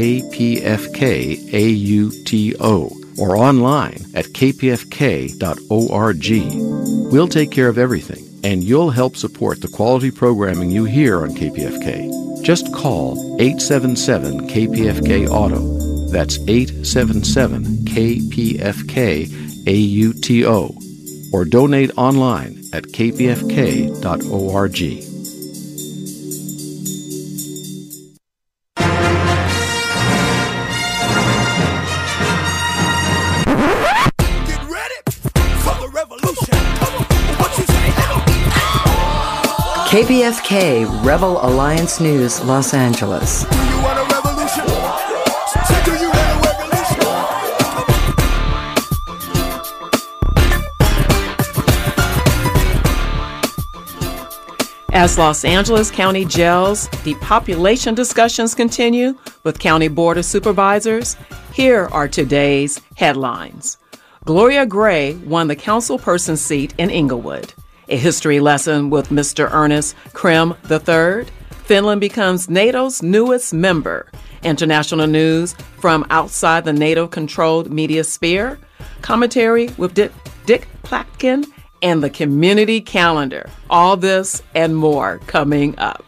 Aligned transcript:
KPFK-AUTO 0.00 1.18
or 3.18 3.34
online 3.34 4.04
at 4.12 4.26
kpfk.org. 4.26 5.40
We'll 7.10 7.28
take 7.28 7.50
care 7.50 7.68
of 7.70 7.78
everything, 7.78 8.28
and 8.44 8.62
you'll 8.62 8.90
help 8.90 9.16
support 9.16 9.62
the 9.62 9.68
quality 9.68 10.10
programming 10.10 10.70
you 10.70 10.84
hear 10.84 11.22
on 11.22 11.30
KPFK. 11.30 12.42
Just 12.42 12.74
call 12.74 13.12
877 13.40 14.48
KPFK 14.48 15.30
Auto. 15.30 15.62
That's 16.10 16.38
877 16.40 17.64
KPFK 17.86 19.28
AUTO 19.64 20.74
or 21.32 21.46
donate 21.46 21.96
online 21.96 22.62
at 22.74 22.84
kpfk.org. 22.84 23.96
KPFK 39.96 41.06
Rebel 41.06 41.42
Alliance 41.42 42.00
News, 42.00 42.44
Los 42.44 42.74
Angeles. 42.74 43.46
As 54.92 55.16
Los 55.16 55.46
Angeles 55.46 55.90
County 55.90 56.26
jails 56.26 56.88
depopulation 57.02 57.94
discussions 57.94 58.54
continue 58.54 59.14
with 59.44 59.58
County 59.58 59.88
Board 59.88 60.18
of 60.18 60.26
Supervisors, 60.26 61.16
here 61.54 61.86
are 61.86 62.06
today's 62.06 62.82
headlines. 62.96 63.78
Gloria 64.26 64.66
Gray 64.66 65.14
won 65.14 65.48
the 65.48 65.56
councilperson 65.56 66.36
seat 66.36 66.74
in 66.76 66.90
Inglewood. 66.90 67.54
A 67.88 67.96
history 67.96 68.40
lesson 68.40 68.90
with 68.90 69.10
Mr. 69.10 69.48
Ernest 69.52 69.94
Crim 70.12 70.54
III. 70.68 71.26
Finland 71.64 72.00
becomes 72.00 72.50
NATO's 72.50 73.00
newest 73.00 73.54
member. 73.54 74.06
International 74.42 75.06
news 75.06 75.54
from 75.78 76.04
outside 76.10 76.64
the 76.64 76.72
NATO 76.72 77.06
controlled 77.06 77.72
media 77.72 78.02
sphere. 78.02 78.58
Commentary 79.02 79.68
with 79.78 79.94
Dick, 79.94 80.12
Dick 80.46 80.68
and 81.82 82.02
the 82.02 82.10
community 82.10 82.80
calendar. 82.80 83.48
All 83.70 83.96
this 83.96 84.42
and 84.54 84.76
more 84.76 85.20
coming 85.26 85.78
up. 85.78 86.05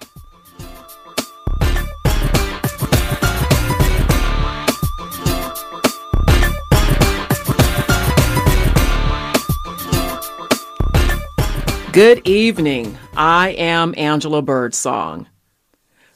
Good 11.92 12.28
evening. 12.28 12.98
I 13.16 13.50
am 13.52 13.94
Angela 13.96 14.42
Birdsong. 14.42 15.26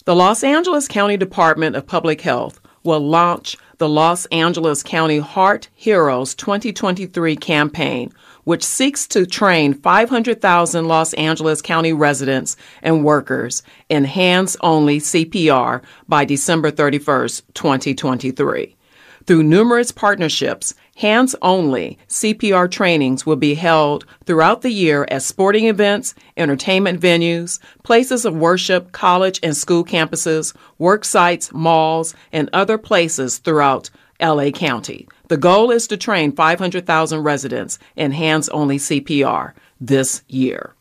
The 0.04 0.14
Los 0.14 0.44
Angeles 0.44 0.86
County 0.86 1.16
Department 1.16 1.76
of 1.76 1.86
Public 1.86 2.20
Health 2.20 2.60
will 2.84 3.00
launch 3.00 3.56
the 3.78 3.88
Los 3.88 4.26
Angeles 4.26 4.82
County 4.82 5.18
Heart 5.18 5.70
Heroes 5.74 6.34
2023 6.34 7.36
campaign 7.36 8.12
which 8.44 8.64
seeks 8.64 9.06
to 9.08 9.24
train 9.24 9.72
500,000 9.72 10.88
Los 10.88 11.14
Angeles 11.14 11.62
County 11.62 11.92
residents 11.92 12.56
and 12.82 13.04
workers 13.04 13.62
in 13.88 14.04
hands 14.04 14.56
only 14.60 14.98
CPR 14.98 15.82
by 16.08 16.24
December 16.24 16.70
31st, 16.70 17.42
2023. 17.54 18.76
Through 19.26 19.44
numerous 19.44 19.92
partnerships, 19.92 20.74
hands 20.96 21.36
only 21.42 21.98
CPR 22.08 22.68
trainings 22.70 23.24
will 23.24 23.36
be 23.36 23.54
held 23.54 24.04
throughout 24.24 24.62
the 24.62 24.70
year 24.70 25.06
at 25.10 25.22
sporting 25.22 25.66
events, 25.66 26.14
entertainment 26.36 27.00
venues, 27.00 27.60
places 27.84 28.24
of 28.24 28.34
worship, 28.34 28.90
college 28.90 29.38
and 29.42 29.56
school 29.56 29.84
campuses, 29.84 30.54
work 30.78 31.04
sites, 31.04 31.52
malls, 31.52 32.14
and 32.32 32.50
other 32.52 32.78
places 32.78 33.38
throughout 33.38 33.90
LA 34.20 34.50
County. 34.50 35.06
The 35.28 35.36
goal 35.36 35.70
is 35.70 35.86
to 35.88 35.96
train 35.96 36.32
500,000 36.32 37.20
residents 37.20 37.78
in 37.96 38.10
hands 38.10 38.48
only 38.48 38.78
CPR 38.78 39.52
this 39.80 40.22
year. 40.28 40.74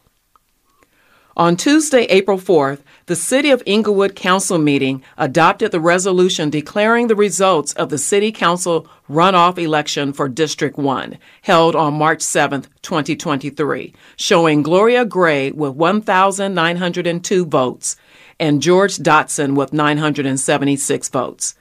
On 1.37 1.55
Tuesday, 1.55 2.03
April 2.03 2.37
4th, 2.37 2.81
the 3.05 3.15
City 3.15 3.51
of 3.51 3.63
Inglewood 3.65 4.17
Council 4.17 4.57
meeting 4.57 5.01
adopted 5.17 5.71
the 5.71 5.79
resolution 5.79 6.49
declaring 6.49 7.07
the 7.07 7.15
results 7.15 7.71
of 7.73 7.89
the 7.89 7.97
City 7.97 8.33
Council 8.33 8.85
runoff 9.09 9.57
election 9.57 10.11
for 10.11 10.27
District 10.27 10.77
1, 10.77 11.17
held 11.43 11.73
on 11.73 11.93
March 11.93 12.19
7th, 12.19 12.65
2023, 12.81 13.93
showing 14.17 14.61
Gloria 14.61 15.05
Gray 15.05 15.51
with 15.51 15.73
1,902 15.73 17.45
votes 17.45 17.95
and 18.37 18.61
George 18.61 18.97
Dotson 18.97 19.55
with 19.55 19.71
976 19.71 21.07
votes. 21.09 21.55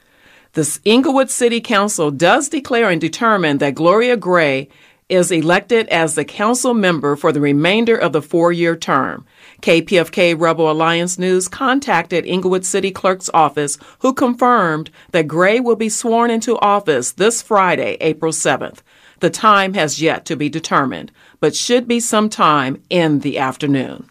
The 0.53 0.79
Inglewood 0.83 1.29
City 1.29 1.61
Council 1.61 2.11
does 2.11 2.49
declare 2.49 2.89
and 2.89 2.99
determine 2.99 3.59
that 3.59 3.75
Gloria 3.75 4.17
Gray 4.17 4.67
is 5.11 5.29
elected 5.29 5.87
as 5.89 6.15
the 6.15 6.23
council 6.23 6.73
member 6.73 7.17
for 7.17 7.33
the 7.33 7.41
remainder 7.41 7.97
of 7.97 8.13
the 8.13 8.21
four 8.21 8.53
year 8.53 8.77
term. 8.77 9.25
KPFK 9.61 10.39
Rebel 10.39 10.71
Alliance 10.71 11.19
News 11.19 11.49
contacted 11.49 12.25
Inglewood 12.25 12.65
City 12.65 12.91
Clerk's 12.91 13.29
office, 13.33 13.77
who 13.99 14.13
confirmed 14.13 14.89
that 15.11 15.27
Gray 15.27 15.59
will 15.59 15.75
be 15.75 15.89
sworn 15.89 16.31
into 16.31 16.57
office 16.59 17.11
this 17.11 17.41
Friday, 17.41 17.97
April 17.99 18.31
7th. 18.31 18.79
The 19.19 19.29
time 19.29 19.73
has 19.73 20.01
yet 20.01 20.25
to 20.25 20.35
be 20.35 20.47
determined, 20.47 21.11
but 21.41 21.55
should 21.55 21.87
be 21.87 21.99
sometime 21.99 22.81
in 22.89 23.19
the 23.19 23.37
afternoon. 23.37 24.09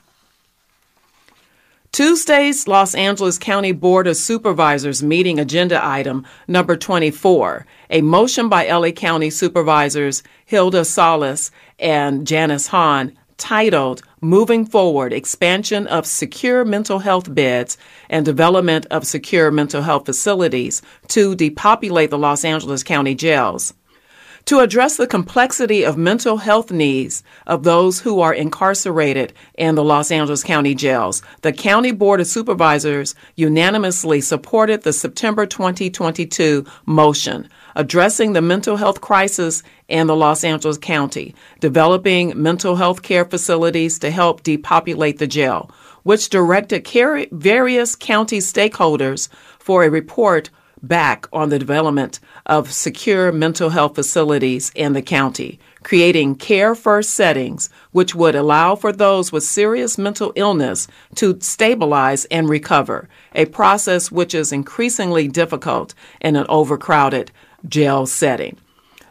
Tuesday's 1.93 2.69
Los 2.69 2.95
Angeles 2.95 3.37
County 3.37 3.73
Board 3.73 4.07
of 4.07 4.17
Supervisors 4.17 5.03
meeting 5.03 5.41
agenda 5.41 5.85
item 5.85 6.25
number 6.47 6.77
24, 6.77 7.67
a 7.91 8.01
motion 8.01 8.49
by 8.49 8.71
LA 8.71 8.93
County 8.93 9.29
Supervisors 9.29 10.23
Hilda 10.45 10.85
Solis 10.85 11.51
and 11.81 12.29
Janice 12.29 12.69
Hahn 12.69 13.19
titled 13.39 14.03
Moving 14.21 14.67
Forward 14.67 15.13
Expansion 15.13 15.89
of 15.89 16.07
Secure 16.07 16.65
Mental 16.65 17.01
Health 17.01 17.35
Beds 17.35 17.77
and 18.09 18.25
Development 18.25 18.87
of 18.93 19.05
Secure 19.05 19.51
Mental 19.51 19.83
Health 19.83 20.07
Facilities 20.07 20.83
to 21.09 21.35
Depopulate 21.35 22.11
the 22.11 22.19
Los 22.19 22.45
Angeles 22.45 22.85
County 22.85 23.17
Jails 23.17 23.75
to 24.47 24.61
address 24.61 24.97
the 24.97 25.07
complexity 25.07 25.85
of 25.85 25.97
mental 25.97 26.39
health 26.39 26.71
needs 26.71 27.23
of 27.47 27.63
those 27.63 28.01
who 28.01 28.21
are 28.21 28.35
incarcerated 28.35 29.33
in 29.55 29.75
the 29.75 29.85
Los 29.85 30.11
Angeles 30.11 30.43
County 30.43 30.75
jails. 30.75 31.23
The 31.43 31.53
County 31.53 31.93
Board 31.93 32.21
of 32.21 32.27
Supervisors 32.27 33.15
unanimously 33.37 34.21
supported 34.21 34.83
the 34.83 34.93
September 34.93 35.47
2022 35.47 36.65
motion 36.87 37.49
addressing 37.77 38.33
the 38.33 38.43
mental 38.43 38.77
health 38.77 39.01
crisis 39.01 39.63
in 39.89 40.07
the 40.07 40.17
Los 40.17 40.45
Angeles 40.45 40.79
County, 40.79 41.35
developing 41.61 42.41
mental 42.41 42.77
health 42.77 43.03
care 43.03 43.25
facilities 43.25 43.99
to 43.99 44.11
help 44.11 44.43
depopulate 44.43 45.19
the 45.19 45.27
jail, 45.27 45.71
which 46.03 46.31
directed 46.31 46.87
various 47.33 47.97
county 47.97 48.39
stakeholders 48.39 49.29
for 49.59 49.85
a 49.85 49.91
report 49.91 50.51
back 50.83 51.27
on 51.33 51.49
the 51.49 51.59
development 51.59 52.21
of 52.47 52.73
secure 52.73 53.33
mental 53.33 53.71
health 53.71 53.95
facilities 53.95 54.73
in 54.75 54.93
the 54.93 55.03
county, 55.03 55.59
creating 55.83 56.35
care 56.35 56.75
first 56.75 57.11
settings 57.11 57.71
which 57.93 58.15
would 58.15 58.35
allow 58.35 58.75
for 58.75 58.93
those 58.93 59.33
with 59.33 59.43
serious 59.43 59.99
mental 59.99 60.33
illness 60.37 60.89
to 61.15 61.39
stabilize 61.41 62.25
and 62.27 62.49
recover, 62.49 63.09
a 63.35 63.45
process 63.47 64.11
which 64.11 64.35
is 64.35 64.53
increasingly 64.53 65.29
difficult 65.29 65.95
in 66.21 66.37
an 66.37 66.47
overcrowded 66.49 67.31
jail 67.69 68.07
setting. 68.07 68.57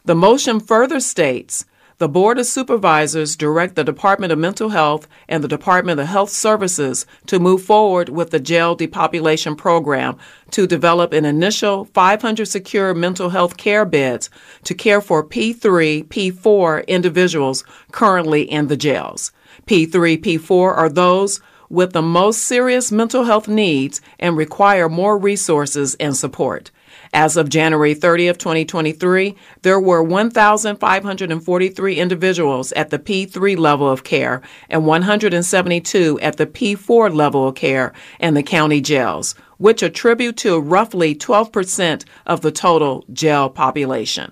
The 0.05 0.15
motion 0.15 0.59
further 0.59 0.99
states 0.99 1.65
the 1.99 2.07
Board 2.07 2.39
of 2.39 2.45
Supervisors 2.45 3.35
direct 3.35 3.75
the 3.75 3.83
Department 3.83 4.31
of 4.31 4.39
Mental 4.39 4.69
Health 4.69 5.05
and 5.27 5.43
the 5.43 5.49
Department 5.49 5.99
of 5.99 6.07
Health 6.07 6.29
Services 6.29 7.05
to 7.25 7.39
move 7.39 7.61
forward 7.61 8.07
with 8.07 8.29
the 8.29 8.39
jail 8.39 8.73
depopulation 8.73 9.53
program 9.53 10.17
to 10.51 10.65
develop 10.65 11.11
an 11.11 11.25
initial 11.25 11.85
500 11.93 12.45
secure 12.45 12.93
mental 12.93 13.31
health 13.31 13.57
care 13.57 13.83
beds 13.83 14.29
to 14.63 14.73
care 14.73 15.01
for 15.01 15.25
P3, 15.25 16.07
P4 16.07 16.87
individuals 16.87 17.65
currently 17.91 18.43
in 18.49 18.67
the 18.67 18.77
jails. 18.77 19.33
P3, 19.65 20.21
P4 20.23 20.77
are 20.77 20.89
those 20.89 21.41
with 21.69 21.91
the 21.91 22.01
most 22.01 22.43
serious 22.43 22.93
mental 22.93 23.25
health 23.25 23.49
needs 23.49 23.99
and 24.19 24.37
require 24.37 24.87
more 24.87 25.17
resources 25.17 25.95
and 25.95 26.15
support. 26.15 26.71
As 27.13 27.37
of 27.37 27.49
January 27.49 27.95
30th, 27.95 28.37
2023, 28.37 29.35
there 29.63 29.79
were 29.79 30.03
1,543 30.03 31.95
individuals 31.95 32.71
at 32.73 32.91
the 32.91 32.99
P3 32.99 33.57
level 33.57 33.89
of 33.89 34.03
care 34.03 34.41
and 34.69 34.85
172 34.85 36.19
at 36.21 36.37
the 36.37 36.45
P4 36.45 37.13
level 37.13 37.47
of 37.47 37.55
care 37.55 37.93
in 38.19 38.35
the 38.35 38.43
county 38.43 38.79
jails, 38.79 39.33
which 39.57 39.81
attribute 39.81 40.37
to 40.37 40.59
roughly 40.59 41.15
12% 41.15 42.05
of 42.27 42.41
the 42.41 42.51
total 42.51 43.05
jail 43.11 43.49
population. 43.49 44.31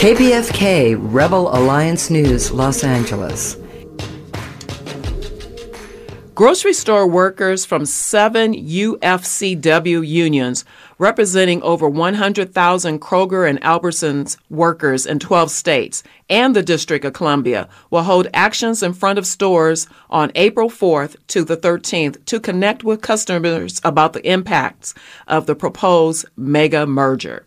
KPFK 0.00 0.96
Rebel 0.98 1.54
Alliance 1.54 2.08
News, 2.08 2.50
Los 2.50 2.82
Angeles. 2.82 3.58
Grocery 6.34 6.72
store 6.72 7.06
workers 7.06 7.66
from 7.66 7.84
seven 7.84 8.54
UFCW 8.54 10.08
unions 10.08 10.64
representing 11.00 11.62
over 11.62 11.88
100,000 11.88 13.00
Kroger 13.00 13.48
and 13.48 13.58
Albertsons 13.62 14.36
workers 14.50 15.06
in 15.06 15.18
12 15.18 15.50
states 15.50 16.02
and 16.28 16.54
the 16.54 16.62
District 16.62 17.06
of 17.06 17.14
Columbia 17.14 17.70
will 17.90 18.02
hold 18.02 18.28
actions 18.34 18.82
in 18.82 18.92
front 18.92 19.18
of 19.18 19.26
stores 19.26 19.88
on 20.10 20.30
April 20.34 20.68
4th 20.68 21.16
to 21.28 21.42
the 21.42 21.56
13th 21.56 22.22
to 22.26 22.38
connect 22.38 22.84
with 22.84 23.00
customers 23.00 23.80
about 23.82 24.12
the 24.12 24.30
impacts 24.30 24.92
of 25.26 25.46
the 25.46 25.54
proposed 25.54 26.26
mega 26.36 26.86
merger. 26.86 27.46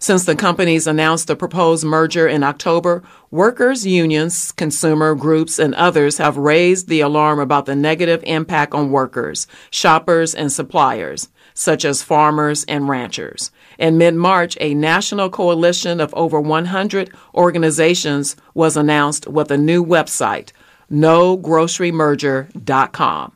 Since 0.00 0.24
the 0.24 0.34
companies 0.34 0.88
announced 0.88 1.28
the 1.28 1.36
proposed 1.36 1.84
merger 1.84 2.26
in 2.26 2.42
October, 2.42 3.04
workers' 3.30 3.86
unions, 3.86 4.50
consumer 4.52 5.14
groups, 5.14 5.60
and 5.60 5.74
others 5.76 6.18
have 6.18 6.36
raised 6.36 6.88
the 6.88 7.00
alarm 7.00 7.38
about 7.38 7.66
the 7.66 7.76
negative 7.76 8.22
impact 8.26 8.74
on 8.74 8.90
workers, 8.90 9.46
shoppers, 9.70 10.34
and 10.34 10.52
suppliers, 10.52 11.28
such 11.54 11.84
as 11.84 12.02
farmers 12.02 12.64
and 12.64 12.88
ranchers. 12.88 13.52
In 13.78 13.96
mid 13.96 14.14
March, 14.14 14.58
a 14.60 14.74
national 14.74 15.30
coalition 15.30 16.00
of 16.00 16.12
over 16.14 16.40
100 16.40 17.12
organizations 17.34 18.34
was 18.52 18.76
announced 18.76 19.28
with 19.28 19.50
a 19.50 19.56
new 19.56 19.82
website, 19.84 20.50
nogrocerymerger.com. 20.90 23.32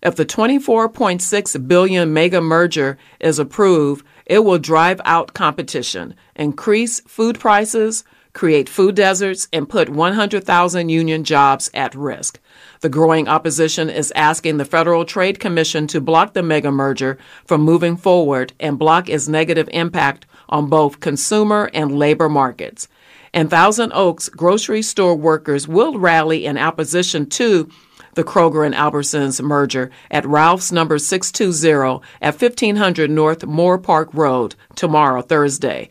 If 0.00 0.14
the 0.14 0.26
24.6 0.26 1.68
billion 1.68 2.12
mega 2.12 2.40
merger 2.40 2.98
is 3.20 3.38
approved, 3.38 4.06
it 4.26 4.44
will 4.44 4.58
drive 4.58 5.00
out 5.04 5.34
competition, 5.34 6.14
increase 6.36 7.00
food 7.00 7.38
prices, 7.38 8.04
create 8.32 8.68
food 8.68 8.94
deserts, 8.94 9.48
and 9.52 9.68
put 9.68 9.88
100,000 9.88 10.88
union 10.88 11.24
jobs 11.24 11.70
at 11.74 11.94
risk. 11.94 12.38
The 12.80 12.88
growing 12.88 13.26
opposition 13.26 13.90
is 13.90 14.12
asking 14.14 14.58
the 14.58 14.64
Federal 14.64 15.04
Trade 15.04 15.40
Commission 15.40 15.86
to 15.88 16.00
block 16.00 16.32
the 16.32 16.42
mega 16.42 16.70
merger 16.70 17.18
from 17.44 17.62
moving 17.62 17.96
forward 17.96 18.52
and 18.60 18.78
block 18.78 19.08
its 19.08 19.26
negative 19.26 19.68
impact 19.72 20.26
on 20.48 20.68
both 20.68 21.00
consumer 21.00 21.70
and 21.74 21.98
labor 21.98 22.28
markets. 22.28 22.88
And 23.34 23.50
Thousand 23.50 23.92
Oaks 23.92 24.28
grocery 24.28 24.82
store 24.82 25.16
workers 25.16 25.66
will 25.66 25.98
rally 25.98 26.46
in 26.46 26.56
opposition 26.56 27.28
to 27.30 27.68
the 28.14 28.24
Kroger 28.24 28.66
and 28.66 28.74
Albertsons 28.74 29.40
merger 29.40 29.90
at 30.10 30.26
Ralph's 30.26 30.72
number 30.72 30.98
620 30.98 32.04
at 32.20 32.40
1500 32.40 33.10
North 33.10 33.40
Moorpark 33.42 34.08
Road 34.12 34.54
tomorrow, 34.74 35.22
Thursday. 35.22 35.88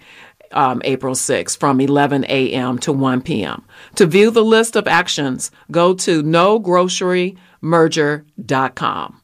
Um, 0.52 0.82
April 0.86 1.16
6 1.16 1.56
from 1.56 1.82
11 1.82 2.26
a.m. 2.26 2.78
to 2.80 2.94
1 2.94 3.22
p.m. 3.22 3.66
To 3.96 4.06
view 4.06 4.32
the 4.32 4.44
list 4.44 4.76
of 4.76 4.88
actions, 4.88 5.50
go 5.72 5.94
to 5.96 6.22
nogrocerymerger.com. 6.24 9.22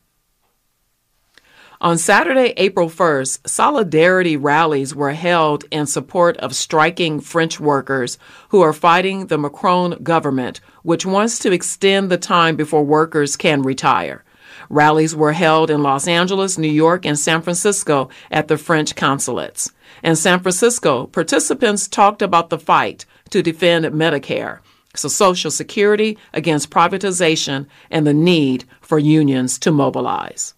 On 1.84 1.98
Saturday, 1.98 2.54
April 2.56 2.88
1st, 2.88 3.46
solidarity 3.46 4.38
rallies 4.38 4.96
were 4.96 5.12
held 5.12 5.66
in 5.70 5.86
support 5.86 6.38
of 6.38 6.56
striking 6.56 7.20
French 7.20 7.60
workers 7.60 8.18
who 8.50 8.62
are 8.62 8.72
fighting 8.72 9.28
the 9.28 9.38
Macron 9.38 10.02
government, 10.02 10.62
which 10.84 11.06
wants 11.06 11.40
to 11.40 11.52
extend 11.52 12.10
the 12.10 12.18
time 12.18 12.56
before 12.56 12.86
workers 12.86 13.36
can 13.36 13.64
retire. 13.64 14.23
Rallies 14.70 15.16
were 15.16 15.34
held 15.34 15.70
in 15.70 15.84
Los 15.84 16.08
Angeles, 16.08 16.58
New 16.58 16.72
York, 16.72 17.06
and 17.06 17.18
San 17.18 17.42
Francisco 17.42 18.10
at 18.32 18.48
the 18.48 18.58
French 18.58 18.96
consulates. 18.96 19.72
In 20.04 20.16
San 20.16 20.40
Francisco, 20.40 21.08
participants 21.08 21.88
talked 21.88 22.22
about 22.22 22.50
the 22.50 22.60
fight 22.60 23.06
to 23.30 23.42
defend 23.42 23.86
Medicare, 23.86 24.60
so 24.96 25.08
Social 25.08 25.52
Security 25.52 26.18
against 26.34 26.70
privatization, 26.70 27.68
and 27.90 28.06
the 28.06 28.14
need 28.14 28.66
for 28.82 29.00
unions 29.00 29.58
to 29.60 29.72
mobilize. 29.72 30.54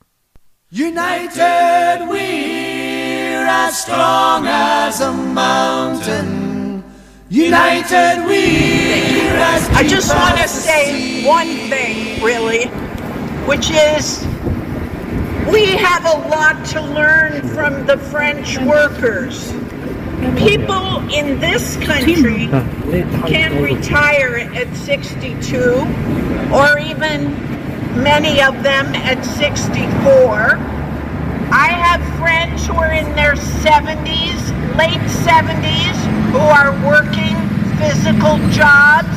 United 0.71 2.09
we're 2.09 3.45
as 3.45 3.81
strong 3.81 4.45
as 4.47 4.99
a 4.99 5.13
mountain. 5.13 6.83
United 7.29 8.25
we're 8.25 9.37
as 9.37 9.69
I 9.69 9.87
just 9.87 10.13
want 10.13 10.37
to 10.37 10.47
say 10.47 11.25
one 11.25 11.47
thing, 11.69 12.21
really, 12.23 12.65
which 13.45 13.69
is 13.69 14.25
we 15.51 15.65
have 15.77 16.03
a 16.05 16.27
lot 16.29 16.65
to 16.65 16.81
learn 16.81 17.47
from 17.49 17.85
the 17.85 17.97
French 17.97 18.57
workers. 18.59 19.53
People 20.35 21.07
in 21.13 21.39
this 21.39 21.77
country 21.77 22.47
can 23.27 23.61
retire 23.61 24.37
at 24.55 24.75
62 24.75 25.57
or 26.51 26.79
even 26.79 27.31
many 28.01 28.41
of 28.41 28.63
them 28.63 28.87
at 28.95 29.23
64. 29.23 30.57
I 31.51 31.67
have 31.67 32.01
friends 32.17 32.65
who 32.65 32.73
are 32.73 32.91
in 32.91 33.05
their 33.15 33.35
70s, 33.35 34.41
late 34.75 34.99
70s, 35.21 35.95
who 36.31 36.39
are 36.39 36.71
working 36.83 37.35
physical 37.77 38.37
jobs. 38.49 39.15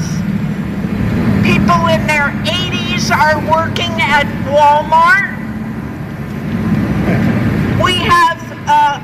People 1.42 1.86
in 1.88 2.06
their 2.06 2.30
80s 2.44 2.87
are 3.06 3.38
working 3.48 3.92
at 4.02 4.26
Walmart. 4.50 5.38
We 7.82 7.94
have, 7.94 8.42
uh, 8.66 8.98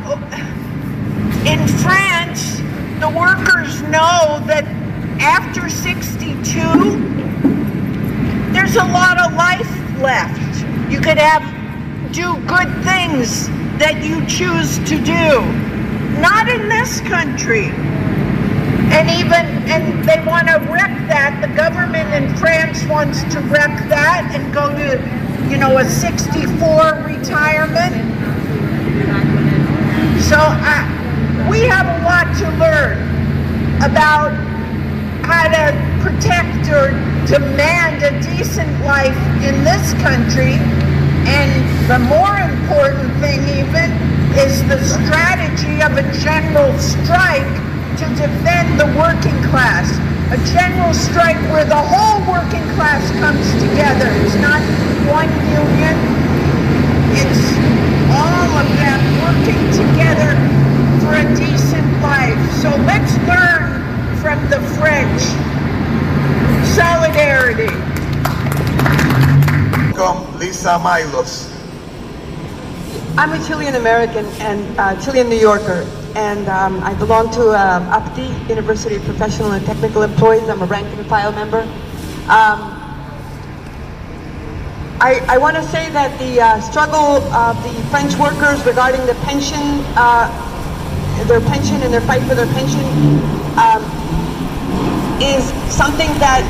in 1.47 1.65
France, 1.79 2.59
the 2.99 3.09
workers 3.09 3.83
know 3.83 4.43
that 4.47 4.65
after 5.21 5.69
62, 5.69 6.61
there's 8.53 8.75
a 8.75 8.85
lot 8.85 9.21
of 9.21 9.33
life 9.35 9.71
left. 10.03 10.43
You 10.91 11.01
could 11.01 11.17
have 11.17 11.43
do 12.13 12.35
good 12.49 12.71
things 12.83 13.49
that 13.79 14.03
you 14.03 14.27
choose 14.27 14.79
to 14.91 14.99
do. 14.99 15.41
Not 16.21 16.49
in 16.49 16.69
this 16.69 17.01
country. 17.03 17.71
And 18.95 19.11
even 19.11 19.45
and 19.67 20.05
they 20.07 20.23
want 20.25 20.47
to 20.47 20.63
wreck 20.71 20.95
that. 21.11 21.43
The 21.43 21.51
government 21.59 22.15
in 22.15 22.31
France 22.39 22.85
wants 22.87 23.25
to 23.35 23.41
wreck 23.51 23.75
that 23.91 24.31
and 24.31 24.55
go 24.55 24.71
to, 24.71 25.03
you 25.51 25.59
know, 25.59 25.79
a 25.79 25.85
64 25.85 27.03
retirement. 27.03 27.91
So 30.23 30.39
uh, 30.39 30.87
we 31.51 31.67
have 31.67 31.91
a 31.91 31.99
lot 32.07 32.31
to 32.39 32.47
learn 32.63 33.03
about 33.83 34.31
how 35.27 35.51
to 35.51 35.75
protect 35.99 36.71
or 36.71 36.95
demand 37.27 37.99
a 38.07 38.15
decent 38.23 38.71
life 38.87 39.19
in 39.43 39.65
this 39.67 39.91
country. 40.07 40.55
And 41.27 41.51
the 41.91 41.99
more 41.99 42.39
important 42.39 43.11
thing 43.19 43.43
even 43.59 43.91
is 44.39 44.63
the 44.71 44.79
strategy 44.87 45.83
of 45.83 45.99
a 45.99 46.07
general 46.23 46.79
strike 46.79 47.74
to 47.99 48.07
defend 48.19 48.81
the 48.81 48.87
working 48.99 49.37
class. 49.51 49.87
A 50.35 50.39
general 50.51 50.93
strike 50.93 51.39
where 51.53 51.65
the 51.65 51.79
whole 51.79 52.19
working 52.27 52.65
class 52.75 53.03
comes 53.23 53.47
together. 53.63 54.11
It's 54.27 54.35
not 54.43 54.59
one 55.07 55.31
union. 55.55 55.95
It's 57.15 57.45
all 58.11 58.51
of 58.59 58.69
them 58.83 59.01
working 59.23 59.63
together 59.71 60.35
for 61.03 61.15
a 61.15 61.27
decent 61.37 61.87
life. 62.03 62.39
So 62.59 62.71
let's 62.83 63.15
learn 63.31 63.85
from 64.19 64.43
the 64.51 64.61
French. 64.79 65.23
Solidarity. 66.75 67.71
Welcome, 69.95 70.39
Lisa. 70.41 70.79
Milos. 70.79 71.55
I'm 73.17 73.31
a 73.31 73.47
Chilean 73.47 73.77
American 73.77 74.27
and 74.41 74.79
uh, 74.79 75.01
Chilean 75.01 75.29
New 75.29 75.39
Yorker, 75.39 75.87
and 76.15 76.49
um, 76.49 76.81
I 76.85 76.95
belong 76.95 77.31
to 77.33 77.51
uh, 77.51 77.81
UPTE, 77.91 78.49
University 78.49 78.95
of 78.97 79.03
Professional 79.05 79.53
and 79.53 79.65
Technical 79.67 80.03
Employees. 80.03 80.49
I'm 80.49 80.63
a 80.63 80.67
rank 80.67 80.87
and 80.97 81.07
file 81.07 81.33
member. 81.33 81.63
Um, 82.31 82.81
I, 85.01 85.21
I 85.29 85.39
want 85.39 85.57
to 85.57 85.63
say 85.65 85.91
that 85.91 86.17
the 86.21 86.41
uh, 86.41 86.61
struggle 86.61 87.19
of 87.35 87.61
the 87.65 87.75
French 87.91 88.15
workers 88.17 88.65
regarding 88.65 89.05
the 89.07 89.15
pension, 89.27 89.61
uh, 89.99 90.31
their 91.27 91.41
pension 91.41 91.83
and 91.83 91.93
their 91.93 92.01
fight 92.03 92.23
for 92.23 92.35
their 92.35 92.47
pension, 92.55 92.81
um, 93.59 93.83
is 95.21 95.45
something 95.73 96.09
that 96.23 96.47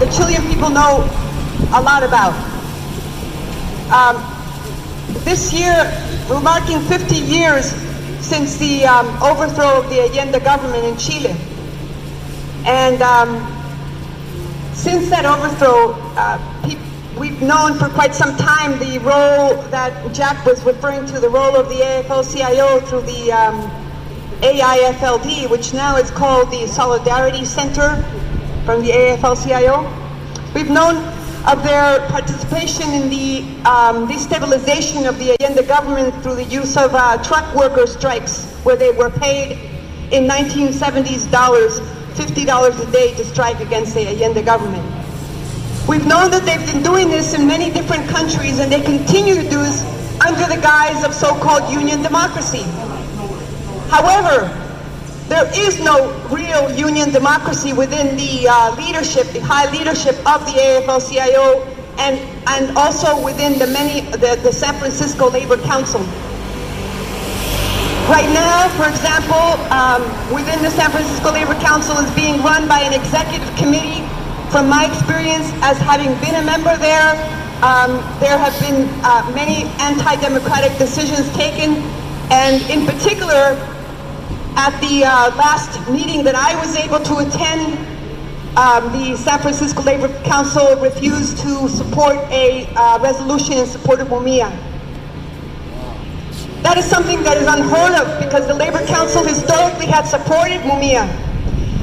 the 0.00 0.06
Chilean 0.10 0.42
people 0.48 0.70
know 0.70 1.04
a 1.76 1.82
lot 1.82 2.02
about. 2.02 2.32
Um, 3.92 4.16
this 5.22 5.52
year, 5.52 5.76
we're 6.30 6.40
marking 6.40 6.80
50 6.80 7.14
years 7.14 7.72
since 8.22 8.56
the 8.56 8.86
um, 8.86 9.06
overthrow 9.22 9.78
of 9.78 9.90
the 9.90 10.00
Allende 10.00 10.40
government 10.40 10.84
in 10.84 10.96
Chile. 10.96 11.36
And 12.64 13.02
um, 13.02 13.30
since 14.72 15.10
that 15.10 15.26
overthrow, 15.26 15.92
uh, 16.16 16.38
we've 17.18 17.42
known 17.42 17.78
for 17.78 17.88
quite 17.88 18.14
some 18.14 18.36
time 18.36 18.78
the 18.78 18.98
role 19.00 19.60
that 19.70 20.12
Jack 20.14 20.46
was 20.46 20.64
referring 20.64 21.04
to, 21.06 21.20
the 21.20 21.28
role 21.28 21.56
of 21.56 21.68
the 21.68 21.76
AFL-CIO 21.76 22.80
through 22.80 23.02
the 23.02 23.32
um, 23.32 23.70
AIFLD, 24.40 25.50
which 25.50 25.74
now 25.74 25.96
is 25.96 26.10
called 26.10 26.50
the 26.50 26.66
Solidarity 26.66 27.44
Center 27.44 27.96
from 28.64 28.82
the 28.82 28.90
AFL-CIO. 28.90 29.82
We've 30.54 30.70
known 30.70 30.96
of 31.46 31.64
their 31.64 32.06
participation 32.08 32.88
in 32.92 33.10
the 33.10 33.40
um, 33.68 34.06
destabilization 34.06 35.08
of 35.08 35.18
the 35.18 35.36
Allende 35.40 35.66
government 35.66 36.14
through 36.22 36.36
the 36.36 36.44
use 36.44 36.76
of 36.76 36.94
uh, 36.94 37.20
truck 37.22 37.52
worker 37.54 37.86
strikes, 37.86 38.46
where 38.62 38.76
they 38.76 38.92
were 38.92 39.10
paid 39.10 39.58
in 40.12 40.28
1970s 40.28 41.30
dollars, 41.32 41.80
$50 42.14 42.88
a 42.88 42.92
day 42.92 43.14
to 43.14 43.24
strike 43.24 43.58
against 43.60 43.94
the 43.94 44.06
Allende 44.06 44.42
government. 44.42 44.84
We've 45.88 46.06
known 46.06 46.30
that 46.30 46.44
they've 46.46 46.64
been 46.72 46.84
doing 46.84 47.08
this 47.08 47.34
in 47.34 47.46
many 47.46 47.72
different 47.72 48.08
countries, 48.08 48.60
and 48.60 48.70
they 48.70 48.80
continue 48.80 49.34
to 49.34 49.42
do 49.42 49.58
this 49.58 49.82
under 50.20 50.46
the 50.46 50.60
guise 50.62 51.02
of 51.04 51.12
so-called 51.12 51.72
union 51.72 52.02
democracy. 52.02 52.62
However, 53.90 54.61
there 55.32 55.48
is 55.56 55.80
no 55.80 56.12
real 56.28 56.70
union 56.76 57.10
democracy 57.10 57.72
within 57.72 58.14
the 58.20 58.46
uh, 58.46 58.76
leadership, 58.76 59.24
the 59.32 59.40
high 59.40 59.64
leadership 59.72 60.12
of 60.28 60.44
the 60.44 60.52
AFL-CIO, 60.52 61.64
and, 61.96 62.20
and 62.52 62.76
also 62.76 63.16
within 63.24 63.58
the 63.58 63.66
many, 63.66 64.02
the, 64.12 64.36
the 64.44 64.52
San 64.52 64.76
Francisco 64.76 65.30
Labor 65.30 65.56
Council. 65.64 66.00
Right 68.12 68.28
now, 68.36 68.68
for 68.76 68.84
example, 68.92 69.56
um, 69.72 70.04
within 70.36 70.60
the 70.60 70.68
San 70.68 70.90
Francisco 70.90 71.32
Labor 71.32 71.56
Council 71.64 71.96
is 71.96 72.10
being 72.12 72.42
run 72.42 72.68
by 72.68 72.80
an 72.80 72.92
executive 72.92 73.48
committee. 73.56 74.04
From 74.52 74.68
my 74.68 74.84
experience 74.84 75.48
as 75.64 75.78
having 75.78 76.12
been 76.20 76.36
a 76.36 76.44
member 76.44 76.76
there, 76.76 77.16
um, 77.64 78.04
there 78.20 78.36
have 78.36 78.52
been 78.60 78.84
uh, 79.00 79.24
many 79.32 79.64
anti-democratic 79.80 80.76
decisions 80.76 81.24
taken, 81.32 81.80
and 82.28 82.60
in 82.68 82.84
particular, 82.84 83.56
at 84.56 84.78
the 84.80 85.04
uh, 85.04 85.34
last 85.36 85.80
meeting 85.90 86.24
that 86.24 86.34
I 86.34 86.54
was 86.60 86.76
able 86.76 87.00
to 87.00 87.18
attend, 87.18 87.78
um, 88.56 88.92
the 88.92 89.16
San 89.16 89.40
Francisco 89.40 89.82
Labor 89.82 90.08
Council 90.24 90.76
refused 90.76 91.38
to 91.38 91.68
support 91.68 92.16
a 92.30 92.68
uh, 92.76 92.98
resolution 93.00 93.54
in 93.54 93.66
support 93.66 94.00
of 94.00 94.08
Mumia. 94.08 94.50
That 96.62 96.76
is 96.78 96.84
something 96.84 97.22
that 97.24 97.36
is 97.38 97.48
unheard 97.48 97.94
of 97.98 98.22
because 98.22 98.46
the 98.46 98.54
Labor 98.54 98.84
Council 98.86 99.24
historically 99.24 99.86
had 99.86 100.02
supported 100.02 100.60
Mumia. 100.62 101.08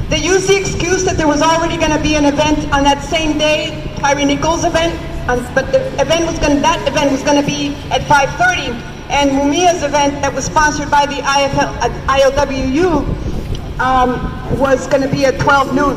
They 0.08 0.18
used 0.18 0.48
the 0.48 0.56
excuse 0.56 1.04
that 1.04 1.16
there 1.16 1.28
was 1.28 1.42
already 1.42 1.76
going 1.76 1.92
to 1.92 2.02
be 2.02 2.14
an 2.14 2.24
event 2.24 2.58
on 2.72 2.84
that 2.84 3.02
same 3.02 3.36
day, 3.36 3.94
Tyre 3.98 4.24
Nichols' 4.24 4.64
event, 4.64 4.94
um, 5.28 5.46
but 5.54 5.70
the 5.70 5.86
event 6.00 6.26
was 6.26 6.38
going 6.38 6.62
that 6.62 6.82
event 6.88 7.12
was 7.12 7.22
going 7.22 7.40
to 7.40 7.46
be 7.46 7.74
at 7.90 8.02
5:30, 8.02 8.89
and 9.10 9.30
Mumia's 9.30 9.82
event 9.82 10.22
that 10.22 10.32
was 10.32 10.44
sponsored 10.44 10.88
by 10.90 11.04
the 11.04 11.16
IFL, 11.16 11.76
uh, 11.82 11.90
ILWU 12.06 13.80
um, 13.80 14.58
was 14.58 14.86
going 14.86 15.02
to 15.02 15.08
be 15.08 15.24
at 15.24 15.38
12 15.40 15.74
noon. 15.74 15.96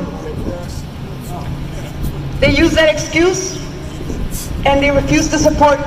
They 2.39 2.55
used 2.55 2.75
that 2.75 2.89
excuse, 2.91 3.58
and 4.65 4.82
they 4.82 4.89
refused 4.89 5.32
to 5.32 5.38
support 5.38 5.77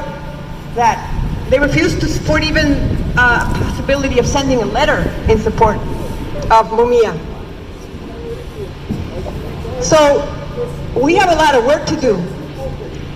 that. 0.76 1.12
They 1.50 1.59
refused 1.59 2.00
to 2.00 2.09
support 2.09 2.45
even 2.45 2.75
uh, 3.18 3.52
possibility 3.54 4.18
of 4.21 4.26
sending 4.26 4.62
a 4.62 4.66
letter 4.66 5.00
in 5.30 5.38
support 5.38 5.78
of 6.49 6.71
Mumia. 6.71 7.12
So 9.83 10.23
we 11.00 11.16
have 11.16 11.30
a 11.30 11.35
lot 11.35 11.54
of 11.56 11.66
work 11.66 11.87
to 11.87 12.00
do. 12.00 12.36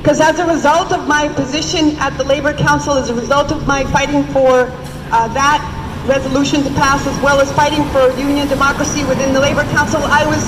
Because 0.00 0.19
as 0.19 0.38
a 0.38 0.47
result 0.47 0.92
of 0.92 1.07
my 1.07 1.28
position 1.28 1.95
at 2.00 2.16
the 2.16 2.25
Labor 2.25 2.54
Council, 2.54 2.95
as 2.95 3.11
a 3.11 3.14
result 3.14 3.52
of 3.52 3.66
my 3.66 3.85
fighting 3.92 4.25
for 4.33 4.73
uh, 5.12 5.28
that 5.37 5.61
resolution 6.09 6.64
to 6.64 6.71
pass, 6.71 7.07
as 7.07 7.12
well 7.23 7.38
as 7.38 7.52
fighting 7.52 7.85
for 7.92 8.09
union 8.16 8.49
democracy 8.49 9.04
within 9.04 9.35
the 9.35 9.40
Labor 9.40 9.64
Council, 9.76 10.00
I 10.00 10.25
was 10.25 10.40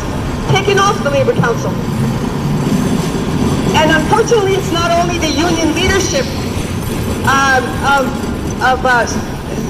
taken 0.57 0.79
off 0.79 0.97
the 1.05 1.11
Labor 1.11 1.35
Council. 1.35 1.71
And 3.77 3.93
unfortunately, 3.93 4.57
it's 4.57 4.73
not 4.73 4.91
only 4.91 5.19
the 5.19 5.29
union 5.29 5.77
leadership 5.77 6.25
um, 7.29 7.61
of, 7.85 8.09
of 8.65 8.81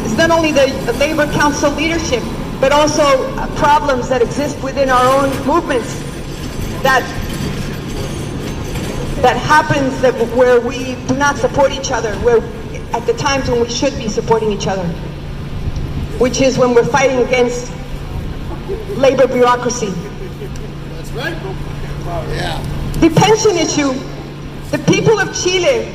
it's 0.06 0.16
not 0.16 0.30
only 0.30 0.52
the, 0.52 0.70
the 0.86 0.92
Labor 0.94 1.26
Council 1.32 1.72
leadership, 1.72 2.22
but 2.60 2.70
also 2.70 3.02
uh, 3.02 3.50
problems 3.56 4.08
that 4.08 4.22
exist 4.22 4.62
within 4.62 4.88
our 4.88 5.26
own 5.26 5.30
movements 5.44 5.90
that 6.86 7.02
that 9.22 9.36
happens 9.36 10.00
that 10.02 10.14
where 10.36 10.60
we 10.60 10.96
do 11.06 11.16
not 11.16 11.36
support 11.36 11.72
each 11.72 11.90
other, 11.92 12.14
where 12.16 12.38
at 12.92 13.06
the 13.06 13.14
times 13.14 13.48
when 13.48 13.60
we 13.60 13.68
should 13.68 13.96
be 13.96 14.08
supporting 14.08 14.50
each 14.52 14.66
other, 14.66 14.86
which 16.18 16.40
is 16.40 16.58
when 16.58 16.74
we're 16.74 16.84
fighting 16.84 17.18
against 17.26 17.72
labor 18.96 19.26
bureaucracy. 19.26 19.90
That's 20.96 21.10
right. 21.12 21.36
Yeah. 22.34 22.60
The 23.00 23.10
pension 23.10 23.56
issue, 23.56 23.92
the 24.70 24.78
people 24.92 25.18
of 25.18 25.34
Chile, 25.34 25.86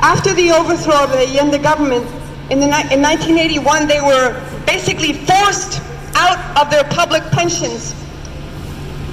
after 0.00 0.34
the 0.34 0.50
overthrow 0.50 1.04
of 1.04 1.12
the 1.12 1.26
Allende 1.38 1.58
government 1.58 2.04
in, 2.50 2.60
the, 2.60 2.66
in 2.66 3.00
1981, 3.00 3.86
they 3.86 4.00
were 4.00 4.40
basically 4.66 5.12
forced 5.12 5.80
out 6.16 6.38
of 6.60 6.70
their 6.70 6.84
public 6.84 7.22
pensions 7.24 7.94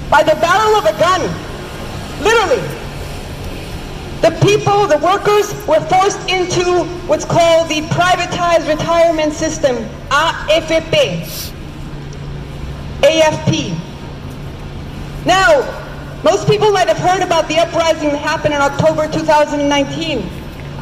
by 0.09 0.23
the 0.23 0.35
barrel 0.41 0.75
of 0.75 0.85
a 0.85 0.97
gun, 0.99 1.50
literally. 2.21 2.61
The 4.21 4.31
people, 4.45 4.85
the 4.85 4.99
workers, 4.99 5.51
were 5.65 5.81
forced 5.89 6.29
into 6.29 6.85
what's 7.07 7.25
called 7.25 7.69
the 7.69 7.81
privatized 7.89 8.67
retirement 8.67 9.33
system, 9.33 9.75
AFP. 10.09 11.51
AFP. 13.01 13.75
Now, 15.25 15.65
most 16.23 16.47
people 16.47 16.71
might 16.71 16.87
have 16.87 16.99
heard 16.99 17.23
about 17.23 17.47
the 17.47 17.57
uprising 17.57 18.09
that 18.09 18.21
happened 18.21 18.53
in 18.53 18.61
October 18.61 19.11
2019. 19.11 20.29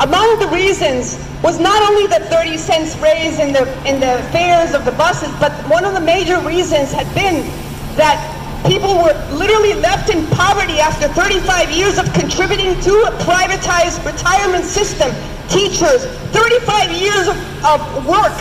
Among 0.02 0.40
the 0.40 0.48
reasons 0.48 1.18
was 1.42 1.60
not 1.60 1.82
only 1.90 2.08
the 2.08 2.26
30 2.26 2.58
cents 2.58 2.98
raise 2.98 3.40
in 3.40 3.54
the, 3.54 3.64
in 3.88 4.02
the 4.02 4.22
fares 4.32 4.74
of 4.74 4.84
the 4.84 4.92
buses, 4.92 5.30
but 5.40 5.52
one 5.70 5.86
of 5.86 5.94
the 5.94 6.02
major 6.02 6.40
reasons 6.42 6.92
had 6.92 7.08
been 7.16 7.48
that 7.96 8.39
people 8.68 8.96
were 8.98 9.16
literally 9.32 9.74
left 9.76 10.10
in 10.10 10.26
poverty 10.28 10.80
after 10.80 11.08
35 11.08 11.72
years 11.72 11.98
of 11.98 12.12
contributing 12.14 12.80
to 12.82 12.94
a 13.08 13.12
privatized 13.24 14.04
retirement 14.06 14.66
system. 14.66 15.12
Teachers, 15.48 16.06
35 16.36 16.92
years 16.92 17.28
of, 17.28 17.38
of 17.66 17.80
work 18.06 18.36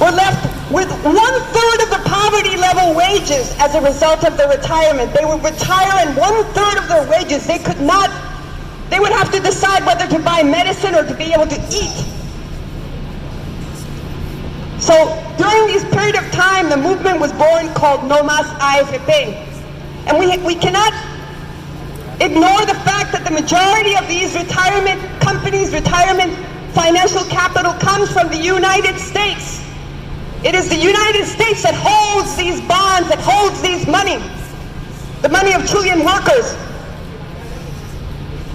were 0.00 0.12
left 0.12 0.42
with 0.72 0.88
one 1.04 1.36
third 1.54 1.78
of 1.82 1.90
the 1.90 2.02
poverty 2.04 2.56
level 2.56 2.94
wages 2.94 3.54
as 3.58 3.74
a 3.74 3.80
result 3.80 4.24
of 4.24 4.36
their 4.36 4.48
retirement. 4.48 5.12
They 5.12 5.24
would 5.24 5.42
retire 5.44 6.06
and 6.06 6.16
one 6.16 6.44
third 6.54 6.78
of 6.78 6.88
their 6.88 7.08
wages, 7.08 7.46
they 7.46 7.58
could 7.58 7.80
not, 7.80 8.10
they 8.88 8.98
would 8.98 9.12
have 9.12 9.30
to 9.32 9.40
decide 9.40 9.84
whether 9.84 10.06
to 10.08 10.18
buy 10.22 10.42
medicine 10.42 10.94
or 10.94 11.04
to 11.04 11.14
be 11.14 11.32
able 11.32 11.46
to 11.46 11.60
eat. 11.70 12.21
So 14.82 14.98
during 15.38 15.68
this 15.68 15.84
period 15.94 16.16
of 16.16 16.26
time, 16.32 16.68
the 16.68 16.76
movement 16.76 17.20
was 17.20 17.30
born 17.34 17.72
called 17.72 18.02
No 18.02 18.20
Mas 18.24 18.46
AFP. 18.58 19.30
And 20.10 20.18
we, 20.18 20.36
we 20.38 20.56
cannot 20.56 20.90
ignore 22.20 22.66
the 22.66 22.74
fact 22.82 23.14
that 23.14 23.22
the 23.22 23.30
majority 23.30 23.94
of 23.94 24.08
these 24.08 24.34
retirement 24.34 24.98
companies, 25.22 25.72
retirement 25.72 26.34
financial 26.74 27.22
capital 27.30 27.74
comes 27.78 28.10
from 28.10 28.26
the 28.26 28.36
United 28.42 28.98
States. 28.98 29.62
It 30.42 30.56
is 30.56 30.68
the 30.68 30.82
United 30.82 31.30
States 31.30 31.62
that 31.62 31.78
holds 31.78 32.34
these 32.34 32.58
bonds, 32.66 33.06
that 33.06 33.22
holds 33.22 33.62
these 33.62 33.86
money, 33.86 34.18
the 35.22 35.28
money 35.30 35.54
of 35.54 35.62
Chilean 35.62 36.02
workers. 36.02 36.58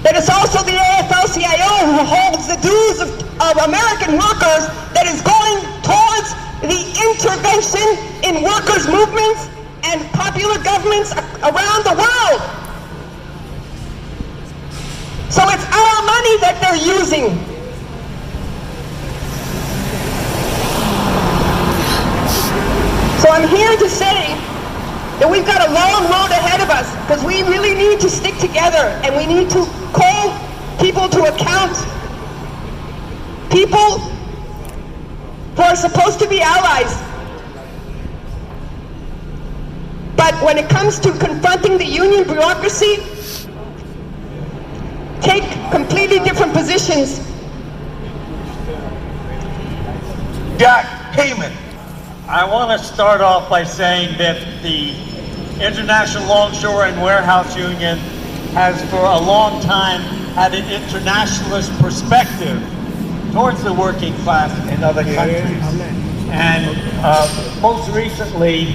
That 0.04 0.14
it's 0.14 0.30
also 0.30 0.62
the 0.62 0.78
AFL-CIO 0.78 1.74
who 1.90 2.02
holds 2.06 2.46
the 2.46 2.60
dues 2.62 3.02
of, 3.02 3.10
of 3.42 3.54
American 3.66 4.14
workers 4.14 4.70
that 4.94 5.10
is 5.10 5.22
going 5.26 5.58
towards 5.82 6.30
the 6.62 6.82
intervention 7.02 7.86
in 8.22 8.46
workers' 8.46 8.86
movements 8.86 9.50
and 9.84 10.06
popular 10.14 10.62
governments 10.62 11.14
around 11.42 11.82
the 11.86 11.96
world. 11.98 12.42
So 15.30 15.44
it's 15.50 15.66
our 15.70 15.98
money 16.06 16.36
that 16.46 16.58
they're 16.62 16.82
using. 16.82 17.36
So 23.22 23.30
I'm 23.30 23.48
here 23.50 23.76
to 23.78 23.90
say 23.90 24.38
that 25.20 25.28
we've 25.30 25.46
got 25.46 25.68
a 25.68 25.72
long 25.74 26.06
road 26.06 26.32
ahead 26.32 26.62
of 26.62 26.70
us 26.70 26.90
because 27.06 27.24
we 27.26 27.42
really 27.44 27.74
need 27.74 28.00
to 28.02 28.10
stick 28.10 28.38
together 28.38 28.94
and 29.04 29.16
we 29.18 29.26
need 29.26 29.50
to 29.50 29.66
people 30.80 31.10
to 31.10 31.24
account. 31.24 31.76
People 33.52 34.00
who 35.56 35.62
are 35.62 35.76
supposed 35.76 36.20
to 36.20 36.28
be 36.28 36.42
allies. 36.42 36.94
But 40.16 40.34
when 40.44 40.58
it 40.58 40.70
comes 40.70 41.00
to 41.00 41.12
confronting 41.12 41.78
the 41.78 41.86
union 41.86 42.24
bureaucracy, 42.24 42.98
take 45.22 45.44
completely 45.72 46.20
different 46.20 46.54
positions. 46.54 47.20
Jack 50.58 50.86
Heyman. 51.14 51.56
I 52.28 52.44
want 52.46 52.78
to 52.80 52.86
start 52.86 53.22
off 53.22 53.50
by 53.50 53.64
saying 53.64 54.18
that 54.18 54.62
the 54.62 54.90
International 55.64 56.28
Longshore 56.28 56.86
and 56.86 57.02
Warehouse 57.02 57.56
Union 57.56 57.98
has 58.54 58.84
for 58.90 58.98
a 58.98 59.20
long 59.20 59.62
time 59.62 60.27
had 60.38 60.54
an 60.54 60.70
internationalist 60.70 61.74
perspective 61.82 62.62
towards 63.34 63.64
the 63.64 63.74
working 63.74 64.14
class 64.22 64.54
in 64.70 64.84
other 64.84 65.02
countries. 65.02 65.82
And 66.30 66.78
uh, 67.02 67.26
most 67.60 67.90
recently, 67.90 68.66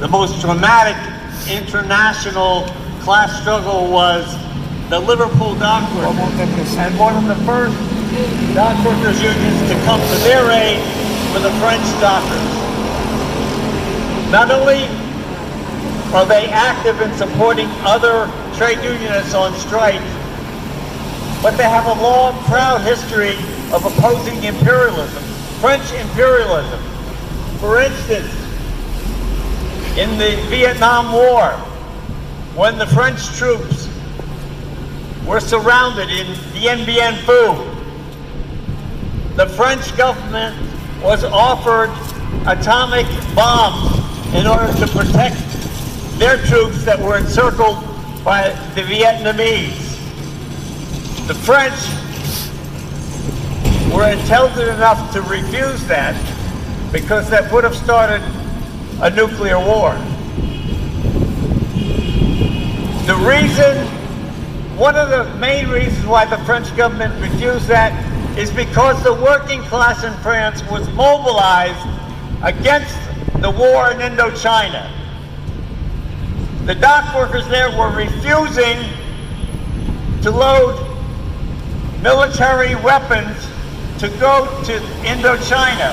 the 0.00 0.08
most 0.08 0.40
dramatic 0.40 0.98
international 1.46 2.66
class 3.06 3.30
struggle 3.40 3.92
was 3.92 4.26
the 4.90 4.98
Liverpool 4.98 5.54
Dock 5.54 5.86
Workers. 5.94 6.74
And 6.74 6.98
one 6.98 7.14
of 7.14 7.30
the 7.30 7.38
first 7.46 7.78
dock 8.58 8.74
workers 8.84 9.22
unions 9.22 9.70
to 9.70 9.78
come 9.86 10.00
to 10.02 10.18
their 10.26 10.50
aid 10.50 10.82
were 11.32 11.38
the 11.38 11.54
French 11.62 11.86
dockers. 12.02 12.42
Not 14.34 14.50
only 14.50 14.82
are 16.12 16.26
they 16.26 16.48
active 16.50 17.00
in 17.00 17.14
supporting 17.14 17.68
other 17.86 18.26
trade 18.58 18.82
unionists 18.82 19.34
on 19.34 19.54
strike, 19.60 20.02
but 21.42 21.56
they 21.56 21.68
have 21.68 21.86
a 21.86 22.02
long, 22.02 22.42
proud 22.44 22.80
history 22.80 23.36
of 23.72 23.84
opposing 23.84 24.42
imperialism, 24.42 25.22
French 25.60 25.92
imperialism. 25.92 26.80
For 27.58 27.80
instance, 27.80 28.32
in 29.96 30.18
the 30.18 30.40
Vietnam 30.48 31.12
War, 31.12 31.52
when 32.54 32.78
the 32.78 32.86
French 32.86 33.24
troops 33.36 33.88
were 35.26 35.40
surrounded 35.40 36.08
in 36.08 36.26
Dien 36.52 36.84
Bien 36.84 37.14
Phu, 37.24 37.74
the 39.36 39.46
French 39.46 39.96
government 39.96 40.56
was 41.02 41.22
offered 41.24 41.90
atomic 42.48 43.06
bombs 43.34 43.98
in 44.34 44.46
order 44.46 44.72
to 44.78 44.86
protect 44.88 45.36
their 46.18 46.36
troops 46.46 46.84
that 46.84 46.98
were 46.98 47.16
encircled 47.16 47.76
by 48.24 48.50
the 48.74 48.82
Vietnamese. 48.82 49.87
The 51.28 51.34
French 51.34 51.78
were 53.94 54.10
intelligent 54.10 54.68
enough 54.70 55.12
to 55.12 55.22
refuse 55.22 55.84
that 55.86 56.16
because 56.90 57.30
that 57.30 57.52
would 57.52 57.62
have 57.62 57.76
started 57.76 58.20
a 59.00 59.10
nuclear 59.10 59.58
war. 59.58 59.92
The 63.06 63.14
reason, 63.24 63.86
one 64.76 64.96
of 64.96 65.10
the 65.10 65.32
main 65.38 65.68
reasons 65.68 66.04
why 66.06 66.24
the 66.24 66.38
French 66.38 66.74
government 66.76 67.14
refused 67.22 67.68
that 67.68 67.92
is 68.36 68.50
because 68.50 69.00
the 69.04 69.14
working 69.14 69.60
class 69.62 70.02
in 70.02 70.12
France 70.22 70.62
was 70.70 70.88
mobilized 70.94 71.86
against 72.42 72.96
the 73.40 73.50
war 73.50 73.92
in 73.92 73.98
Indochina 73.98 74.98
the 76.68 76.74
dock 76.74 77.14
workers 77.14 77.48
there 77.48 77.70
were 77.78 77.90
refusing 77.90 78.76
to 80.20 80.30
load 80.30 80.87
military 82.02 82.74
weapons 82.76 83.36
to 83.98 84.08
go 84.20 84.46
to 84.64 84.78
Indochina. 85.02 85.90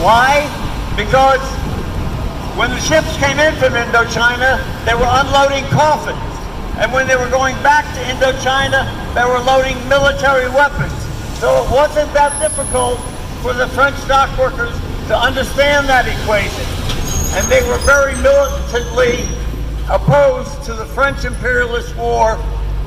Why? 0.00 0.48
Because 0.96 1.42
when 2.56 2.70
the 2.70 2.80
ships 2.80 3.16
came 3.18 3.38
in 3.38 3.54
from 3.56 3.74
Indochina, 3.74 4.56
they 4.84 4.94
were 4.94 5.06
unloading 5.06 5.64
coffins. 5.70 6.18
And 6.78 6.92
when 6.92 7.06
they 7.06 7.16
were 7.16 7.28
going 7.28 7.54
back 7.62 7.84
to 7.94 8.00
Indochina, 8.08 8.86
they 9.14 9.24
were 9.24 9.40
loading 9.40 9.76
military 9.88 10.48
weapons. 10.48 10.92
So 11.38 11.62
it 11.62 11.70
wasn't 11.70 12.12
that 12.14 12.38
difficult 12.40 12.98
for 13.42 13.52
the 13.52 13.68
French 13.68 13.96
dock 14.08 14.36
workers 14.38 14.74
to 15.08 15.16
understand 15.16 15.88
that 15.88 16.08
equation. 16.08 16.64
And 17.36 17.44
they 17.52 17.62
were 17.68 17.78
very 17.84 18.14
militantly 18.22 19.28
opposed 19.90 20.62
to 20.64 20.72
the 20.72 20.86
French 20.86 21.24
imperialist 21.24 21.94
war 21.96 22.38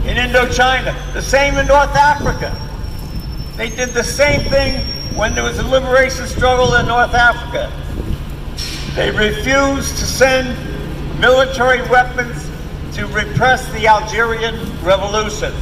in 0.06 0.18
Indochina. 0.18 1.14
The 1.14 1.22
same 1.22 1.58
in 1.58 1.68
North 1.68 1.96
Africa. 1.96 2.56
They 3.56 3.70
did 3.70 3.90
the 3.90 4.04
same 4.04 4.42
thing 4.50 4.82
when 5.16 5.36
there 5.36 5.44
was 5.44 5.60
a 5.60 5.68
liberation 5.68 6.26
struggle 6.26 6.76
in 6.76 6.88
North 6.88 7.14
Africa. 7.14 7.72
They 8.96 9.12
refused 9.12 9.98
to 9.98 10.06
send 10.06 10.58
military 11.20 11.82
weapons 11.90 12.50
to 12.96 13.06
repress 13.08 13.72
the 13.74 13.88
Algerian 13.88 14.56
revolution. 14.84 15.54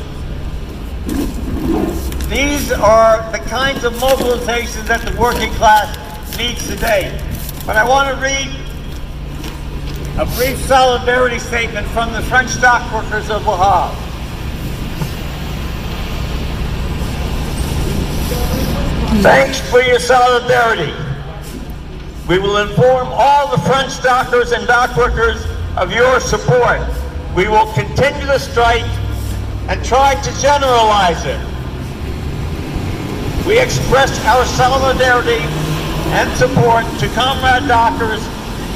These 2.30 2.72
are 2.72 3.32
the 3.32 3.40
kinds 3.40 3.84
of 3.84 3.94
mobilizations 3.94 4.88
that 4.88 5.02
the 5.02 5.20
working 5.20 5.52
class 5.54 6.38
needs 6.38 6.66
today. 6.68 7.20
But 7.66 7.76
I 7.76 7.88
want 7.88 8.16
to 8.16 8.22
read 8.22 8.48
a 10.18 10.26
brief 10.36 10.58
solidarity 10.66 11.40
statement 11.40 11.88
from 11.88 12.14
the 12.14 12.22
French 12.24 12.60
dock 12.62 12.92
workers 12.94 13.30
of 13.30 13.46
Le 13.46 13.58
Havre. 13.58 14.09
Thanks 19.22 19.60
for 19.70 19.82
your 19.82 20.00
solidarity. 20.00 20.94
We 22.30 22.40
will 22.40 22.56
inform 22.56 23.10
all 23.12 23.52
the 23.52 23.62
French 23.64 24.02
dockers 24.02 24.54
and 24.54 24.66
dock 24.66 24.96
workers 24.96 25.46
of 25.76 25.92
your 25.92 26.22
support. 26.22 26.80
We 27.36 27.50
will 27.50 27.70
continue 27.74 28.26
the 28.26 28.40
strike 28.40 28.88
and 29.68 29.84
try 29.84 30.16
to 30.16 30.42
generalize 30.42 31.26
it. 31.26 31.38
We 33.46 33.60
express 33.60 34.24
our 34.24 34.46
solidarity 34.46 35.44
and 36.16 36.32
support 36.38 36.86
to 37.02 37.10
comrade 37.10 37.68
dockers 37.68 38.24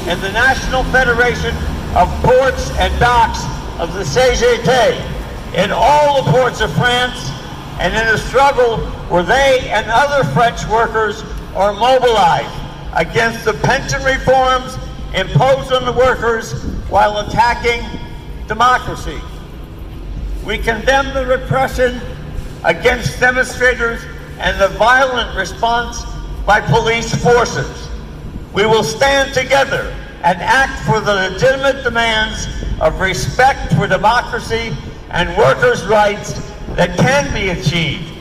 and 0.06 0.20
the 0.20 0.32
National 0.32 0.84
Federation 0.92 1.56
of 1.96 2.10
Ports 2.22 2.70
and 2.72 2.92
Docks 3.00 3.42
of 3.80 3.94
the 3.94 4.04
CGT 4.04 5.54
in 5.54 5.70
all 5.72 6.22
the 6.22 6.30
ports 6.30 6.60
of 6.60 6.70
France 6.74 7.33
and 7.80 7.92
in 7.94 8.14
a 8.14 8.18
struggle 8.18 8.78
where 9.08 9.22
they 9.22 9.68
and 9.70 9.86
other 9.88 10.24
French 10.30 10.64
workers 10.66 11.22
are 11.54 11.72
mobilized 11.72 12.54
against 12.94 13.44
the 13.44 13.54
pension 13.54 14.02
reforms 14.04 14.76
imposed 15.14 15.72
on 15.72 15.84
the 15.84 15.92
workers 15.92 16.52
while 16.88 17.18
attacking 17.26 17.82
democracy. 18.46 19.20
We 20.44 20.58
condemn 20.58 21.12
the 21.14 21.26
repression 21.26 22.00
against 22.64 23.18
demonstrators 23.18 24.02
and 24.38 24.60
the 24.60 24.68
violent 24.76 25.36
response 25.36 26.04
by 26.44 26.60
police 26.60 27.14
forces. 27.22 27.88
We 28.52 28.66
will 28.66 28.84
stand 28.84 29.34
together 29.34 29.94
and 30.22 30.40
act 30.40 30.84
for 30.86 31.00
the 31.00 31.14
legitimate 31.14 31.82
demands 31.82 32.46
of 32.80 33.00
respect 33.00 33.74
for 33.74 33.86
democracy 33.86 34.76
and 35.10 35.36
workers' 35.36 35.84
rights 35.84 36.32
that 36.76 36.96
can 36.98 37.32
be 37.32 37.50
achieved. 37.50 38.12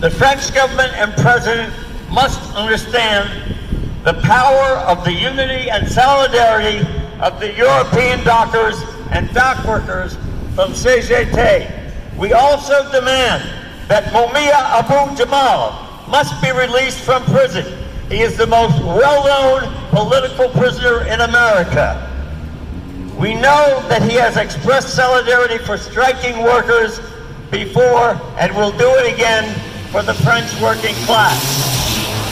The 0.00 0.10
French 0.10 0.54
government 0.54 0.92
and 0.94 1.12
president 1.14 1.72
must 2.10 2.40
understand 2.54 3.56
the 4.04 4.14
power 4.22 4.78
of 4.86 5.04
the 5.04 5.12
unity 5.12 5.70
and 5.70 5.86
solidarity 5.88 6.86
of 7.20 7.38
the 7.38 7.52
European 7.52 8.24
dockers 8.24 8.80
and 9.10 9.32
dock 9.34 9.64
workers 9.66 10.14
from 10.54 10.72
CGT. 10.72 12.16
We 12.16 12.32
also 12.32 12.90
demand 12.90 13.42
that 13.88 14.04
Mumia 14.12 14.52
Abu 14.52 15.16
Jamal 15.16 16.06
must 16.08 16.40
be 16.42 16.50
released 16.50 17.00
from 17.00 17.22
prison 17.24 17.80
he 18.10 18.22
is 18.22 18.36
the 18.36 18.46
most 18.46 18.76
well-known 18.82 19.72
political 19.90 20.48
prisoner 20.48 21.04
in 21.06 21.20
America. 21.20 22.08
We 23.16 23.34
know 23.34 23.86
that 23.88 24.02
he 24.02 24.16
has 24.16 24.36
expressed 24.36 24.96
solidarity 24.96 25.58
for 25.58 25.78
striking 25.78 26.42
workers 26.42 26.98
before 27.50 28.14
and 28.38 28.54
we'll 28.54 28.76
do 28.78 28.88
it 28.98 29.12
again 29.12 29.44
for 29.90 30.02
the 30.02 30.14
French 30.14 30.48
working 30.62 30.94
class. 31.06 31.38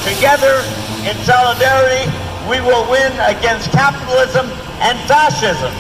Together, 0.07 0.63
in 1.03 1.17
solidarity, 1.27 2.07
we 2.49 2.61
will 2.61 2.89
win 2.91 3.13
against 3.27 3.71
capitalism 3.73 4.47
and 4.81 4.99
fascism. 5.11 5.73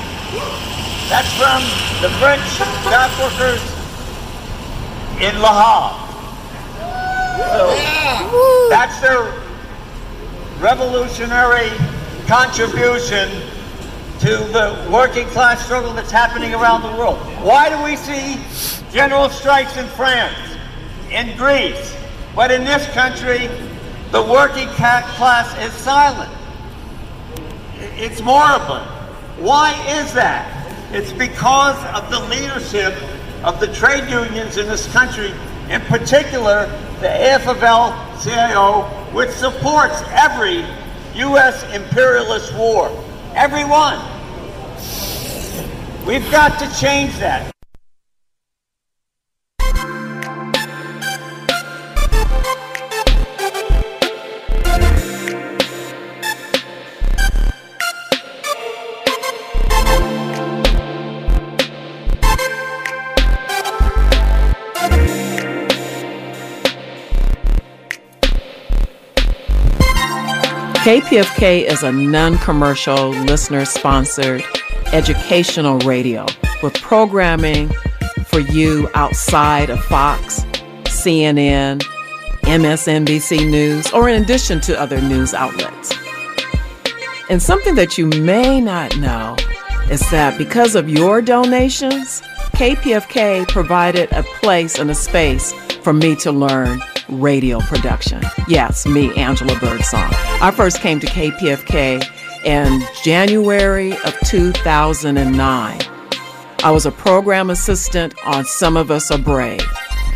That's 1.08 1.32
from 1.38 1.62
the 2.02 2.10
French 2.18 2.44
dock 2.90 3.10
workers 3.18 3.62
in 5.22 5.38
Le 5.40 5.48
Havre. 5.48 6.08
So 7.54 8.68
that's 8.68 9.00
their 9.00 9.32
revolutionary 10.60 11.70
contribution 12.26 13.30
to 14.20 14.36
the 14.36 14.88
working 14.90 15.26
class 15.28 15.64
struggle 15.64 15.92
that's 15.92 16.10
happening 16.10 16.52
around 16.52 16.82
the 16.82 16.98
world. 16.98 17.18
Why 17.44 17.68
do 17.68 17.82
we 17.84 17.94
see 17.94 18.40
general 18.92 19.28
strikes 19.28 19.76
in 19.76 19.86
France, 19.86 20.36
in 21.10 21.36
Greece, 21.36 21.96
but 22.34 22.50
in 22.50 22.64
this 22.64 22.84
country, 22.88 23.46
the 24.10 24.22
working 24.22 24.66
class 24.68 25.56
is 25.64 25.72
silent? 25.72 26.32
It's 27.96 28.20
moribund. 28.20 28.84
Why 29.38 29.70
is 30.00 30.12
that? 30.14 30.54
It's 30.92 31.12
because 31.12 31.76
of 31.94 32.10
the 32.10 32.18
leadership 32.28 32.94
of 33.44 33.60
the 33.60 33.68
trade 33.68 34.10
unions 34.10 34.56
in 34.56 34.66
this 34.66 34.90
country, 34.92 35.32
in 35.70 35.80
particular 35.82 36.66
the 37.00 37.06
AFL-CIO, 37.06 38.82
which 39.12 39.30
supports 39.30 40.02
every 40.08 40.64
U.S. 41.20 41.62
imperialist 41.72 42.52
war. 42.56 42.90
Every 43.34 43.64
one. 43.64 43.98
We've 46.06 46.30
got 46.30 46.58
to 46.60 46.80
change 46.80 47.18
that. 47.18 47.57
KPFK 70.88 71.64
is 71.64 71.82
a 71.82 71.92
non 71.92 72.38
commercial, 72.38 73.10
listener 73.10 73.66
sponsored 73.66 74.42
educational 74.86 75.78
radio 75.80 76.24
with 76.62 76.80
programming 76.80 77.68
for 78.24 78.40
you 78.40 78.88
outside 78.94 79.68
of 79.68 79.84
Fox, 79.84 80.44
CNN, 80.84 81.82
MSNBC 82.44 83.50
News, 83.50 83.92
or 83.92 84.08
in 84.08 84.22
addition 84.22 84.62
to 84.62 84.80
other 84.80 84.98
news 85.02 85.34
outlets. 85.34 85.92
And 87.28 87.42
something 87.42 87.74
that 87.74 87.98
you 87.98 88.06
may 88.06 88.58
not 88.58 88.96
know 88.96 89.36
is 89.90 90.00
that 90.10 90.38
because 90.38 90.74
of 90.74 90.88
your 90.88 91.20
donations, 91.20 92.22
KPFK 92.56 93.46
provided 93.48 94.10
a 94.12 94.22
place 94.40 94.78
and 94.78 94.90
a 94.90 94.94
space 94.94 95.52
for 95.82 95.92
me 95.92 96.16
to 96.16 96.32
learn 96.32 96.80
radio 97.10 97.60
production. 97.60 98.22
Yes, 98.48 98.86
me, 98.86 99.14
Angela 99.16 99.54
Birdsong. 99.60 100.27
I 100.40 100.52
first 100.52 100.80
came 100.80 101.00
to 101.00 101.06
KPFK 101.08 102.44
in 102.44 102.82
January 103.02 103.94
of 104.04 104.16
2009. 104.20 105.80
I 106.62 106.70
was 106.70 106.86
a 106.86 106.92
program 106.92 107.50
assistant 107.50 108.14
on 108.24 108.44
Some 108.44 108.76
of 108.76 108.92
Us 108.92 109.10
Are 109.10 109.18
Brave. 109.18 109.66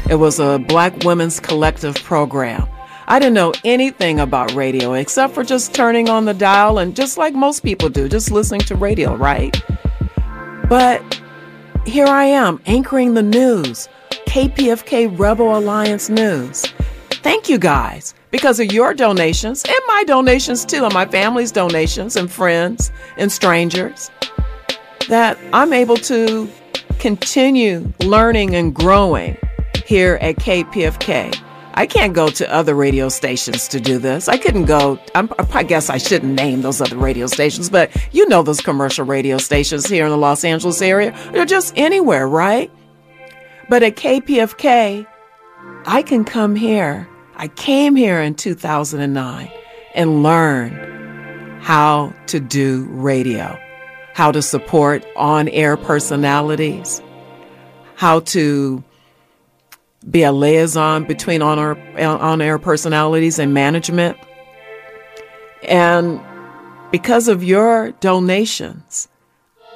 It 0.09 0.15
was 0.15 0.39
a 0.39 0.61
black 0.61 1.03
women's 1.03 1.41
collective 1.41 1.97
program. 1.97 2.69
I 3.09 3.19
didn't 3.19 3.35
know 3.35 3.53
anything 3.65 4.21
about 4.21 4.55
radio 4.55 4.93
except 4.93 5.35
for 5.35 5.43
just 5.43 5.75
turning 5.75 6.09
on 6.09 6.25
the 6.25 6.35
dial 6.35 6.79
and 6.79 6.95
just 6.95 7.19
like 7.19 7.35
most 7.35 7.65
people 7.65 7.89
do, 7.89 8.09
just 8.09 8.31
listening 8.31 8.61
to 8.61 8.77
radio, 8.77 9.17
right? 9.17 9.61
But 10.69 11.21
here 11.85 12.07
I 12.07 12.27
am 12.27 12.61
anchoring 12.67 13.15
the 13.15 13.25
news, 13.25 13.89
KPFK 14.29 15.19
Rebel 15.19 15.59
Alliance 15.59 16.09
News. 16.09 16.65
Thank 17.11 17.49
you 17.49 17.59
guys 17.59 18.15
because 18.33 18.59
of 18.59 18.73
your 18.73 18.95
donations 18.95 19.63
and 19.65 19.79
my 19.87 20.03
donations 20.05 20.65
too, 20.65 20.85
and 20.85 20.93
my 20.93 21.07
family's 21.07 21.53
donations 21.53 22.17
and 22.17 22.33
friends 22.33 22.91
and 23.17 23.31
strangers, 23.31 24.11
that 25.09 25.39
I'm 25.53 25.73
able 25.73 25.97
to 25.99 26.51
continue 26.99 27.93
learning 28.01 28.57
and 28.57 28.75
growing 28.75 29.37
here 29.85 30.19
at 30.21 30.37
KPFK. 30.37 31.41
I 31.75 31.87
can't 31.87 32.15
go 32.15 32.29
to 32.29 32.53
other 32.53 32.75
radio 32.75 33.09
stations 33.09 33.69
to 33.69 33.81
do 33.81 33.99
this. 33.99 34.29
I 34.29 34.37
couldn't 34.37 34.65
go. 34.65 34.99
I'm, 35.15 35.31
i 35.55 35.63
guess 35.63 35.89
I 35.89 35.99
shouldn't 35.99 36.35
name 36.35 36.63
those 36.63 36.81
other 36.81 36.97
radio 36.97 37.27
stations, 37.27 37.71
but 37.71 37.91
you 38.13 38.29
know 38.29 38.43
those 38.43 38.61
commercial 38.61 39.07
radio 39.07 39.39
stations 39.39 39.87
here 39.87 40.05
in 40.05 40.11
the 40.11 40.19
Los 40.19 40.45
Angeles 40.45 40.83
area. 40.83 41.17
They're 41.33 41.47
just 41.47 41.73
anywhere, 41.77 42.29
right? 42.29 42.71
But 43.69 43.83
at 43.83 43.97
KPFK, 43.97 45.07
I 45.87 46.03
can 46.03 46.25
come 46.25 46.57
here 46.57 47.09
I 47.37 47.49
came 47.49 47.97
here 47.97 48.21
in 48.21 48.35
2009 48.35 49.51
and 49.95 50.23
learned 50.23 51.63
how 51.63 52.13
to 52.27 52.41
do 52.41 52.87
radio, 52.91 53.59
how 54.15 54.33
to 54.33 54.43
support 54.43 55.05
on 55.17 55.49
air 55.49 55.77
personalities, 55.77 57.01
how 57.97 58.21
to 58.21 58.83
be 60.11 60.23
a 60.23 60.33
liaison 60.33 61.05
between 61.05 61.43
on 61.43 62.43
air 62.43 62.59
personalities 62.59 63.39
and 63.39 63.55
management. 63.55 64.19
And 65.63 66.21
because 66.91 67.29
of 67.29 67.45
your 67.45 67.93
donations, 67.93 69.09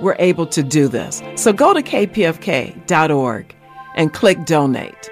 we're 0.00 0.16
able 0.18 0.46
to 0.48 0.62
do 0.62 0.88
this. 0.88 1.22
So 1.36 1.52
go 1.52 1.72
to 1.72 1.80
kpfk.org 1.82 3.56
and 3.94 4.12
click 4.12 4.44
donate. 4.44 5.10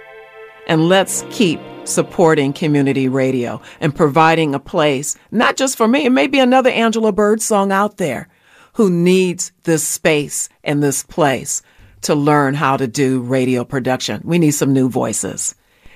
And 0.66 0.88
let's 0.88 1.24
keep 1.30 1.60
supporting 1.84 2.52
community 2.52 3.08
radio 3.08 3.60
and 3.80 3.94
providing 3.94 4.54
a 4.54 4.60
place, 4.60 5.16
not 5.30 5.56
just 5.56 5.76
for 5.76 5.86
me, 5.86 6.06
it 6.06 6.10
may 6.10 6.26
be 6.26 6.38
another 6.38 6.70
Angela 6.70 7.12
Birdsong 7.12 7.72
out 7.72 7.96
there 7.98 8.28
who 8.74 8.90
needs 8.90 9.52
this 9.64 9.86
space 9.86 10.48
and 10.62 10.82
this 10.82 11.02
place 11.04 11.62
to 12.02 12.14
learn 12.14 12.54
how 12.54 12.76
to 12.76 12.86
do 12.86 13.20
radio 13.20 13.64
production. 13.64 14.20
We 14.24 14.38
need 14.38 14.52
some 14.52 14.72
new 14.72 14.88
voices 14.88 15.54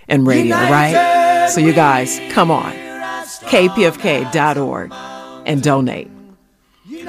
in 0.09 0.25
radio, 0.25 0.57
United 0.57 0.73
right? 0.73 1.49
So 1.49 1.61
you 1.61 1.73
guys, 1.73 2.21
come 2.31 2.51
on. 2.51 2.73
kpfk.org 3.47 4.93
and 5.47 5.63
donate. 5.63 6.11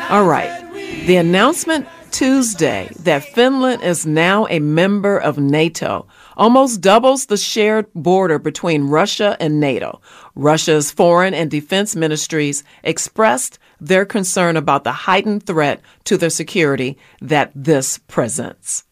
All 0.09 0.25
right. 0.25 0.65
The 1.05 1.15
announcement 1.15 1.87
Tuesday 2.11 2.89
that 2.99 3.23
Finland 3.23 3.81
is 3.83 4.05
now 4.05 4.47
a 4.49 4.59
member 4.59 5.17
of 5.17 5.37
NATO 5.37 6.07
almost 6.39 6.79
doubles 6.79 7.25
the 7.25 7.37
shared 7.37 7.85
border 7.93 8.39
between 8.39 8.87
Russia 8.87 9.35
and 9.41 9.59
NATO. 9.59 10.01
Russia's 10.35 10.89
foreign 10.89 11.33
and 11.33 11.51
defense 11.51 11.97
ministries 11.97 12.63
expressed 12.81 13.59
their 13.81 14.05
concern 14.05 14.55
about 14.55 14.85
the 14.85 14.91
heightened 14.91 15.45
threat 15.45 15.81
to 16.05 16.17
their 16.17 16.29
security 16.29 16.97
that 17.21 17.51
this 17.53 17.97
presents. 18.07 18.85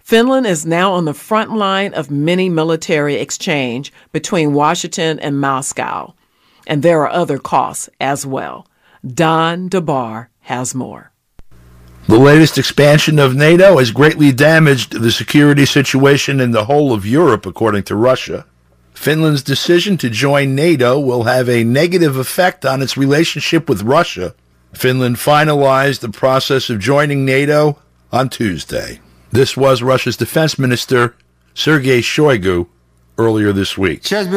Finland 0.00 0.46
is 0.46 0.64
now 0.64 0.92
on 0.92 1.04
the 1.04 1.14
front 1.14 1.52
line 1.52 1.92
of 1.92 2.10
many 2.10 2.48
military 2.48 3.16
exchange 3.16 3.92
between 4.10 4.54
Washington 4.54 5.20
and 5.20 5.38
Moscow, 5.38 6.14
and 6.66 6.82
there 6.82 7.02
are 7.02 7.10
other 7.10 7.38
costs 7.38 7.90
as 8.00 8.24
well. 8.24 8.66
Don 9.06 9.68
DeBar 9.68 10.28
has 10.40 10.74
more. 10.74 11.09
The 12.10 12.18
latest 12.18 12.58
expansion 12.58 13.20
of 13.20 13.36
NATO 13.36 13.78
has 13.78 13.92
greatly 13.92 14.32
damaged 14.32 15.00
the 15.00 15.12
security 15.12 15.64
situation 15.64 16.40
in 16.40 16.50
the 16.50 16.64
whole 16.64 16.92
of 16.92 17.06
Europe, 17.06 17.46
according 17.46 17.84
to 17.84 17.94
Russia. 17.94 18.46
Finland's 18.92 19.44
decision 19.44 19.96
to 19.98 20.10
join 20.10 20.56
NATO 20.56 20.98
will 20.98 21.22
have 21.22 21.48
a 21.48 21.62
negative 21.62 22.16
effect 22.16 22.66
on 22.66 22.82
its 22.82 22.96
relationship 22.96 23.68
with 23.68 23.82
Russia. 23.82 24.34
Finland 24.72 25.18
finalized 25.18 26.00
the 26.00 26.08
process 26.08 26.68
of 26.68 26.80
joining 26.80 27.24
NATO 27.24 27.78
on 28.10 28.28
Tuesday. 28.28 28.98
This 29.30 29.56
was 29.56 29.80
Russia's 29.80 30.16
defense 30.16 30.58
minister, 30.58 31.14
Sergei 31.54 32.00
Shoigu, 32.00 32.66
earlier 33.24 33.52
this 33.52 33.72
week. 33.76 34.00
Some 34.06 34.32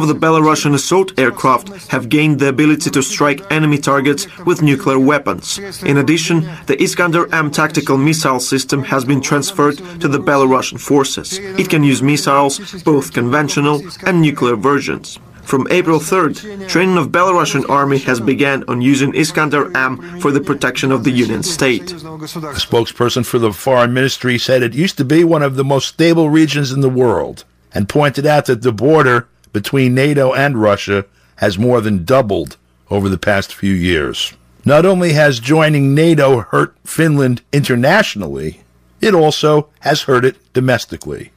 of 0.00 0.04
the 0.10 0.18
Belarusian 0.24 0.74
assault 0.74 1.08
aircraft 1.18 1.66
have 1.94 2.08
gained 2.08 2.38
the 2.40 2.48
ability 2.48 2.90
to 2.90 3.02
strike 3.02 3.40
enemy 3.50 3.78
targets 3.78 4.22
with 4.48 4.62
nuclear 4.62 4.98
weapons. 4.98 5.58
In 5.90 5.96
addition, 5.98 6.36
the 6.66 6.76
Iskander 6.82 7.24
M 7.34 7.50
tactical 7.50 7.96
missile 7.96 8.40
system 8.40 8.80
has 8.84 9.04
been 9.04 9.20
transferred 9.20 9.78
to 10.02 10.08
the 10.08 10.18
Belarusian 10.18 10.80
forces. 10.80 11.38
It 11.62 11.70
can 11.70 11.82
use 11.84 12.02
missiles, 12.02 12.54
both 12.82 13.12
conventional 13.12 13.82
and 14.04 14.20
nuclear 14.20 14.56
versions. 14.56 15.18
From 15.46 15.68
April 15.70 16.00
3rd, 16.00 16.68
training 16.68 16.98
of 16.98 17.10
Belarusian 17.10 17.70
army 17.70 17.98
has 17.98 18.18
begun 18.18 18.64
on 18.66 18.82
using 18.82 19.14
Iskander-M 19.14 20.18
for 20.18 20.32
the 20.32 20.40
protection 20.40 20.90
of 20.90 21.04
the 21.04 21.12
Union 21.12 21.44
state. 21.44 21.92
A 21.92 21.96
spokesperson 21.96 23.24
for 23.24 23.38
the 23.38 23.52
foreign 23.52 23.94
ministry 23.94 24.38
said 24.38 24.64
it 24.64 24.74
used 24.74 24.96
to 24.98 25.04
be 25.04 25.22
one 25.22 25.44
of 25.44 25.54
the 25.54 25.64
most 25.64 25.86
stable 25.86 26.30
regions 26.30 26.72
in 26.72 26.80
the 26.80 26.88
world 26.88 27.44
and 27.72 27.88
pointed 27.88 28.26
out 28.26 28.46
that 28.46 28.62
the 28.62 28.72
border 28.72 29.28
between 29.52 29.94
NATO 29.94 30.34
and 30.34 30.60
Russia 30.60 31.06
has 31.36 31.56
more 31.56 31.80
than 31.80 32.04
doubled 32.04 32.56
over 32.90 33.08
the 33.08 33.16
past 33.16 33.54
few 33.54 33.72
years. 33.72 34.32
Not 34.64 34.84
only 34.84 35.12
has 35.12 35.38
joining 35.38 35.94
NATO 35.94 36.40
hurt 36.40 36.74
Finland 36.84 37.42
internationally, 37.52 38.62
it 39.00 39.14
also 39.14 39.68
has 39.80 40.02
hurt 40.02 40.24
it 40.24 40.36
domestically. 40.52 41.30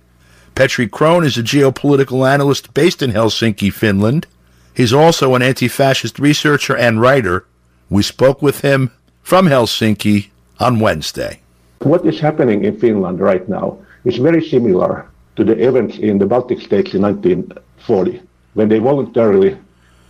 Petri 0.59 0.89
Krohn 0.89 1.25
is 1.25 1.37
a 1.37 1.41
geopolitical 1.41 2.27
analyst 2.29 2.73
based 2.73 3.01
in 3.01 3.11
Helsinki, 3.11 3.71
Finland. 3.71 4.27
He's 4.75 4.91
also 4.91 5.33
an 5.33 5.41
anti 5.41 5.69
fascist 5.69 6.19
researcher 6.19 6.75
and 6.75 6.99
writer. 6.99 7.45
We 7.89 8.03
spoke 8.03 8.41
with 8.41 8.59
him 8.59 8.91
from 9.21 9.47
Helsinki 9.47 10.31
on 10.59 10.81
Wednesday. 10.81 11.39
What 11.79 12.05
is 12.05 12.19
happening 12.19 12.65
in 12.65 12.77
Finland 12.77 13.21
right 13.21 13.47
now 13.47 13.77
is 14.03 14.17
very 14.17 14.45
similar 14.49 15.05
to 15.37 15.45
the 15.45 15.55
events 15.65 15.97
in 15.97 16.17
the 16.17 16.25
Baltic 16.25 16.59
states 16.59 16.93
in 16.93 17.03
1940, 17.03 18.21
when 18.55 18.67
they 18.67 18.79
voluntarily 18.79 19.57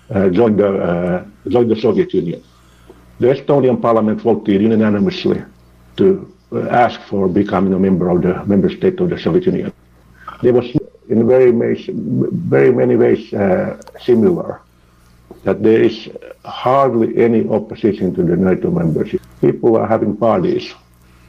uh, 0.10 0.30
joined, 0.30 0.58
the, 0.58 0.70
uh, 0.82 1.26
joined 1.50 1.70
the 1.70 1.80
Soviet 1.80 2.12
Union. 2.12 2.42
The 3.20 3.28
Estonian 3.36 3.80
parliament 3.80 4.22
voted 4.22 4.64
unanimously 4.64 5.44
to 5.98 6.36
uh, 6.52 6.62
ask 6.70 7.00
for 7.02 7.28
becoming 7.28 7.74
a 7.74 7.80
member 7.80 8.10
of 8.10 8.24
the 8.24 8.44
member 8.46 8.72
state 8.72 9.00
of 9.00 9.12
the 9.12 9.20
Soviet 9.20 9.46
Union 9.46 9.72
there 10.42 10.54
was 10.54 10.72
in 11.10 11.28
very, 11.28 11.52
very 11.52 12.72
many 12.72 12.96
ways 12.96 13.34
uh, 13.34 13.82
similar. 14.00 14.62
That 15.44 15.64
there 15.64 15.82
is 15.82 16.10
hardly 16.46 17.18
any 17.18 17.48
opposition 17.50 18.14
to 18.16 18.24
the 18.24 18.36
NATO 18.36 18.72
membership. 18.72 19.22
People 19.42 19.78
are 19.78 19.88
having 19.88 20.18
parties. 20.18 20.74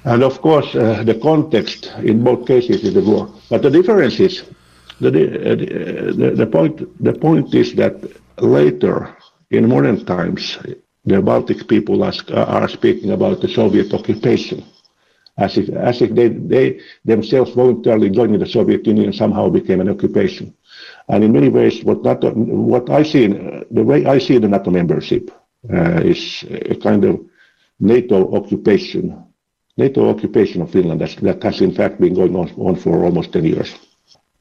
And 0.04 0.22
of 0.22 0.40
course, 0.40 0.74
uh, 0.74 1.02
the 1.04 1.14
context 1.14 1.92
in 2.02 2.24
both 2.24 2.46
cases 2.46 2.82
is 2.82 2.94
the 2.94 3.02
war. 3.02 3.32
But 3.50 3.62
the 3.62 3.70
difference 3.70 4.18
is, 4.20 4.44
the, 5.00 5.10
the, 5.10 6.32
the, 6.36 6.46
point, 6.46 7.02
the 7.02 7.12
point 7.12 7.54
is 7.54 7.74
that 7.74 7.94
later, 8.38 9.16
in 9.50 9.68
modern 9.68 10.04
times, 10.04 10.58
the 11.04 11.20
Baltic 11.20 11.68
people 11.68 12.02
are 12.02 12.68
speaking 12.68 13.10
about 13.10 13.40
the 13.40 13.48
Soviet 13.48 13.92
occupation 13.92 14.64
as 15.40 15.56
if, 15.56 15.68
as 15.70 16.02
if 16.02 16.10
they, 16.14 16.28
they 16.28 16.80
themselves 17.04 17.52
voluntarily 17.54 18.10
joining 18.10 18.38
the 18.38 18.46
Soviet 18.46 18.86
Union 18.86 19.12
somehow 19.12 19.48
became 19.48 19.80
an 19.80 19.88
occupation. 19.88 20.54
And 21.08 21.24
in 21.24 21.32
many 21.32 21.48
ways, 21.48 21.82
what, 21.82 22.02
NATO, 22.02 22.30
what 22.32 22.90
I 22.90 23.02
see, 23.02 23.24
in, 23.24 23.64
the 23.70 23.82
way 23.82 24.06
I 24.06 24.18
see 24.18 24.38
the 24.38 24.48
NATO 24.48 24.70
membership 24.70 25.30
uh, 25.72 26.00
is 26.04 26.44
a 26.50 26.76
kind 26.76 27.04
of 27.04 27.20
NATO 27.80 28.34
occupation, 28.34 29.24
NATO 29.76 30.10
occupation 30.10 30.62
of 30.62 30.70
Finland 30.70 31.00
that, 31.00 31.16
that 31.22 31.42
has 31.42 31.60
in 31.62 31.74
fact 31.74 32.00
been 32.00 32.14
going 32.14 32.36
on, 32.36 32.50
on 32.56 32.76
for 32.76 33.04
almost 33.04 33.32
10 33.32 33.44
years. 33.44 33.74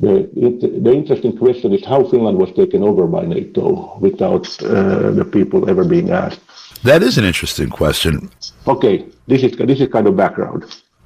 The, 0.01 0.29
it, 0.35 0.83
the 0.83 0.93
interesting 0.93 1.37
question 1.37 1.73
is 1.73 1.85
how 1.85 2.05
Finland 2.09 2.37
was 2.37 2.53
taken 2.53 2.83
over 2.83 3.05
by 3.07 3.25
NATO 3.25 3.97
without 3.99 4.47
uh, 4.63 5.11
the 5.11 5.25
people 5.25 5.69
ever 5.69 5.83
being 5.83 6.11
asked. 6.11 6.39
That 6.83 7.03
is 7.03 7.17
an 7.17 7.25
interesting 7.25 7.69
question. 7.69 8.29
Okay, 8.65 9.05
this 9.27 9.43
is 9.43 9.57
this 9.57 9.81
is 9.81 9.89
kind 9.89 10.07
of 10.07 10.15
background. 10.15 10.63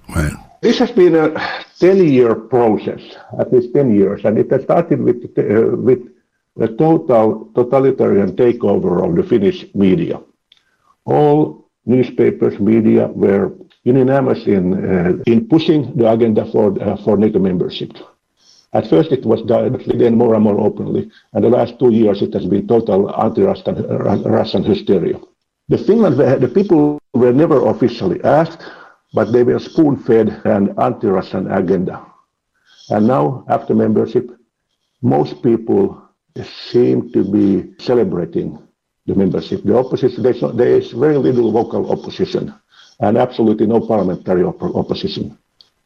Right. 0.10 0.34
This 0.62 0.80
has 0.80 0.92
been 0.92 1.16
a 1.16 1.30
10-year 1.80 2.36
process, 2.36 3.02
at 3.40 3.52
least 3.52 3.74
10 3.74 3.96
years, 3.96 4.24
and 4.24 4.38
it 4.38 4.50
has 4.52 4.64
started 4.64 5.02
with, 5.02 5.26
uh, 5.38 5.76
with 5.76 6.00
a 6.60 6.68
total 6.68 7.50
totalitarian 7.56 8.36
takeover 8.36 9.06
of 9.06 9.16
the 9.16 9.24
Finnish 9.24 9.66
media. 9.74 10.22
All 11.06 11.70
newspapers, 11.86 12.60
media 12.60 13.08
were 13.08 13.52
unanimous 13.84 14.48
in, 14.48 14.74
uh, 14.74 15.24
in 15.26 15.48
pushing 15.50 15.96
the 15.98 16.10
agenda 16.10 16.46
for, 16.52 16.82
uh, 16.82 16.96
for 17.04 17.18
NATO 17.18 17.40
membership. 17.40 17.92
At 18.72 18.88
first 18.90 19.12
it 19.12 19.26
was 19.26 19.42
directly, 19.44 19.98
then 19.98 20.18
more 20.18 20.34
and 20.34 20.44
more 20.44 20.60
openly, 20.60 21.12
and 21.34 21.44
the 21.44 21.50
last 21.50 21.78
two 21.78 21.92
years 21.92 22.22
it 22.22 22.34
has 22.34 22.46
been 22.46 22.68
total 22.68 23.14
anti-Russian 23.22 23.76
Russian 24.24 24.64
hysteria. 24.64 25.20
The 25.70 25.78
Finland, 25.78 26.18
the 26.18 26.48
people 26.48 27.00
were 27.14 27.34
never 27.34 27.68
officially 27.68 28.24
asked 28.24 28.64
but 29.14 29.32
they 29.32 29.44
were 29.44 29.60
spoon-fed 29.60 30.42
an 30.46 30.74
anti-Russian 30.80 31.52
agenda. 31.52 32.06
And 32.90 33.08
now, 33.08 33.46
after 33.48 33.74
membership, 33.74 34.30
most 35.02 35.42
people 35.44 36.02
seem 36.72 37.12
to 37.12 37.24
be 37.24 37.74
celebrating 37.80 38.58
the 39.06 39.16
membership. 39.16 39.64
The 39.64 39.78
opposition, 39.78 40.24
there 40.58 40.78
is 40.78 40.92
very 40.92 41.18
little 41.18 41.52
vocal 41.52 41.92
opposition 41.92 42.54
and 43.00 43.18
absolutely 43.18 43.68
no 43.68 43.82
parliamentary 43.82 44.44
op 44.44 44.62
opposition. 44.64 45.38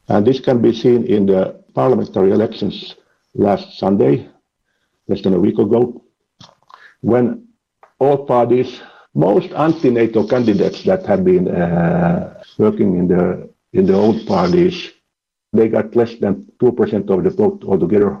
And 0.08 0.26
this 0.26 0.40
can 0.40 0.62
be 0.62 0.72
seen 0.72 1.04
in 1.04 1.26
the 1.26 1.62
parliamentary 1.74 2.30
elections 2.30 2.94
last 3.34 3.78
Sunday, 3.78 4.28
less 5.06 5.22
than 5.22 5.34
a 5.34 5.38
week 5.38 5.58
ago, 5.58 6.02
when 7.00 7.48
all 7.98 8.24
parties, 8.24 8.80
most 9.14 9.50
anti-NATO 9.52 10.26
candidates 10.26 10.82
that 10.84 11.06
have 11.06 11.24
been 11.24 11.48
uh, 11.48 12.42
working 12.58 12.96
in 12.98 13.08
the 13.08 13.48
in 13.72 13.86
the 13.86 13.94
old 13.94 14.26
parties, 14.26 14.92
they 15.52 15.68
got 15.68 15.94
less 15.94 16.14
than 16.16 16.46
two 16.60 16.72
percent 16.72 17.10
of 17.10 17.24
the 17.24 17.30
vote 17.30 17.64
altogether. 17.64 18.20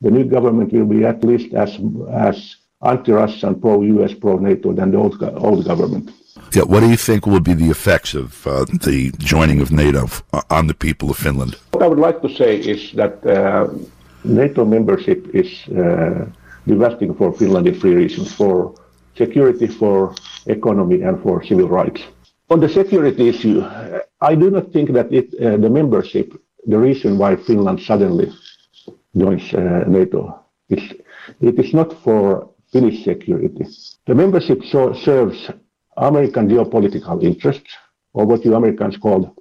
The 0.00 0.10
new 0.10 0.24
government 0.24 0.72
will 0.72 0.86
be 0.86 1.04
at 1.04 1.24
least 1.24 1.54
as 1.54 1.78
as 2.12 2.56
anti-Russian, 2.82 3.60
pro-US, 3.60 4.14
pro-NATO 4.14 4.72
than 4.72 4.90
the 4.92 4.98
old 4.98 5.22
old 5.22 5.64
government. 5.64 6.10
Yeah, 6.52 6.62
what 6.62 6.80
do 6.80 6.88
you 6.88 6.96
think 6.96 7.26
will 7.26 7.40
be 7.40 7.54
the 7.54 7.70
effects 7.70 8.14
of 8.14 8.46
uh, 8.46 8.64
the 8.64 9.12
joining 9.18 9.60
of 9.60 9.70
NATO 9.70 10.08
on 10.50 10.66
the 10.66 10.74
people 10.74 11.10
of 11.10 11.16
Finland? 11.16 11.56
What 11.72 11.82
I 11.82 11.86
would 11.86 11.98
like 11.98 12.20
to 12.22 12.28
say 12.28 12.56
is 12.56 12.92
that 12.92 13.24
uh, 13.26 13.68
NATO 14.24 14.64
membership 14.64 15.28
is 15.34 15.68
uh, 15.68 16.26
devastating 16.66 17.14
for 17.14 17.32
Finland 17.32 17.66
in 17.66 17.74
three 17.74 17.94
reasons: 17.94 18.32
for 18.34 18.74
security, 19.14 19.66
for 19.66 20.14
economy, 20.46 21.02
and 21.02 21.22
for 21.22 21.42
civil 21.44 21.68
rights. 21.68 22.02
On 22.50 22.60
the 22.60 22.68
security 22.68 23.28
issue, 23.28 23.62
I 24.20 24.34
do 24.34 24.50
not 24.50 24.72
think 24.72 24.92
that 24.92 25.12
it, 25.12 25.32
uh, 25.34 25.56
the 25.56 25.70
membership, 25.70 26.32
the 26.66 26.78
reason 26.78 27.18
why 27.18 27.36
Finland 27.36 27.80
suddenly 27.80 28.32
joins 29.16 29.52
uh, 29.54 29.84
NATO, 29.86 30.44
is, 30.68 30.82
it 31.40 31.58
is 31.58 31.72
not 31.72 31.92
for 32.02 32.50
Finnish 32.72 33.04
security. 33.04 33.66
The 34.06 34.14
membership 34.14 34.62
so, 34.64 34.92
serves 34.94 35.50
American 35.96 36.48
geopolitical 36.48 37.22
interests, 37.22 37.76
or 38.12 38.26
what 38.26 38.44
you 38.44 38.54
Americans 38.54 38.96
call 38.96 39.36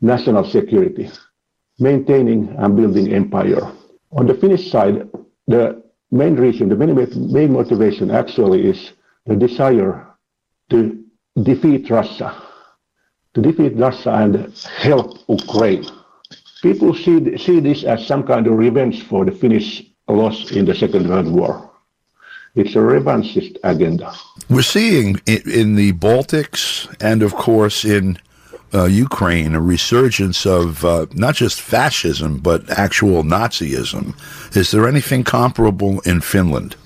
national 0.00 0.44
security, 0.44 1.10
maintaining 1.78 2.54
and 2.58 2.76
building 2.76 3.12
empire. 3.12 3.72
On 4.12 4.26
the 4.26 4.34
Finnish 4.34 4.70
side, 4.70 5.08
the 5.46 5.82
main 6.10 6.36
reason, 6.36 6.68
the 6.68 6.76
main, 6.76 6.94
main 7.32 7.52
motivation 7.52 8.10
actually 8.10 8.66
is 8.66 8.92
the 9.26 9.36
desire 9.36 10.06
to 10.70 11.04
defeat 11.42 11.90
Russia, 11.90 12.34
to 13.34 13.40
defeat 13.40 13.76
Russia 13.76 14.12
and 14.12 14.52
help 14.78 15.18
Ukraine. 15.28 15.84
People 16.62 16.94
see, 16.94 17.36
see 17.36 17.60
this 17.60 17.84
as 17.84 18.06
some 18.06 18.22
kind 18.22 18.46
of 18.46 18.54
revenge 18.54 19.06
for 19.06 19.24
the 19.24 19.32
Finnish 19.32 19.82
loss 20.08 20.52
in 20.52 20.64
the 20.64 20.74
Second 20.74 21.08
World 21.08 21.30
War. 21.30 21.70
It's 22.54 22.76
a 22.76 22.78
revanchist 22.78 23.56
agenda. 23.64 24.14
We're 24.48 24.62
seeing 24.62 25.20
in, 25.26 25.50
in 25.50 25.74
the 25.74 25.92
Baltics 25.92 26.94
and, 27.00 27.22
of 27.22 27.34
course, 27.34 27.84
in 27.84 28.18
uh, 28.74 28.84
Ukraine 28.84 29.54
a 29.54 29.60
resurgence 29.60 30.44
of 30.46 30.84
uh, 30.84 31.06
not 31.14 31.34
just 31.36 31.60
fascism 31.60 32.38
but 32.38 32.68
actual 32.70 33.22
Nazism. 33.22 34.14
Is 34.56 34.70
there 34.70 34.88
anything 34.88 35.24
comparable 35.24 36.00
in 36.00 36.20
Finland? 36.20 36.76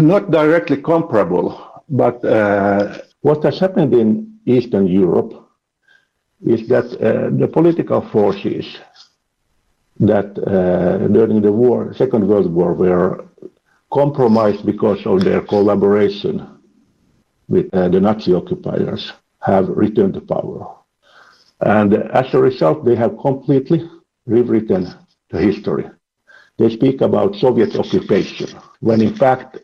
Not 0.00 0.30
directly 0.30 0.78
comparable, 0.78 1.46
but 1.88 2.24
uh, 2.24 2.98
what 3.20 3.42
has 3.44 3.58
happened 3.58 3.94
in 3.94 4.38
Eastern 4.46 4.86
Europe 4.86 5.32
is 6.44 6.68
that 6.68 6.86
uh, 6.94 7.30
the 7.36 7.48
political 7.48 8.00
forces 8.00 8.78
that 10.00 10.38
uh, 10.38 11.08
during 11.08 11.42
the 11.42 11.52
war, 11.52 11.92
Second 11.94 12.28
World 12.28 12.52
War, 12.52 12.72
were 12.74 13.24
compromised 13.92 14.64
because 14.64 15.04
of 15.06 15.24
their 15.24 15.40
collaboration 15.40 16.46
with 17.48 17.72
uh, 17.74 17.88
the 17.88 18.00
Nazi 18.00 18.34
occupiers 18.34 19.12
have 19.40 19.68
returned 19.68 20.14
to 20.14 20.20
power. 20.20 20.77
And 21.60 21.94
as 21.94 22.32
a 22.34 22.38
result, 22.38 22.84
they 22.84 22.94
have 22.96 23.18
completely 23.18 23.88
rewritten 24.26 24.86
the 25.30 25.38
history. 25.40 25.86
They 26.58 26.70
speak 26.70 27.00
about 27.00 27.36
Soviet 27.36 27.74
occupation, 27.76 28.48
when 28.80 29.00
in 29.00 29.14
fact 29.14 29.58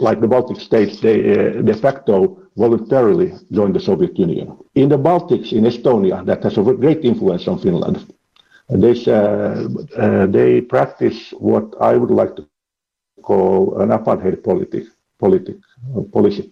like 0.00 0.20
the 0.20 0.26
Baltic 0.28 0.60
states, 0.60 1.00
they 1.00 1.18
uh, 1.32 1.62
de 1.62 1.74
facto 1.74 2.38
voluntarily 2.56 3.32
joined 3.52 3.74
the 3.74 3.80
Soviet 3.80 4.18
Union. 4.18 4.56
In 4.74 4.88
the 4.88 4.98
Baltics, 4.98 5.52
in 5.52 5.64
Estonia, 5.64 6.24
that 6.26 6.42
has 6.42 6.58
a 6.58 6.62
great 6.62 7.04
influence 7.04 7.46
on 7.48 7.58
Finland. 7.58 8.12
They, 8.68 8.94
uh, 9.06 9.68
uh, 9.96 10.26
they 10.26 10.60
practice 10.62 11.32
what 11.38 11.74
I 11.80 11.96
would 11.96 12.10
like 12.10 12.36
to 12.36 12.46
call 13.22 13.80
an 13.80 13.90
apartheid 13.90 14.42
politic, 14.42 14.84
politic, 15.18 15.56
uh, 15.96 16.02
policy. 16.12 16.50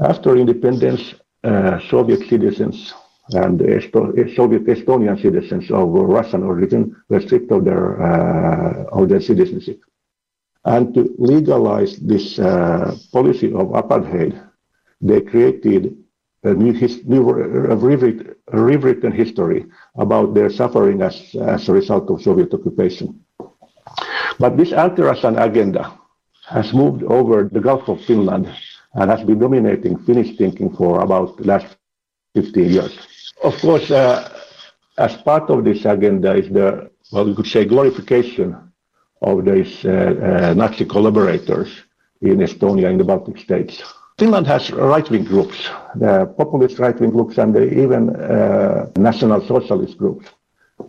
After 0.00 0.36
independence, 0.36 1.14
uh, 1.44 1.78
Soviet 1.90 2.20
citizens 2.28 2.94
and 3.32 3.58
Soviet 4.34 4.64
Estonian 4.66 5.20
citizens 5.20 5.70
of 5.70 5.88
Russian 5.88 6.42
origin 6.44 6.94
were 7.08 7.20
stripped 7.20 7.50
of 7.50 7.64
their, 7.64 8.00
uh, 8.00 8.84
of 8.92 9.08
their 9.08 9.20
citizenship. 9.20 9.80
And 10.64 10.94
to 10.94 11.14
legalize 11.18 11.96
this 11.96 12.38
uh, 12.38 12.96
policy 13.12 13.52
of 13.52 13.68
apartheid, 13.68 14.40
they 15.00 15.20
created 15.20 15.96
a 16.44 16.54
new, 16.54 16.72
his, 16.72 17.04
new 17.04 17.22
rewritten 18.52 19.12
history 19.12 19.66
about 19.96 20.34
their 20.34 20.50
suffering 20.50 21.02
as, 21.02 21.34
as 21.40 21.68
a 21.68 21.72
result 21.72 22.08
of 22.10 22.22
Soviet 22.22 22.54
occupation. 22.54 23.20
But 24.38 24.56
this 24.56 24.72
anti-Russian 24.72 25.38
agenda 25.38 25.98
has 26.48 26.72
moved 26.72 27.02
over 27.04 27.48
the 27.50 27.60
Gulf 27.60 27.88
of 27.88 28.00
Finland 28.04 28.48
and 28.94 29.10
has 29.10 29.24
been 29.24 29.38
dominating 29.38 29.98
Finnish 29.98 30.36
thinking 30.36 30.74
for 30.76 31.00
about 31.00 31.36
the 31.36 31.44
last 31.44 31.76
15 32.34 32.70
years. 32.70 33.15
Of 33.42 33.58
course, 33.60 33.90
uh, 33.90 34.28
as 34.98 35.16
part 35.18 35.50
of 35.50 35.64
this 35.64 35.84
agenda 35.84 36.34
is 36.34 36.48
the, 36.48 36.90
well, 37.12 37.28
you 37.28 37.34
could 37.34 37.46
say, 37.46 37.64
glorification 37.64 38.56
of 39.22 39.44
these 39.44 39.84
uh, 39.84 39.90
uh, 40.50 40.54
Nazi 40.54 40.84
collaborators 40.84 41.68
in 42.20 42.38
Estonia, 42.38 42.90
in 42.90 42.98
the 42.98 43.04
Baltic 43.04 43.38
states. 43.38 43.82
Finland 44.18 44.46
has 44.46 44.70
right-wing 44.70 45.24
groups, 45.24 45.68
the 45.96 46.26
populist 46.38 46.78
right-wing 46.78 47.10
groups, 47.10 47.36
and 47.36 47.54
even 47.56 48.16
uh, 48.16 48.90
national 48.96 49.46
socialist 49.46 49.98
groups. 49.98 50.26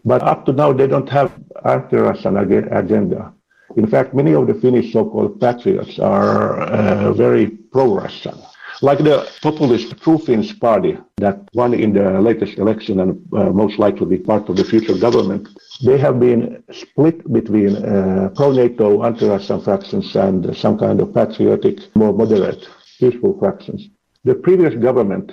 But 0.06 0.22
up 0.22 0.46
to 0.46 0.54
now, 0.54 0.72
they 0.72 0.88
don't 0.88 1.10
have 1.10 1.34
anti-Russian 1.66 2.38
ag- 2.38 2.70
agenda. 2.72 3.34
In 3.76 3.86
fact, 3.88 4.14
many 4.14 4.34
of 4.34 4.48
the 4.48 4.54
Finnish 4.54 4.94
so-called 4.94 5.42
patriots 5.42 6.00
are 6.00 6.62
uh, 6.62 7.12
very 7.14 7.48
pro-Russian. 7.48 8.36
Like 8.82 9.00
the 9.00 9.28
populist 9.42 9.98
True 10.04 10.20
Finns 10.20 10.54
party 10.54 11.00
that 11.18 11.50
won 11.54 11.74
in 11.74 11.94
the 11.94 12.22
latest 12.22 12.60
election 12.60 13.00
and 13.00 13.28
uh, 13.34 13.50
most 13.50 13.80
likely 13.80 14.06
be 14.06 14.18
part 14.18 14.50
of 14.50 14.56
the 14.56 14.64
future 14.64 14.96
government, 14.96 15.48
they 15.84 15.98
have 15.98 16.20
been 16.20 16.64
split 16.72 17.32
between 17.34 17.76
uh, 17.78 18.30
pro-NATO, 18.36 19.04
anti-Russian 19.04 19.62
fractions 19.62 20.16
and 20.16 20.56
some 20.56 20.78
kind 20.78 21.02
of 21.02 21.12
patriotic, 21.12 21.80
more 21.96 22.14
moderate, 22.14 22.68
peaceful 23.00 23.38
fractions. 23.40 23.90
The 24.26 24.36
previous 24.36 24.76
government, 24.76 25.32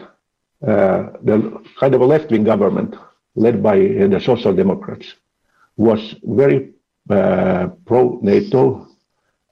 uh, 0.66 1.10
the 1.22 1.62
kind 1.78 1.94
of 1.94 2.00
a 2.00 2.06
left-wing 2.06 2.44
government 2.44 2.96
led 3.34 3.62
by 3.62 3.76
uh, 3.76 4.06
the 4.08 4.20
Social 4.20 4.54
Democrats, 4.54 5.12
was 5.76 6.14
very 6.22 6.70
uh, 7.10 7.68
pro-NATO 7.84 8.86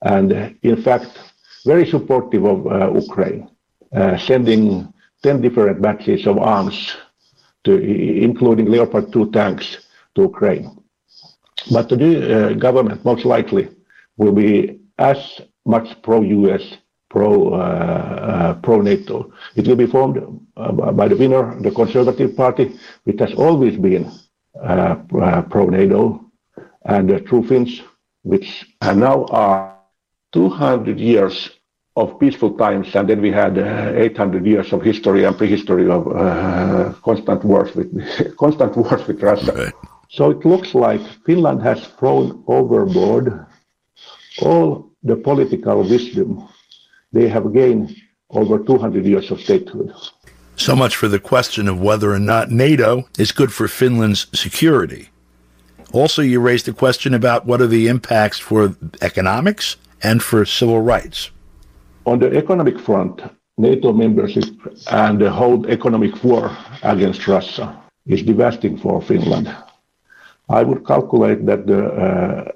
and, 0.00 0.56
in 0.62 0.82
fact, 0.82 1.18
very 1.66 1.84
supportive 1.86 2.44
of 2.44 2.66
uh, 2.66 2.90
Ukraine, 2.94 3.48
uh, 3.94 4.16
sending 4.18 4.92
10 5.22 5.40
different 5.40 5.80
batches 5.82 6.26
of 6.26 6.38
arms, 6.38 6.96
to, 7.64 7.76
including 7.76 8.66
Leopard 8.66 9.12
2 9.12 9.30
tanks, 9.30 9.86
to 10.14 10.22
Ukraine. 10.22 10.82
But 11.70 11.88
the 11.88 11.96
new 11.96 12.16
uh, 12.20 12.52
government 12.54 13.04
most 13.04 13.24
likely 13.24 13.68
will 14.16 14.32
be 14.32 14.80
as 14.98 15.40
much 15.64 16.02
pro-US, 16.02 16.62
pro, 17.08 17.54
uh, 17.54 17.56
uh, 17.56 18.54
pro-NATO. 18.54 19.32
It 19.54 19.66
will 19.68 19.76
be 19.76 19.86
formed 19.86 20.40
by 20.56 21.08
the 21.08 21.16
winner, 21.16 21.60
the 21.60 21.70
Conservative 21.70 22.36
Party, 22.36 22.78
which 23.04 23.20
has 23.20 23.32
always 23.34 23.76
been 23.76 24.10
uh, 24.60 24.96
pro-NATO, 25.50 26.24
and 26.84 27.08
the 27.08 27.20
True 27.20 27.46
Finns, 27.46 27.80
which 28.22 28.66
now 28.82 29.24
are 29.26 29.78
200 30.32 30.98
years 30.98 31.50
of 31.96 32.18
peaceful 32.18 32.56
times, 32.56 32.94
and 32.94 33.08
then 33.08 33.20
we 33.20 33.30
had 33.30 33.58
uh, 33.58 33.92
800 33.94 34.46
years 34.46 34.72
of 34.72 34.82
history 34.82 35.24
and 35.24 35.36
prehistory 35.36 35.90
of 35.90 36.08
uh, 36.08 36.92
constant 37.04 37.44
wars 37.44 37.74
with 37.74 37.90
constant 38.38 38.76
wars 38.76 39.06
with 39.06 39.22
Russia. 39.22 39.52
Right. 39.52 39.74
So 40.08 40.30
it 40.30 40.44
looks 40.44 40.74
like 40.74 41.00
Finland 41.26 41.62
has 41.62 41.86
thrown 41.98 42.42
overboard 42.46 43.46
all 44.40 44.90
the 45.02 45.16
political 45.16 45.82
wisdom 45.82 46.48
they 47.12 47.28
have 47.28 47.52
gained 47.52 47.94
over 48.30 48.58
200 48.58 49.04
years 49.04 49.30
of 49.30 49.40
statehood. 49.40 49.92
So 50.56 50.74
much 50.74 50.96
for 50.96 51.08
the 51.08 51.18
question 51.18 51.68
of 51.68 51.80
whether 51.80 52.12
or 52.12 52.18
not 52.18 52.50
NATO 52.50 53.08
is 53.18 53.32
good 53.32 53.52
for 53.52 53.68
Finland's 53.68 54.26
security. 54.32 55.10
Also, 55.92 56.22
you 56.22 56.40
raised 56.40 56.64
the 56.64 56.72
question 56.72 57.12
about 57.12 57.44
what 57.44 57.60
are 57.60 57.66
the 57.66 57.88
impacts 57.88 58.38
for 58.38 58.74
economics 59.02 59.76
and 60.02 60.22
for 60.22 60.46
civil 60.46 60.80
rights. 60.80 61.30
On 62.04 62.18
the 62.18 62.36
economic 62.36 62.78
front, 62.80 63.22
NATO 63.58 63.92
membership 63.92 64.44
and 64.90 65.20
the 65.20 65.30
whole 65.30 65.66
economic 65.68 66.22
war 66.24 66.50
against 66.82 67.28
Russia 67.28 67.80
is 68.06 68.22
devastating 68.22 68.76
for 68.78 69.00
Finland. 69.02 69.54
I 70.48 70.62
would 70.64 70.84
calculate 70.86 71.46
that 71.46 71.66
the 71.66 71.84
uh, 71.86 72.52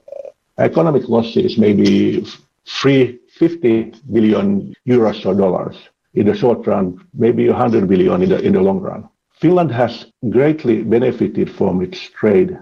economic 0.58 1.08
losses 1.08 1.58
may 1.58 1.72
be 1.72 2.26
three, 2.66 3.20
50 3.38 3.92
billion 4.12 4.74
euros 4.86 5.24
or 5.24 5.34
dollars 5.34 5.76
in 6.14 6.26
the 6.26 6.34
short 6.34 6.66
run, 6.66 6.98
maybe 7.14 7.48
100 7.48 7.86
billion 7.86 8.22
in 8.22 8.28
the, 8.30 8.40
in 8.40 8.52
the 8.54 8.60
long 8.60 8.80
run. 8.80 9.08
Finland 9.40 9.70
has 9.70 10.06
greatly 10.30 10.82
benefited 10.82 11.50
from 11.50 11.82
its 11.82 12.00
trade 12.10 12.58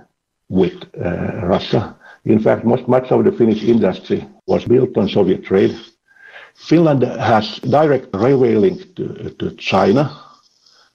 with 0.49 0.75
uh, 1.03 1.47
Russia. 1.47 1.97
In 2.25 2.41
fact, 2.41 2.65
most, 2.65 2.89
much 2.89 3.11
of 3.13 3.25
the 3.25 3.33
Finnish 3.33 3.63
industry 3.63 4.27
was 4.47 4.65
built 4.65 4.97
on 4.97 5.09
Soviet 5.09 5.45
trade. 5.45 5.75
Finland 6.55 7.03
has 7.03 7.59
direct 7.61 8.09
railway 8.15 8.55
link 8.55 8.95
to, 8.97 9.31
to 9.39 9.51
China 9.57 10.11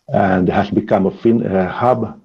and 0.08 0.50
has 0.50 0.70
become 0.72 1.06
a 1.06 1.12
fin, 1.12 1.46
uh, 1.46 1.70
hub 1.70 2.20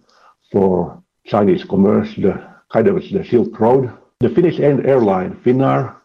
for 0.50 1.02
Chinese 1.26 1.64
commerce, 1.64 2.14
the 2.16 2.40
kind 2.72 2.88
of 2.88 2.96
the 2.96 3.24
Silk 3.24 3.58
Road. 3.58 3.92
The 4.20 4.30
Finnish 4.30 4.58
airline, 4.60 5.34
Finnair, 5.44 5.96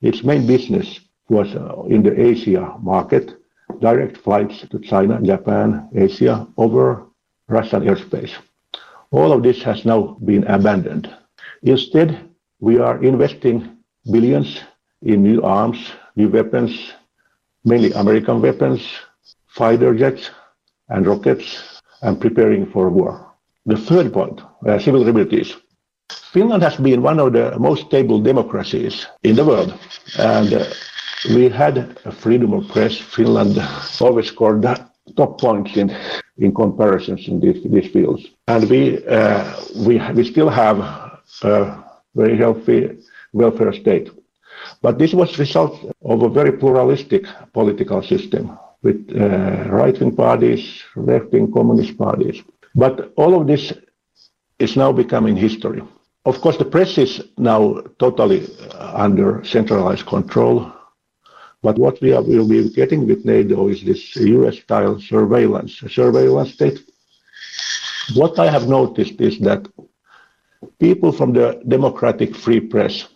its 0.00 0.24
main 0.24 0.46
business 0.46 1.00
was 1.28 1.54
uh, 1.54 1.82
in 1.88 2.02
the 2.02 2.18
Asia 2.20 2.74
market, 2.80 3.36
direct 3.80 4.16
flights 4.16 4.66
to 4.70 4.78
China, 4.80 5.20
Japan, 5.22 5.88
Asia 5.94 6.46
over 6.56 7.04
Russian 7.48 7.82
airspace. 7.82 8.32
All 9.12 9.32
of 9.32 9.42
this 9.42 9.62
has 9.62 9.84
now 9.84 10.16
been 10.24 10.44
abandoned. 10.44 11.14
Instead, 11.62 12.30
we 12.60 12.78
are 12.78 13.02
investing 13.02 13.76
billions 14.10 14.60
in 15.02 15.22
new 15.22 15.42
arms, 15.42 15.78
new 16.16 16.28
weapons, 16.28 16.92
mainly 17.64 17.92
American 17.92 18.40
weapons, 18.40 18.82
fighter 19.46 19.94
jets, 19.94 20.30
and 20.88 21.06
rockets, 21.06 21.80
and 22.02 22.20
preparing 22.20 22.66
for 22.70 22.90
war. 22.90 23.32
The 23.66 23.76
third 23.76 24.12
point, 24.12 24.40
uh, 24.66 24.78
civil 24.78 25.00
liberties. 25.00 25.56
Finland 26.32 26.62
has 26.62 26.76
been 26.76 27.02
one 27.02 27.20
of 27.20 27.32
the 27.32 27.58
most 27.58 27.86
stable 27.86 28.20
democracies 28.20 29.06
in 29.22 29.36
the 29.36 29.44
world, 29.44 29.74
and 30.18 30.52
uh, 30.52 30.64
we 31.34 31.48
had 31.48 31.96
a 32.04 32.12
freedom 32.12 32.52
of 32.52 32.68
press. 32.68 32.98
Finland 32.98 33.58
always 34.00 34.26
scored 34.26 34.62
top 35.16 35.40
points 35.40 35.76
in 35.76 35.94
in 36.38 36.54
comparisons 36.54 37.28
in 37.28 37.40
these, 37.40 37.62
these 37.64 37.90
fields, 37.92 38.26
and 38.46 38.68
we 38.70 39.04
uh, 39.06 39.44
we 39.86 40.00
we 40.14 40.24
still 40.24 40.48
have 40.48 40.78
a 41.42 41.84
very 42.14 42.36
healthy 42.36 42.98
welfare 43.32 43.72
state. 43.72 44.10
But 44.82 44.98
this 44.98 45.12
was 45.12 45.38
result 45.38 45.78
of 46.04 46.22
a 46.22 46.28
very 46.28 46.52
pluralistic 46.52 47.24
political 47.52 48.02
system 48.02 48.58
with 48.82 49.10
uh, 49.14 49.68
right-wing 49.70 50.16
parties, 50.16 50.82
left-wing 50.96 51.52
communist 51.52 51.98
parties. 51.98 52.42
But 52.74 53.12
all 53.16 53.38
of 53.40 53.46
this 53.46 53.72
is 54.58 54.76
now 54.76 54.92
becoming 54.92 55.36
history. 55.36 55.82
Of 56.24 56.40
course, 56.40 56.56
the 56.58 56.64
press 56.64 56.98
is 56.98 57.22
now 57.38 57.82
totally 57.98 58.46
under 58.78 59.42
centralized 59.44 60.06
control. 60.06 60.70
But 61.62 61.78
what 61.78 62.00
we 62.00 62.12
are, 62.12 62.22
will 62.22 62.48
be 62.48 62.70
getting 62.70 63.06
with 63.06 63.24
NATO 63.24 63.68
is 63.68 63.82
this 63.82 64.16
US-style 64.16 65.00
surveillance, 65.00 65.82
surveillance 65.88 66.52
state. 66.52 66.78
What 68.14 68.38
I 68.38 68.50
have 68.50 68.68
noticed 68.68 69.20
is 69.20 69.38
that 69.40 69.66
people 70.78 71.12
from 71.12 71.32
the 71.32 71.62
democratic 71.68 72.34
free 72.34 72.60
press, 72.60 73.08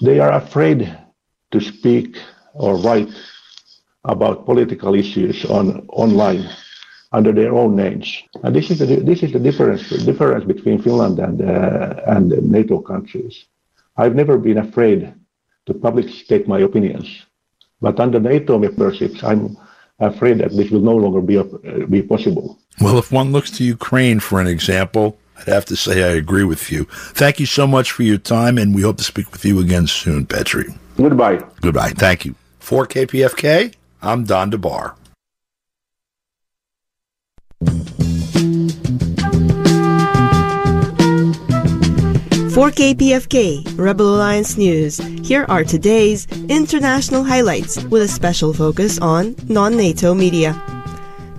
they 0.00 0.20
are 0.20 0.32
afraid 0.32 0.96
to 1.50 1.60
speak 1.60 2.18
or 2.54 2.76
write 2.76 3.10
about 4.04 4.46
political 4.46 4.94
issues 4.94 5.44
on 5.44 5.86
online 5.88 6.48
under 7.12 7.32
their 7.32 7.54
own 7.54 7.74
names. 7.74 8.22
And 8.42 8.54
this 8.54 8.70
is 8.70 8.78
the, 8.78 8.86
this 8.86 9.22
is 9.22 9.32
the 9.32 9.38
difference, 9.38 9.88
difference 10.04 10.44
between 10.44 10.82
Finland 10.82 11.18
and, 11.18 11.40
uh, 11.40 12.02
and 12.06 12.28
NATO 12.50 12.80
countries. 12.80 13.46
I've 13.96 14.14
never 14.14 14.38
been 14.38 14.58
afraid 14.58 15.14
to 15.66 15.74
publicly 15.74 16.12
state 16.12 16.46
my 16.46 16.60
opinions. 16.60 17.24
But 17.80 18.00
under 18.00 18.20
NATO 18.20 18.58
memberships, 18.58 19.22
I'm 19.22 19.56
afraid 19.98 20.38
that 20.38 20.52
this 20.56 20.70
will 20.70 20.80
no 20.80 20.96
longer 20.96 21.20
be, 21.20 21.38
uh, 21.38 21.44
be 21.88 22.02
possible. 22.02 22.58
Well, 22.80 22.98
if 22.98 23.10
one 23.10 23.32
looks 23.32 23.50
to 23.52 23.64
Ukraine 23.64 24.20
for 24.20 24.40
an 24.40 24.46
example, 24.46 25.18
I'd 25.38 25.48
have 25.48 25.64
to 25.66 25.76
say 25.76 26.02
I 26.02 26.14
agree 26.14 26.44
with 26.44 26.70
you. 26.70 26.84
Thank 27.14 27.40
you 27.40 27.46
so 27.46 27.66
much 27.66 27.92
for 27.92 28.02
your 28.02 28.18
time, 28.18 28.58
and 28.58 28.74
we 28.74 28.82
hope 28.82 28.96
to 28.98 29.04
speak 29.04 29.32
with 29.32 29.44
you 29.44 29.60
again 29.60 29.86
soon, 29.86 30.26
Petri. 30.26 30.74
Goodbye. 30.96 31.42
Goodbye. 31.60 31.90
Thank 31.90 32.24
you. 32.24 32.34
For 32.58 32.86
KPFK, 32.86 33.74
I'm 34.02 34.24
Don 34.24 34.50
DeBar. 34.50 34.94
For 42.58 42.70
KPFK, 42.72 43.78
Rebel 43.78 44.16
Alliance 44.16 44.56
News, 44.56 44.98
here 45.24 45.46
are 45.48 45.62
today's 45.62 46.26
international 46.48 47.22
highlights 47.22 47.84
with 47.84 48.02
a 48.02 48.08
special 48.08 48.52
focus 48.52 48.98
on 48.98 49.36
non 49.48 49.76
NATO 49.76 50.12
media. 50.12 50.60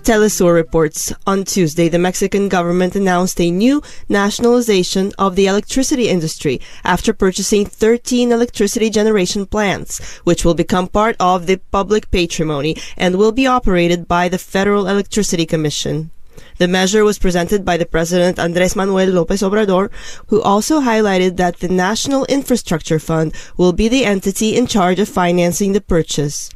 Telesur 0.10 0.55
reports 0.55 1.14
on 1.28 1.43
Tuesday 1.43 1.88
the 1.88 1.99
Mexican 1.99 2.49
government 2.49 2.95
announced 2.95 3.39
a 3.39 3.51
new 3.51 3.84
nationalization 4.10 5.12
of 5.20 5.36
the 5.36 5.45
electricity 5.45 6.10
industry 6.10 6.60
after 6.84 7.14
purchasing 7.14 7.64
13 7.64 8.32
electricity 8.32 8.89
generation 8.89 9.45
plants, 9.45 10.18
which 10.24 10.43
will 10.43 10.55
become 10.55 10.88
part 10.88 11.16
of 11.20 11.45
the 11.45 11.57
public 11.70 12.10
patrimony 12.10 12.76
and 12.97 13.18
will 13.18 13.32
be 13.32 13.45
operated 13.45 14.07
by 14.07 14.28
the 14.28 14.39
Federal 14.39 14.88
Electricity 14.88 15.45
Commission. 15.45 16.10
The 16.57 16.68
measure 16.68 17.03
was 17.03 17.20
presented 17.20 17.64
by 17.64 17.78
the 17.78 17.86
President 17.86 18.39
Andres 18.39 18.76
Manuel 18.76 19.10
Lopez 19.10 19.43
Obrador, 19.43 19.91
who 20.30 20.41
also 20.41 20.82
highlighted 20.82 21.38
that 21.38 21.60
the 21.60 21.70
National 21.70 22.26
Infrastructure 22.26 22.97
Fund 22.97 23.36
will 23.57 23.74
be 23.74 23.88
the 23.88 24.05
entity 24.05 24.57
in 24.57 24.66
charge 24.66 24.97
of 24.97 25.07
financing 25.07 25.74
the 25.74 25.82
purchase. 25.82 26.49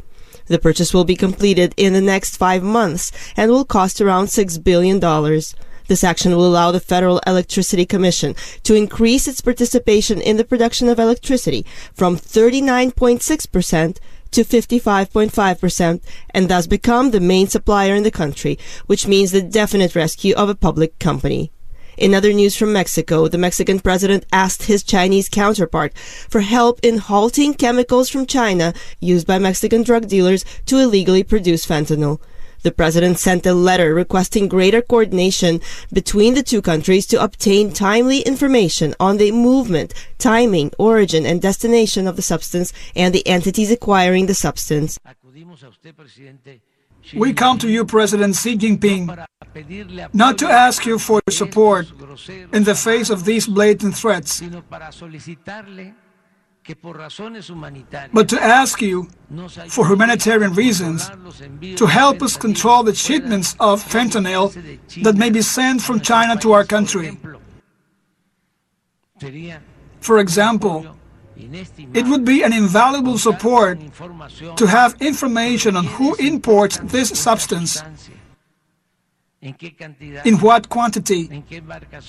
The 0.47 0.59
purchase 0.59 0.93
will 0.93 1.05
be 1.05 1.15
completed 1.15 1.73
in 1.77 1.93
the 1.93 2.01
next 2.01 2.37
five 2.37 2.63
months 2.63 3.11
and 3.37 3.49
will 3.49 3.65
cost 3.65 4.01
around 4.01 4.25
$6 4.25 4.63
billion. 4.63 4.99
This 5.87 6.03
action 6.03 6.35
will 6.35 6.47
allow 6.47 6.71
the 6.71 6.79
Federal 6.79 7.19
Electricity 7.27 7.85
Commission 7.85 8.35
to 8.63 8.75
increase 8.75 9.27
its 9.27 9.41
participation 9.41 10.21
in 10.21 10.37
the 10.37 10.43
production 10.43 10.89
of 10.89 10.99
electricity 10.99 11.65
from 11.93 12.17
39.6% 12.17 13.97
to 14.31 14.43
55.5% 14.43 16.01
and 16.31 16.49
thus 16.49 16.67
become 16.67 17.11
the 17.11 17.19
main 17.19 17.47
supplier 17.47 17.95
in 17.95 18.03
the 18.03 18.11
country, 18.11 18.57
which 18.87 19.07
means 19.07 19.31
the 19.31 19.41
definite 19.41 19.95
rescue 19.95 20.33
of 20.35 20.49
a 20.49 20.55
public 20.55 20.99
company. 20.99 21.52
In 21.97 22.13
other 22.15 22.33
news 22.33 22.55
from 22.55 22.73
Mexico, 22.73 23.27
the 23.27 23.37
Mexican 23.37 23.79
president 23.79 24.25
asked 24.31 24.63
his 24.63 24.83
Chinese 24.83 25.29
counterpart 25.29 25.95
for 25.97 26.41
help 26.41 26.79
in 26.81 26.97
halting 26.97 27.53
chemicals 27.55 28.09
from 28.09 28.25
China 28.25 28.73
used 28.99 29.27
by 29.27 29.37
Mexican 29.37 29.83
drug 29.83 30.07
dealers 30.07 30.43
to 30.65 30.79
illegally 30.79 31.23
produce 31.23 31.65
fentanyl. 31.65 32.19
The 32.63 32.71
president 32.71 33.19
sent 33.19 33.45
a 33.45 33.53
letter 33.53 33.93
requesting 33.93 34.47
greater 34.47 34.81
coordination 34.81 35.59
between 35.91 36.33
the 36.33 36.41
two 36.41 36.61
countries 36.61 37.05
to 37.07 37.21
obtain 37.21 37.73
timely 37.73 38.21
information 38.21 38.95
on 39.01 39.17
the 39.17 39.33
movement, 39.33 39.93
timing, 40.17 40.71
origin, 40.79 41.25
and 41.25 41.41
destination 41.41 42.07
of 42.07 42.15
the 42.15 42.21
substance 42.21 42.71
and 42.95 43.13
the 43.13 43.27
entities 43.27 43.69
acquiring 43.69 44.27
the 44.27 44.33
substance. 44.33 44.97
We 47.15 47.33
come 47.33 47.57
to 47.59 47.69
you, 47.69 47.85
President 47.85 48.35
Xi 48.35 48.57
Jinping, 48.57 49.25
not 50.13 50.37
to 50.37 50.47
ask 50.47 50.85
you 50.85 50.97
for 50.97 51.21
support 51.29 51.91
in 52.53 52.63
the 52.63 52.75
face 52.75 53.09
of 53.09 53.25
these 53.25 53.45
blatant 53.47 53.95
threats, 53.95 54.41
but 58.13 58.29
to 58.29 58.41
ask 58.41 58.81
you, 58.81 59.09
for 59.67 59.87
humanitarian 59.87 60.53
reasons, 60.53 61.09
to 61.75 61.85
help 61.85 62.21
us 62.21 62.37
control 62.37 62.83
the 62.83 62.95
shipments 62.95 63.55
of 63.59 63.83
fentanyl 63.83 64.53
that 65.03 65.15
may 65.15 65.29
be 65.29 65.41
sent 65.41 65.81
from 65.81 65.99
China 65.99 66.39
to 66.39 66.53
our 66.53 66.63
country. 66.63 67.17
For 69.99 70.19
example, 70.19 70.95
it 71.35 72.05
would 72.07 72.25
be 72.25 72.43
an 72.43 72.53
invaluable 72.53 73.17
support 73.17 73.79
to 74.57 74.67
have 74.67 74.95
information 75.01 75.75
on 75.75 75.85
who 75.85 76.15
imports 76.15 76.77
this 76.83 77.09
substance, 77.09 77.81
in 79.41 80.37
what 80.39 80.69
quantity, 80.69 81.43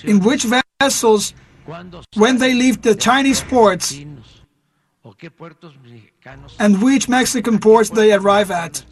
in 0.04 0.20
which 0.20 0.46
vessels, 0.80 1.34
when 2.14 2.38
they 2.38 2.54
leave 2.54 2.82
the 2.82 2.94
Chinese 2.94 3.40
ports, 3.42 3.98
and 6.58 6.82
which 6.82 7.08
Mexican 7.08 7.58
ports 7.58 7.90
they 7.90 8.12
arrive 8.12 8.50
at, 8.50 8.84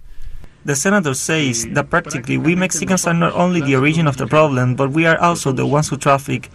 The 0.65 0.75
senator 0.75 1.13
says 1.13 1.65
that 1.71 1.89
practically 1.89 2.37
we 2.37 2.55
Mexicans 2.55 3.07
are 3.07 3.13
not 3.13 3.31
only 3.31 3.61
the 3.61 3.77
origin 3.77 4.05
of 4.05 4.17
the 4.17 4.27
problem, 4.27 4.75
but 4.75 4.91
we 4.91 5.05
are 5.05 5.17
also 5.17 5.53
the 5.53 5.65
ones 5.65 5.87
who 5.87 5.95
traffic. 5.95 6.49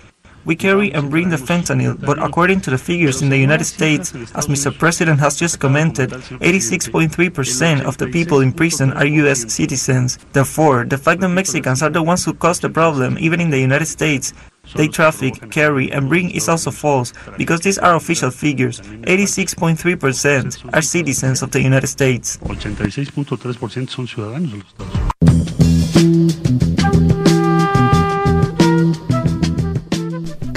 We 0.44 0.56
carry 0.56 0.92
and 0.92 1.10
bring 1.10 1.28
the 1.28 1.36
fentanyl, 1.36 2.00
but 2.00 2.22
according 2.22 2.60
to 2.62 2.70
the 2.70 2.78
figures 2.78 3.22
in 3.22 3.28
the 3.28 3.36
United 3.36 3.64
States, 3.64 4.14
as 4.34 4.46
Mr. 4.46 4.76
President 4.76 5.20
has 5.20 5.36
just 5.36 5.60
commented, 5.60 6.10
86.3% 6.10 7.84
of 7.84 7.98
the 7.98 8.06
people 8.06 8.40
in 8.40 8.52
prison 8.52 8.92
are 8.94 9.06
U.S. 9.06 9.52
citizens. 9.52 10.18
Therefore, 10.32 10.84
the 10.84 10.98
fact 10.98 11.20
that 11.20 11.28
Mexicans 11.28 11.82
are 11.82 11.90
the 11.90 12.02
ones 12.02 12.24
who 12.24 12.32
cause 12.32 12.60
the 12.60 12.70
problem, 12.70 13.18
even 13.18 13.40
in 13.40 13.50
the 13.50 13.58
United 13.58 13.86
States, 13.86 14.32
they 14.74 14.88
traffic, 14.88 15.50
carry, 15.50 15.90
and 15.92 16.08
bring 16.08 16.30
is 16.30 16.48
also 16.48 16.70
false 16.70 17.12
because 17.36 17.60
these 17.60 17.78
are 17.78 17.96
official 17.96 18.30
figures. 18.30 18.80
86.3% 18.80 20.74
are 20.74 20.82
citizens 20.82 21.42
of 21.42 21.50
the 21.50 21.62
United 21.62 21.86
States. 21.86 22.38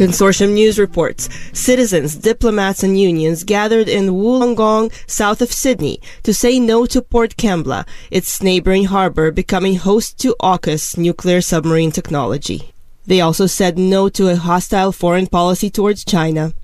Consortium 0.01 0.53
News 0.53 0.79
reports 0.79 1.29
citizens, 1.53 2.15
diplomats, 2.15 2.81
and 2.81 2.99
unions 2.99 3.43
gathered 3.43 3.87
in 3.87 4.07
Wollongong, 4.07 4.91
south 5.05 5.43
of 5.43 5.51
Sydney, 5.51 6.01
to 6.23 6.33
say 6.33 6.57
no 6.57 6.87
to 6.87 7.03
Port 7.03 7.37
Kembla, 7.37 7.85
its 8.09 8.41
neighboring 8.41 8.85
harbor, 8.85 9.29
becoming 9.29 9.75
host 9.75 10.17
to 10.21 10.35
AUKUS 10.41 10.97
nuclear 10.97 11.39
submarine 11.39 11.91
technology. 11.91 12.73
They 13.05 13.21
also 13.21 13.45
said 13.45 13.77
no 13.77 14.09
to 14.09 14.29
a 14.29 14.37
hostile 14.37 14.91
foreign 14.91 15.27
policy 15.27 15.69
towards 15.69 16.03
China. 16.03 16.55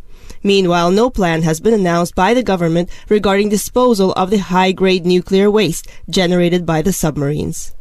Meanwhile, 0.41 0.89
no 0.89 1.11
plan 1.11 1.43
has 1.43 1.59
been 1.59 1.75
announced 1.75 2.15
by 2.15 2.33
the 2.33 2.41
government 2.41 2.89
regarding 3.07 3.49
disposal 3.49 4.13
of 4.13 4.31
the 4.31 4.39
high-grade 4.39 5.05
nuclear 5.05 5.51
waste 5.51 5.87
generated 6.09 6.65
by 6.65 6.81
the 6.81 6.91
submarines. 6.91 7.75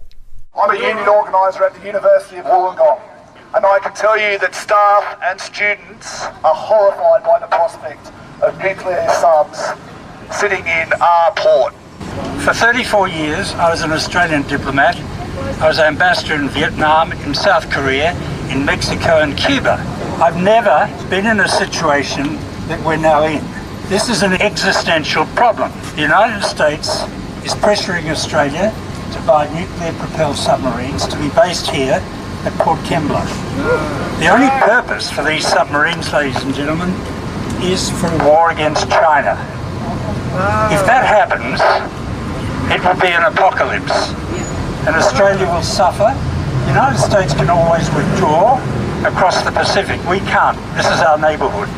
I'm 0.54 0.68
a 0.68 0.74
union 0.74 1.08
organiser 1.08 1.64
at 1.64 1.72
the 1.72 1.86
University 1.86 2.36
of 2.36 2.44
Wollongong, 2.44 3.00
and 3.56 3.64
I 3.64 3.78
can 3.78 3.94
tell 3.94 4.18
you 4.18 4.38
that 4.40 4.54
staff 4.54 5.18
and 5.22 5.40
students 5.40 6.24
are 6.44 6.54
horrified 6.54 7.24
by 7.24 7.38
the 7.40 7.46
prospect 7.46 8.12
of 8.42 8.52
nuclear 8.58 9.08
subs 9.08 9.72
sitting 10.30 10.60
in 10.66 10.92
our 11.00 11.32
port. 11.34 11.72
For 12.44 12.52
34 12.52 13.08
years, 13.08 13.54
I 13.54 13.70
was 13.70 13.80
an 13.80 13.92
Australian 13.92 14.42
diplomat. 14.42 14.96
I 15.58 15.68
was 15.68 15.78
ambassador 15.78 16.34
in 16.34 16.50
Vietnam, 16.50 17.12
in 17.12 17.34
South 17.34 17.70
Korea, 17.70 18.12
in 18.50 18.62
Mexico 18.66 19.20
and 19.20 19.34
Cuba. 19.38 19.80
I've 20.20 20.36
never 20.36 20.84
been 21.08 21.24
in 21.24 21.40
a 21.40 21.48
situation 21.48 22.36
that 22.68 22.78
we're 22.84 22.98
now 22.98 23.24
in. 23.24 23.42
This 23.88 24.10
is 24.10 24.22
an 24.22 24.34
existential 24.34 25.24
problem. 25.32 25.72
The 25.94 26.02
United 26.02 26.44
States 26.44 27.04
is 27.42 27.54
pressuring 27.54 28.10
Australia 28.10 28.70
to 29.12 29.20
buy 29.26 29.48
nuclear 29.58 29.94
propelled 29.94 30.36
submarines 30.36 31.06
to 31.06 31.16
be 31.16 31.30
based 31.30 31.70
here 31.70 32.04
Port 32.52 32.78
Kembla. 32.80 33.24
The 34.18 34.28
only 34.28 34.48
purpose 34.64 35.10
for 35.10 35.22
these 35.24 35.46
submarines, 35.46 36.12
ladies 36.12 36.42
and 36.42 36.54
gentlemen, 36.54 36.90
is 37.62 37.90
for 37.90 38.10
war 38.24 38.50
against 38.50 38.88
China. 38.88 39.32
If 40.72 40.84
that 40.86 41.04
happens, 41.06 41.60
it 42.70 42.82
will 42.84 43.00
be 43.00 43.08
an 43.08 43.24
apocalypse 43.24 44.12
and 44.86 44.94
Australia 44.94 45.46
will 45.46 45.62
suffer. 45.62 46.14
The 46.62 46.68
United 46.68 46.98
States 46.98 47.34
can 47.34 47.50
always 47.50 47.88
withdraw 47.94 48.58
across 49.04 49.42
the 49.42 49.50
Pacific. 49.50 49.98
We 50.08 50.20
can't. 50.20 50.56
This 50.76 50.86
is 50.86 51.00
our 51.00 51.18
neighbourhood. 51.18 51.68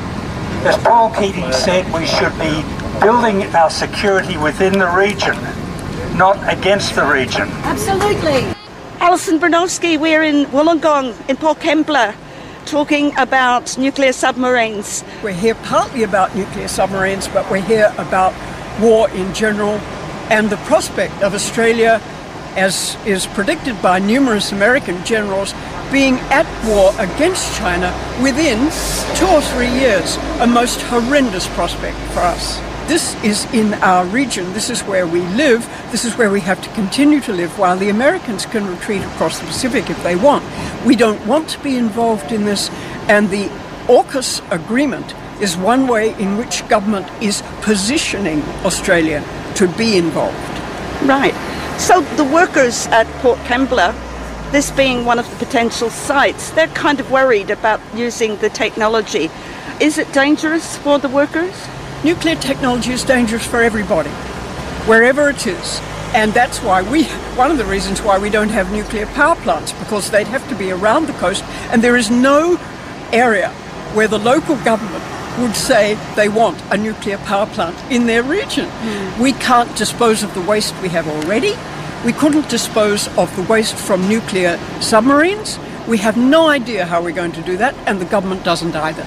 As 0.67 0.77
Paul 0.77 1.11
Keating 1.15 1.51
said, 1.53 1.91
we 1.93 2.07
should 2.07 2.37
be 2.39 2.63
building 3.01 3.45
our 3.55 3.71
security 3.71 4.37
within 4.37 4.79
the 4.79 4.89
region, 4.89 5.37
not 6.19 6.37
against 6.53 6.95
the 6.95 7.05
region. 7.05 7.49
Absolutely. 7.65 8.58
Alison 9.01 9.39
Broinowski, 9.39 9.97
we're 9.97 10.25
in 10.25 10.47
Wollongong, 10.47 11.15
in 11.31 11.37
Port 11.37 11.61
Kembla, 11.61 12.17
talking 12.67 13.17
about 13.17 13.79
nuclear 13.79 14.13
submarines. 14.13 15.05
We're 15.23 15.33
here 15.33 15.55
partly 15.55 16.03
about 16.03 16.35
nuclear 16.35 16.67
submarines, 16.67 17.29
but 17.29 17.49
we're 17.49 17.63
here 17.63 17.95
about 17.97 18.35
war 18.81 19.09
in 19.11 19.33
general 19.35 19.79
and 20.31 20.51
the 20.51 20.57
prospect 20.67 21.23
of 21.23 21.33
Australia, 21.33 22.01
as 22.57 22.97
is 23.07 23.27
predicted 23.29 23.81
by 23.81 24.01
numerous 24.01 24.51
American 24.51 25.03
generals, 25.05 25.55
being 25.93 26.17
at 26.31 26.47
war 26.67 26.93
against 26.99 27.57
China 27.57 27.95
within 28.21 28.59
two 29.15 29.27
or 29.27 29.41
three 29.41 29.71
years. 29.79 30.17
A 30.41 30.47
most 30.47 30.83
horrendous 30.83 31.47
prospect 31.55 31.97
for 32.13 32.21
us. 32.21 32.68
This 32.89 33.23
is 33.23 33.45
in 33.53 33.75
our 33.75 34.07
region. 34.07 34.51
This 34.55 34.71
is 34.71 34.81
where 34.81 35.07
we 35.07 35.21
live. 35.21 35.61
This 35.93 36.07
is 36.07 36.17
where 36.17 36.31
we 36.31 36.41
have 36.41 36.63
to 36.63 36.71
continue 36.71 37.21
to 37.21 37.35
live 37.35 37.59
while 37.59 37.77
the 37.77 37.91
Americans 37.91 38.47
can 38.47 38.67
retreat 38.67 39.03
across 39.03 39.39
the 39.39 39.45
Pacific 39.45 39.91
if 39.91 40.03
they 40.03 40.17
want. 40.17 40.43
We 40.87 40.97
don't 40.97 41.25
want 41.27 41.51
to 41.51 41.59
be 41.63 41.77
involved 41.77 42.33
in 42.33 42.47
this, 42.47 42.71
and 43.07 43.29
the 43.29 43.49
AUKUS 43.89 44.41
agreement 44.51 45.15
is 45.39 45.55
one 45.55 45.87
way 45.87 46.19
in 46.19 46.39
which 46.39 46.67
government 46.69 47.07
is 47.23 47.43
positioning 47.61 48.41
Australia 48.65 49.23
to 49.57 49.69
be 49.77 49.99
involved. 49.99 50.37
Right. 51.07 51.35
So 51.79 52.01
the 52.17 52.25
workers 52.25 52.87
at 52.87 53.07
Port 53.21 53.39
Kembla, 53.41 53.93
this 54.51 54.71
being 54.71 55.05
one 55.05 55.19
of 55.19 55.29
the 55.29 55.37
potential 55.45 55.91
sites, 55.91 56.53
they're 56.53 56.69
kind 56.69 57.01
of 57.01 57.11
worried 57.11 57.51
about 57.51 57.83
using 57.95 58.39
the 58.39 58.49
technology. 58.49 59.29
Is 59.79 59.99
it 59.99 60.11
dangerous 60.15 60.79
for 60.79 60.99
the 60.99 61.11
workers? 61.11 61.55
Nuclear 62.05 62.37
technology 62.37 62.93
is 62.93 63.03
dangerous 63.03 63.45
for 63.45 63.61
everybody, 63.61 64.11
wherever 64.87 65.29
it 65.31 65.45
is. 65.49 65.81
And 66.15 66.33
that's 66.33 66.63
why 66.63 66.89
we, 66.89 67.05
one 67.35 67.51
of 67.51 67.59
the 67.59 67.65
reasons 67.65 68.01
why 68.01 68.19
we 68.19 68.31
don't 68.31 68.51
have 68.51 68.71
nuclear 68.71 69.07
power 69.07 69.35
plants, 69.35 69.73
because 69.73 70.09
they'd 70.09 70.29
have 70.29 70.49
to 70.49 70.55
be 70.55 70.71
around 70.71 71.09
the 71.09 71.13
coast, 71.15 71.43
and 71.73 71.83
there 71.83 71.97
is 71.97 72.09
no 72.09 72.57
area 73.13 73.51
where 73.95 74.07
the 74.07 74.19
local 74.19 74.55
government 74.59 75.03
would 75.41 75.57
say 75.57 75.99
they 76.15 76.29
want 76.29 76.63
a 76.71 76.77
nuclear 76.77 77.19
power 77.19 77.47
plant 77.47 77.77
in 77.91 78.07
their 78.07 78.23
region. 78.23 78.67
Mm. 78.67 79.21
We 79.21 79.33
can't 79.33 79.77
dispose 79.77 80.23
of 80.23 80.33
the 80.35 80.41
waste 80.43 80.81
we 80.81 80.91
have 80.91 81.09
already. 81.09 81.57
We 82.07 82.13
couldn't 82.13 82.49
dispose 82.49 83.09
of 83.19 83.35
the 83.35 83.43
waste 83.43 83.75
from 83.75 84.09
nuclear 84.09 84.57
submarines. 84.81 85.59
We 85.89 85.99
have 85.99 86.17
no 86.17 86.49
idea 86.49 86.87
how 86.87 87.03
we're 87.03 87.11
going 87.11 87.33
to 87.33 87.43
do 87.43 87.57
that, 87.57 87.75
and 87.89 88.01
the 88.01 88.05
government 88.05 88.45
doesn't 88.45 88.77
either. 88.77 89.05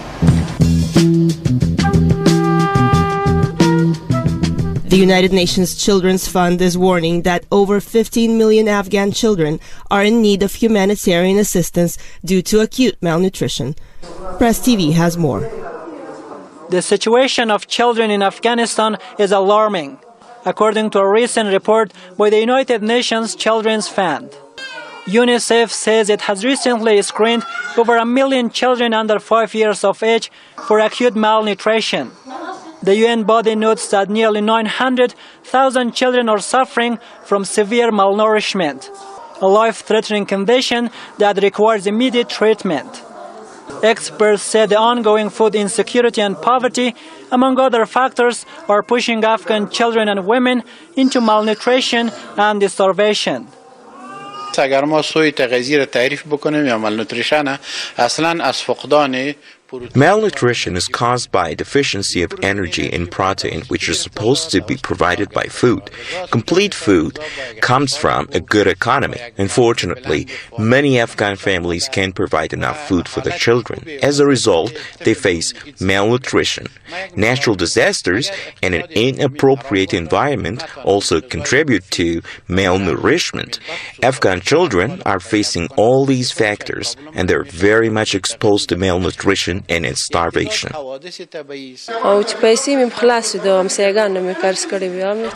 The 4.92 4.98
United 4.98 5.32
Nations 5.32 5.82
Children's 5.82 6.28
Fund 6.28 6.62
is 6.62 6.78
warning 6.78 7.22
that 7.22 7.46
over 7.50 7.80
15 7.80 8.38
million 8.38 8.68
Afghan 8.68 9.14
children 9.14 9.62
are 9.90 10.04
in 10.04 10.22
need 10.22 10.44
of 10.44 10.54
humanitarian 10.56 11.38
assistance 11.38 11.98
due 12.26 12.42
to 12.42 12.60
acute 12.60 12.98
malnutrition. 13.02 13.76
Press 14.38 14.60
TV 14.60 14.92
has 14.92 15.16
more. 15.16 15.50
The 16.72 16.82
situation 16.82 17.50
of 17.52 17.68
children 17.68 18.12
in 18.12 18.22
Afghanistan 18.22 18.98
is 19.18 19.32
alarming, 19.32 19.98
according 20.44 20.90
to 20.90 21.00
a 21.00 21.10
recent 21.10 21.54
report 21.54 21.94
by 22.18 22.30
the 22.30 22.42
United 22.42 22.84
Nations 22.84 23.34
Children's 23.34 23.88
Fund. 23.88 24.30
UNICEF 25.06 25.70
says 25.70 26.10
it 26.10 26.24
has 26.24 26.44
recently 26.44 27.02
screened 27.02 27.44
over 27.78 27.96
a 27.96 28.06
million 28.06 28.50
children 28.50 28.94
under 28.94 29.20
5 29.20 29.56
years 29.56 29.86
of 29.86 30.04
age 30.04 30.30
for 30.68 30.80
acute 30.80 31.16
malnutrition. 31.16 32.12
The 32.83 32.97
UN 32.97 33.25
body 33.25 33.55
notes 33.55 33.89
that 33.89 34.09
nearly 34.09 34.41
900,000 34.41 35.93
children 35.93 36.29
are 36.29 36.39
suffering 36.39 36.99
from 37.25 37.45
severe 37.45 37.91
malnourishment, 37.91 38.89
a 39.41 39.47
life 39.47 39.81
threatening 39.81 40.27
condition 40.27 40.91
that 41.19 41.43
requires 41.43 41.87
immediate 41.87 42.29
treatment. 42.29 43.03
Experts 43.83 44.43
say 44.43 44.67
the 44.67 44.79
ongoing 44.79 45.31
food 45.31 45.55
insecurity 45.55 46.21
and 46.21 46.41
poverty, 46.41 46.95
among 47.33 47.59
other 47.59 47.85
factors, 47.87 48.47
are 48.69 48.83
pushing 48.83 49.25
Afghan 49.25 49.69
children 49.71 50.09
and 50.09 50.27
women 50.27 50.63
into 50.97 51.21
malnutrition 51.21 52.11
and 52.37 52.71
starvation. 52.71 53.49
اگر 54.59 54.85
ما 54.85 55.03
سوی 55.03 55.31
تغذیه 55.31 55.79
را 55.79 55.87
تعریف 55.87 56.27
بکنیم 56.27 56.67
یا 56.67 56.79
مالنوتریشن 56.79 57.59
اصلا 57.99 58.45
از 58.45 58.63
فقدان 58.63 59.35
Malnutrition 59.96 60.76
is 60.76 60.88
caused 60.88 61.32
by 61.32 61.50
a 61.50 61.56
deficiency 61.56 62.24
of 62.24 62.34
energy 62.42 62.92
and 62.92 63.10
protein, 63.10 63.62
which 63.70 63.88
are 63.88 63.94
supposed 63.94 64.52
to 64.52 64.62
be 64.62 64.76
provided 64.76 65.30
by 65.32 65.44
food. 65.44 65.90
Complete 66.30 66.74
food 66.74 67.18
comes 67.62 67.96
from 67.96 68.28
a 68.34 68.42
good 68.42 68.68
economy. 68.68 69.18
Unfortunately, 69.38 70.28
many 70.60 71.00
Afghan 71.00 71.38
families 71.38 71.88
can't 71.88 72.16
provide 72.16 72.52
enough 72.52 72.88
food 72.88 73.08
for 73.08 73.22
their 73.22 73.38
children. 73.38 73.88
As 74.02 74.20
a 74.20 74.26
result, 74.26 74.74
they 75.00 75.14
face 75.14 75.54
malnutrition. 75.80 76.68
Natural 77.16 77.56
disasters 77.56 78.30
and 78.62 78.76
an 78.76 78.84
inappropriate 78.92 79.94
environment 79.94 80.66
also 80.84 81.22
contribute 81.22 81.90
to 81.92 82.22
malnourishment. 82.50 83.60
Afghan 84.04 84.42
children 84.42 85.02
are 85.06 85.22
facing 85.22 85.68
all 85.78 86.06
these 86.06 86.32
factors 86.32 86.98
and 87.14 87.30
they're 87.30 87.44
very 87.44 87.90
much 87.90 88.16
exposed 88.16 88.68
to 88.70 88.76
malnutrition 88.76 89.61
and 89.70 89.86
in 89.86 89.96
starvation. 89.96 90.72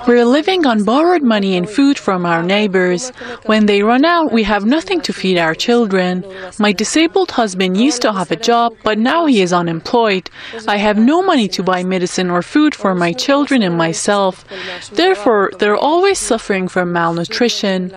We're 0.08 0.26
living 0.26 0.66
on 0.66 0.84
borrowed 0.84 1.24
money 1.24 1.58
and 1.58 1.70
food 1.70 1.98
from 1.98 2.26
our 2.26 2.44
neighbors. 2.44 3.12
When 3.46 3.66
they 3.66 3.82
run 3.84 4.06
out, 4.06 4.32
we 4.32 4.44
have 4.44 4.66
nothing 4.66 5.02
to 5.02 5.14
feed 5.14 5.38
our 5.38 5.56
children. 5.56 6.24
My 6.60 6.72
disabled 6.72 7.32
husband 7.32 7.78
used 7.78 8.02
to 8.04 8.14
have 8.14 8.32
a 8.32 8.36
job, 8.36 8.74
but 8.84 8.98
now 8.98 9.26
he 9.26 9.42
is 9.42 9.54
unemployed. 9.54 10.30
I 10.68 10.78
have 10.78 10.98
no 10.98 11.22
money 11.22 11.48
to 11.50 11.64
buy 11.64 11.84
medicine 11.84 12.30
or 12.30 12.42
food 12.42 12.76
for 12.76 12.96
my 12.96 13.14
children 13.14 13.62
and 13.62 13.78
myself. 13.78 14.46
Therefore, 14.92 15.52
they're 15.60 15.76
always 15.76 16.20
suffering 16.20 16.68
from 16.68 16.92
malnutrition. 16.92 17.92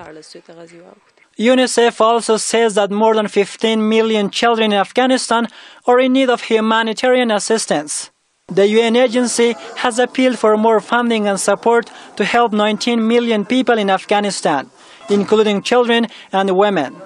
UNICEF 1.39 2.01
also 2.01 2.37
says 2.37 2.75
that 2.75 2.91
more 2.91 3.15
than 3.15 3.29
15 3.29 3.89
million 3.89 4.29
children 4.29 4.73
in 4.73 4.79
Afghanistan 4.79 5.47
are 5.87 6.01
in 6.01 6.13
need 6.13 6.29
of 6.31 6.43
humanitarian 6.43 7.31
assistance. 7.31 8.11
The 8.49 8.67
UN 8.67 8.97
agency 8.97 9.55
has 9.77 10.01
appealed 10.01 10.39
for 10.39 10.57
more 10.57 10.81
funding 10.81 11.29
and 11.29 11.39
support 11.39 11.91
to 12.17 12.25
help 12.25 12.53
19 12.53 13.07
million 13.07 13.45
people 13.45 13.79
in 13.79 13.89
Afghanistan, 13.89 14.69
including 15.09 15.63
children 15.63 16.09
and 16.33 16.57
women. 16.57 16.97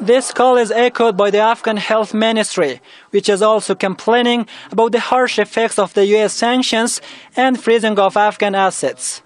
This 0.00 0.32
call 0.32 0.58
is 0.58 0.70
echoed 0.70 1.16
by 1.16 1.30
the 1.30 1.38
Afghan 1.38 1.78
Health 1.78 2.12
Ministry, 2.12 2.82
which 3.10 3.30
is 3.30 3.40
also 3.40 3.74
complaining 3.74 4.46
about 4.70 4.92
the 4.92 5.00
harsh 5.00 5.38
effects 5.38 5.78
of 5.78 5.94
the 5.94 6.04
US 6.16 6.34
sanctions 6.34 7.00
and 7.34 7.58
freezing 7.58 7.98
of 7.98 8.18
Afghan 8.18 8.54
assets. 8.54 9.22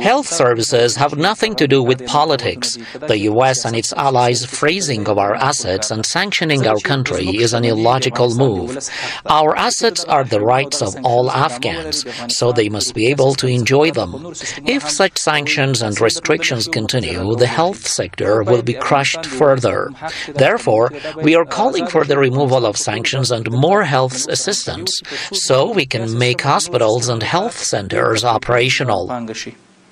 Health 0.00 0.26
services 0.26 0.96
have 0.96 1.16
nothing 1.18 1.54
to 1.56 1.68
do 1.68 1.82
with 1.82 2.06
politics. 2.06 2.78
The 2.98 3.18
US 3.30 3.66
and 3.66 3.76
its 3.76 3.92
allies' 3.92 4.46
freezing 4.46 5.06
of 5.06 5.18
our 5.18 5.34
assets 5.34 5.90
and 5.90 6.06
sanctioning 6.06 6.66
our 6.66 6.78
country 6.78 7.26
is 7.28 7.52
an 7.52 7.66
illogical 7.66 8.34
move. 8.34 8.78
Our 9.26 9.54
assets 9.56 10.04
are 10.04 10.24
the 10.24 10.40
rights 10.40 10.80
of 10.80 10.96
all 11.04 11.30
Afghans, 11.30 12.06
so 12.34 12.50
they 12.50 12.70
must 12.70 12.94
be 12.94 13.06
able 13.08 13.34
to 13.34 13.46
enjoy 13.46 13.90
them. 13.90 14.32
If 14.64 14.88
such 14.90 15.18
sanctions 15.18 15.82
and 15.82 16.00
restrictions 16.00 16.66
continue, 16.66 17.36
the 17.36 17.46
health 17.46 17.86
sector 17.86 18.42
will 18.42 18.62
be 18.62 18.72
crushed 18.72 19.26
further. 19.26 19.90
Therefore, 20.34 20.90
we 21.22 21.34
are 21.34 21.44
calling 21.44 21.86
for 21.88 22.04
the 22.04 22.16
removal 22.18 22.64
of 22.64 22.78
sanctions 22.78 23.30
and 23.30 23.50
more 23.50 23.84
health 23.84 24.26
assistance, 24.28 24.90
so 25.32 25.70
we 25.70 25.84
can 25.84 26.16
make 26.16 26.40
hospitals 26.40 26.85
hospitals 26.86 27.08
and 27.08 27.22
health 27.22 27.58
centers 27.58 28.24
operational. 28.24 29.10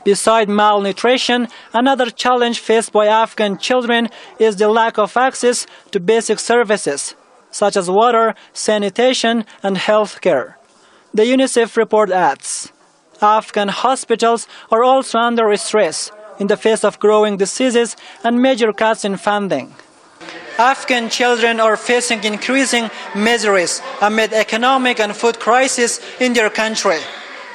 Beside 0.05 0.49
malnutrition, 0.49 1.49
another 1.73 2.11
challenge 2.11 2.61
faced 2.61 2.93
by 2.93 3.07
Afghan 3.07 3.59
children 3.59 4.09
is 4.39 4.57
the 4.57 4.69
lack 4.69 4.99
of 4.99 5.17
access 5.17 5.67
to 5.91 5.99
basic 5.99 6.39
services, 6.39 7.17
such 7.51 7.77
as 7.77 7.91
water, 7.91 8.35
sanitation, 8.53 9.45
and 9.63 9.77
health 9.77 10.21
care. 10.21 10.57
The 11.13 11.25
UNICEF 11.25 11.77
report 11.77 12.11
adds 12.11 12.71
Afghan 13.21 13.69
hospitals 13.69 14.47
are 14.71 14.85
also 14.85 15.19
under 15.19 15.57
stress 15.57 16.13
in 16.39 16.47
the 16.49 16.57
face 16.57 16.85
of 16.85 16.99
growing 16.99 17.39
diseases 17.39 17.97
and 18.23 18.41
major 18.41 18.73
cuts 18.73 19.05
in 19.05 19.17
funding. 19.17 19.75
Afghan 20.59 21.11
children 21.11 21.59
are 21.59 21.77
facing 21.77 22.23
increasing 22.23 22.89
miseries 23.15 23.83
amid 24.01 24.33
economic 24.33 25.01
and 25.01 25.15
food 25.15 25.41
crisis 25.41 26.01
in 26.21 26.33
their 26.33 26.51
country. 26.51 26.99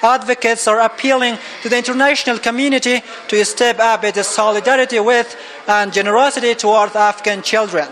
Advocates 0.02 0.68
are 0.68 0.82
appealing 0.82 1.38
to 1.62 1.70
the 1.70 1.78
international 1.78 2.40
community 2.40 3.02
to 3.28 3.44
step 3.46 3.80
up 3.80 4.04
its 4.04 4.28
solidarity 4.28 5.00
with 5.00 5.36
and 5.68 5.92
generosity 5.94 6.56
toward 6.56 6.96
Afghan 6.96 7.42
children. 7.42 7.88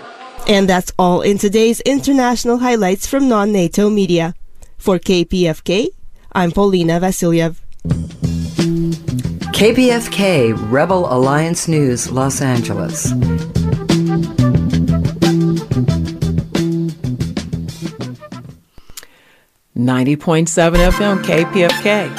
And 0.47 0.69
that's 0.69 0.93
all 0.97 1.21
in 1.21 1.37
today's 1.37 1.81
international 1.81 2.59
highlights 2.59 3.07
from 3.07 3.27
non 3.27 3.51
NATO 3.51 3.89
media. 3.89 4.33
For 4.77 4.99
KPFK, 4.99 5.87
I'm 6.31 6.51
Paulina 6.51 6.99
Vasiliev. 6.99 7.57
KPFK 9.53 10.53
Rebel 10.71 11.11
Alliance 11.11 11.67
News, 11.67 12.11
Los 12.11 12.41
Angeles. 12.41 13.11
Ninety 19.77 20.15
point 20.15 20.49
seven 20.49 20.81
FM 20.81 21.23
KPFK. 21.23 22.15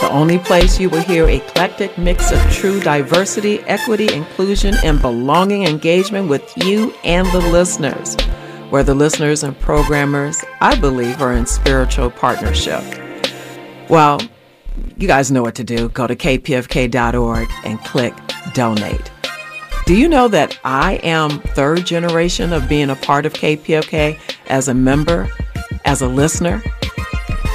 The 0.00 0.08
only 0.10 0.38
place 0.38 0.80
you 0.80 0.88
will 0.88 1.02
hear 1.02 1.28
eclectic 1.28 1.98
mix 1.98 2.32
of 2.32 2.40
true 2.50 2.80
diversity, 2.80 3.60
equity, 3.60 4.10
inclusion, 4.14 4.74
and 4.82 4.98
belonging 5.02 5.66
engagement 5.66 6.30
with 6.30 6.50
you 6.64 6.94
and 7.04 7.26
the 7.32 7.40
listeners 7.40 8.16
where 8.70 8.82
the 8.82 8.94
listeners 8.94 9.42
and 9.42 9.58
programmers, 9.60 10.42
I 10.62 10.80
believe, 10.80 11.20
are 11.20 11.34
in 11.34 11.44
spiritual 11.44 12.10
partnership. 12.10 12.82
Well, 13.90 14.20
you 14.96 15.06
guys 15.06 15.30
know 15.30 15.42
what 15.42 15.54
to 15.56 15.64
do. 15.64 15.90
Go 15.90 16.06
to 16.06 16.16
kpfk.org 16.16 17.48
and 17.64 17.78
click 17.84 18.14
donate. 18.54 19.12
Do 19.84 19.94
you 19.94 20.08
know 20.08 20.28
that 20.28 20.58
I 20.64 20.94
am 21.02 21.40
third 21.40 21.84
generation 21.86 22.54
of 22.54 22.68
being 22.68 22.88
a 22.88 22.96
part 22.96 23.24
of 23.26 23.34
KPFK 23.34 24.18
as 24.48 24.66
a 24.66 24.74
member, 24.74 25.28
as 25.86 26.02
a 26.02 26.08
listener? 26.08 26.62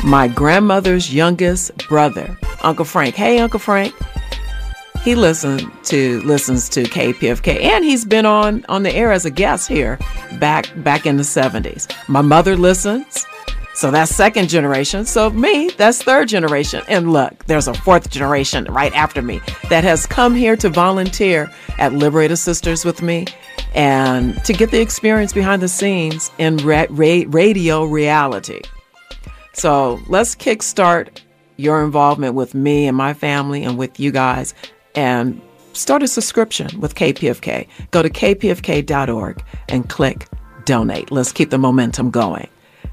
My 0.04 0.28
grandmother's 0.28 1.14
youngest 1.14 1.88
brother, 1.88 2.36
Uncle 2.64 2.86
Frank. 2.86 3.14
Hey, 3.14 3.40
Uncle 3.40 3.60
Frank 3.60 3.94
he 5.04 5.16
listens 5.16 5.64
to 5.90 6.22
listens 6.22 6.70
to 6.70 6.84
KPFK, 6.84 7.64
and 7.64 7.84
he's 7.84 8.06
been 8.06 8.26
on 8.26 8.66
on 8.70 8.84
the 8.84 8.94
air 8.94 9.12
as 9.12 9.26
a 9.26 9.32
guest 9.32 9.68
here 9.68 9.98
back 10.40 10.72
back 10.84 11.06
in 11.06 11.18
the 11.18 11.24
70s. 11.24 11.92
My 12.08 12.22
mother 12.22 12.56
listens, 12.56 13.26
so 13.74 13.90
that's 13.90 14.14
second 14.14 14.48
generation. 14.50 15.06
So 15.06 15.30
me, 15.32 15.72
that's 15.78 16.04
third 16.04 16.28
generation. 16.28 16.84
And 16.88 17.12
look, 17.12 17.46
there's 17.46 17.68
a 17.68 17.74
fourth 17.74 18.10
generation 18.10 18.66
right 18.66 18.94
after 18.94 19.22
me 19.22 19.42
that 19.70 19.84
has 19.84 20.06
come 20.06 20.36
here 20.36 20.56
to 20.58 20.70
volunteer 20.70 21.52
at 21.80 21.94
Liberated 21.94 22.38
Sisters 22.38 22.86
with 22.86 23.02
me 23.02 23.26
and 23.74 24.44
to 24.46 24.54
get 24.54 24.72
the 24.72 24.82
experience 24.82 25.34
behind 25.34 25.62
the 25.62 25.68
scenes 25.68 26.32
in 26.38 26.58
ra- 26.58 26.88
ra- 26.90 27.24
radio 27.28 27.84
reality. 27.86 28.62
So 29.54 30.00
let's 30.08 30.36
kickstart 30.36 31.20
your 31.58 31.84
involvement 31.84 32.36
with 32.36 32.54
me 32.54 32.88
and 32.88 32.98
my 32.98 33.14
family 33.14 33.64
and 33.64 33.78
with 33.78 34.00
you 34.00 34.12
guys 34.12 34.54
and 34.96 35.42
start 35.74 36.04
a 36.04 36.08
subscription 36.08 36.80
with 36.80 36.96
KPFK. 36.96 37.68
Go 37.92 38.02
to 38.02 38.10
kpfk.org 38.10 39.44
and 39.70 39.88
click 39.90 40.28
donate. 40.66 41.12
Let's 41.12 41.32
keep 41.32 41.50
the 41.50 41.58
momentum 41.58 42.12
going. 42.12 42.48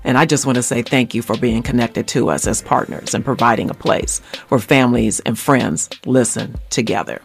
And 0.04 0.16
I 0.16 0.26
just 0.26 0.46
want 0.46 0.56
to 0.56 0.62
say 0.62 0.82
thank 0.82 1.14
you 1.14 1.22
for 1.22 1.36
being 1.36 1.62
connected 1.62 2.06
to 2.08 2.30
us 2.30 2.46
as 2.46 2.62
partners 2.62 3.14
and 3.14 3.24
providing 3.24 3.68
a 3.68 3.74
place 3.74 4.20
where 4.48 4.60
families 4.60 5.20
and 5.20 5.38
friends 5.38 5.88
listen 6.06 6.56
together. 6.70 7.20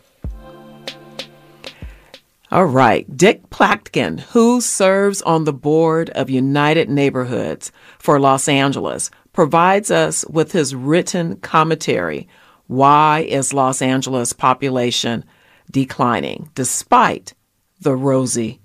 All 2.53 2.65
right. 2.65 3.17
Dick 3.17 3.49
Platkin, 3.49 4.19
who 4.19 4.61
serves 4.61 5.23
on 5.23 5.45
the 5.45 5.51
board 5.51 6.11
of 6.11 6.29
United 6.29 6.87
Neighborhoods 6.87 7.71
for 7.97 8.19
Los 8.19 8.47
Angeles, 8.47 9.09
provides 9.31 9.89
us 9.89 10.23
with 10.29 10.51
his 10.51 10.75
written 10.75 11.37
commentary 11.37 12.27
why 12.67 13.21
is 13.21 13.55
Los 13.55 13.81
Angeles 13.81 14.33
population 14.33 15.25
declining 15.71 16.51
despite 16.53 17.33
the 17.81 17.95
rosy 17.95 18.61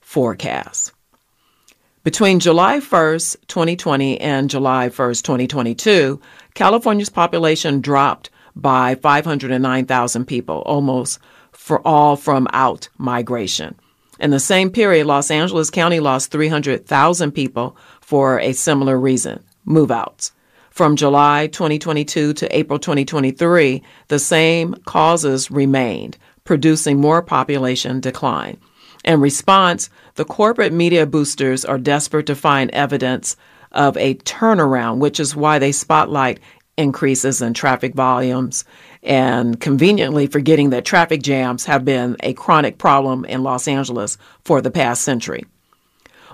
forecast? 0.00 0.90
Between 2.02 2.40
July 2.40 2.78
1st, 2.80 3.36
2020 3.46 4.20
and 4.20 4.50
July 4.50 4.88
1st, 4.88 5.22
2022, 5.22 6.20
California's 6.54 7.08
population 7.08 7.80
dropped 7.80 8.30
by 8.56 8.96
509,000 8.96 10.24
people, 10.24 10.62
almost 10.66 11.20
for 11.68 11.86
all 11.86 12.16
from 12.16 12.48
out 12.54 12.88
migration. 12.96 13.74
In 14.18 14.30
the 14.30 14.40
same 14.40 14.70
period, 14.70 15.06
Los 15.06 15.30
Angeles 15.30 15.68
County 15.70 16.00
lost 16.00 16.32
300,000 16.32 17.30
people 17.32 17.76
for 18.00 18.40
a 18.40 18.54
similar 18.54 18.98
reason, 18.98 19.44
move 19.66 19.90
outs. 19.90 20.32
From 20.70 20.96
July 20.96 21.46
2022 21.48 22.32
to 22.32 22.56
April 22.56 22.78
2023, 22.78 23.82
the 24.08 24.18
same 24.18 24.76
causes 24.86 25.50
remained, 25.50 26.16
producing 26.44 27.02
more 27.02 27.20
population 27.20 28.00
decline. 28.00 28.56
In 29.04 29.20
response, 29.20 29.90
the 30.14 30.24
corporate 30.24 30.72
media 30.72 31.04
boosters 31.04 31.66
are 31.66 31.78
desperate 31.78 32.26
to 32.26 32.34
find 32.34 32.70
evidence 32.70 33.36
of 33.72 33.94
a 33.98 34.14
turnaround, 34.14 35.00
which 35.00 35.20
is 35.20 35.36
why 35.36 35.58
they 35.58 35.72
spotlight 35.72 36.40
increases 36.78 37.42
in 37.42 37.52
traffic 37.52 37.94
volumes 37.94 38.64
and 39.02 39.60
conveniently 39.60 40.26
forgetting 40.26 40.70
that 40.70 40.84
traffic 40.84 41.22
jams 41.22 41.64
have 41.66 41.84
been 41.84 42.16
a 42.20 42.32
chronic 42.32 42.78
problem 42.78 43.24
in 43.24 43.42
Los 43.42 43.68
Angeles 43.68 44.18
for 44.44 44.60
the 44.60 44.70
past 44.70 45.02
century. 45.02 45.44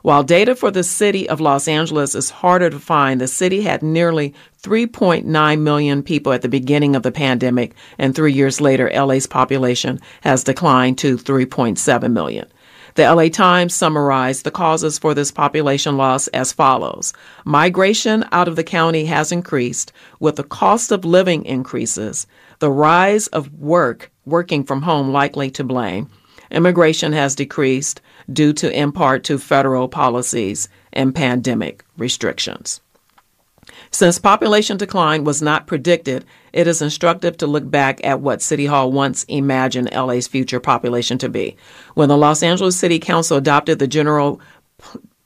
While 0.05 0.23
data 0.23 0.55
for 0.55 0.71
the 0.71 0.85
city 0.85 1.27
of 1.27 1.41
Los 1.41 1.67
Angeles 1.67 2.15
is 2.15 2.29
harder 2.29 2.69
to 2.69 2.79
find, 2.79 3.19
the 3.19 3.27
city 3.27 3.63
had 3.63 3.83
nearly 3.83 4.35
3.9 4.63 5.61
million 5.61 6.03
people 6.03 6.35
at 6.35 6.43
the 6.43 6.49
beginning 6.51 6.95
of 6.95 7.03
the 7.03 7.11
pandemic, 7.11 7.75
and 7.97 8.15
three 8.15 8.35
years 8.35 8.61
later, 8.61 8.91
LA's 8.95 9.27
population 9.27 9.99
has 10.21 10.45
declined 10.45 10.99
to 10.99 11.17
3.7 11.17 12.13
million. 12.13 12.47
The 12.95 13.13
LA 13.13 13.29
Times 13.29 13.75
summarized 13.75 14.45
the 14.45 14.53
causes 14.53 15.01
for 15.01 15.15
this 15.15 15.33
population 15.33 15.97
loss 15.97 16.29
as 16.29 16.53
follows. 16.53 17.13
Migration 17.45 18.25
out 18.31 18.47
of 18.47 18.55
the 18.55 18.63
county 18.63 19.07
has 19.07 19.33
increased 19.33 19.93
with 20.21 20.37
the 20.37 20.45
cost 20.45 20.93
of 20.93 21.05
living 21.05 21.45
increases, 21.45 22.29
the 22.61 22.71
rise 22.71 23.27
of 23.29 23.53
work, 23.55 24.13
working 24.25 24.63
from 24.63 24.83
home 24.83 25.11
likely 25.11 25.51
to 25.51 25.65
blame. 25.65 26.09
Immigration 26.53 27.13
has 27.13 27.35
decreased, 27.35 28.01
due 28.33 28.53
to 28.53 28.71
in 28.71 28.93
part 28.93 29.25
to 29.25 29.39
federal 29.39 29.89
policies 29.89 30.69
and 30.93 31.13
pandemic 31.13 31.85
restrictions. 31.99 32.81
Since 33.95 34.19
population 34.19 34.77
decline 34.77 35.23
was 35.23 35.41
not 35.41 35.69
predicted, 35.69 36.25
it 36.53 36.67
is 36.67 36.83
instructive 36.83 37.37
to 37.37 37.47
look 37.47 37.71
back 37.71 38.01
at 38.03 38.19
what 38.19 38.43
City 38.43 38.67
Hall 38.67 38.91
once 38.91 39.23
imagined 39.29 39.95
LA's 39.95 40.27
future 40.27 40.59
population 40.59 41.17
to 41.19 41.29
be. 41.29 41.57
When 41.95 42.09
the 42.09 42.17
Los 42.17 42.43
Angeles 42.43 42.77
City 42.77 42.99
Council 42.99 43.37
adopted 43.37 43.79
the 43.79 43.87
general 43.87 44.41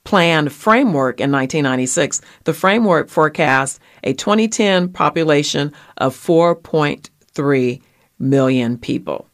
plan 0.03 0.49
framework 0.49 1.19
in 1.19 1.31
1996, 1.31 2.21
the 2.43 2.53
framework 2.53 3.09
forecast 3.09 3.79
a 4.03 4.13
2010 4.13 4.89
population 4.89 5.73
of 5.97 6.15
4.3 6.15 7.81
million 8.19 8.77
people. 8.77 9.27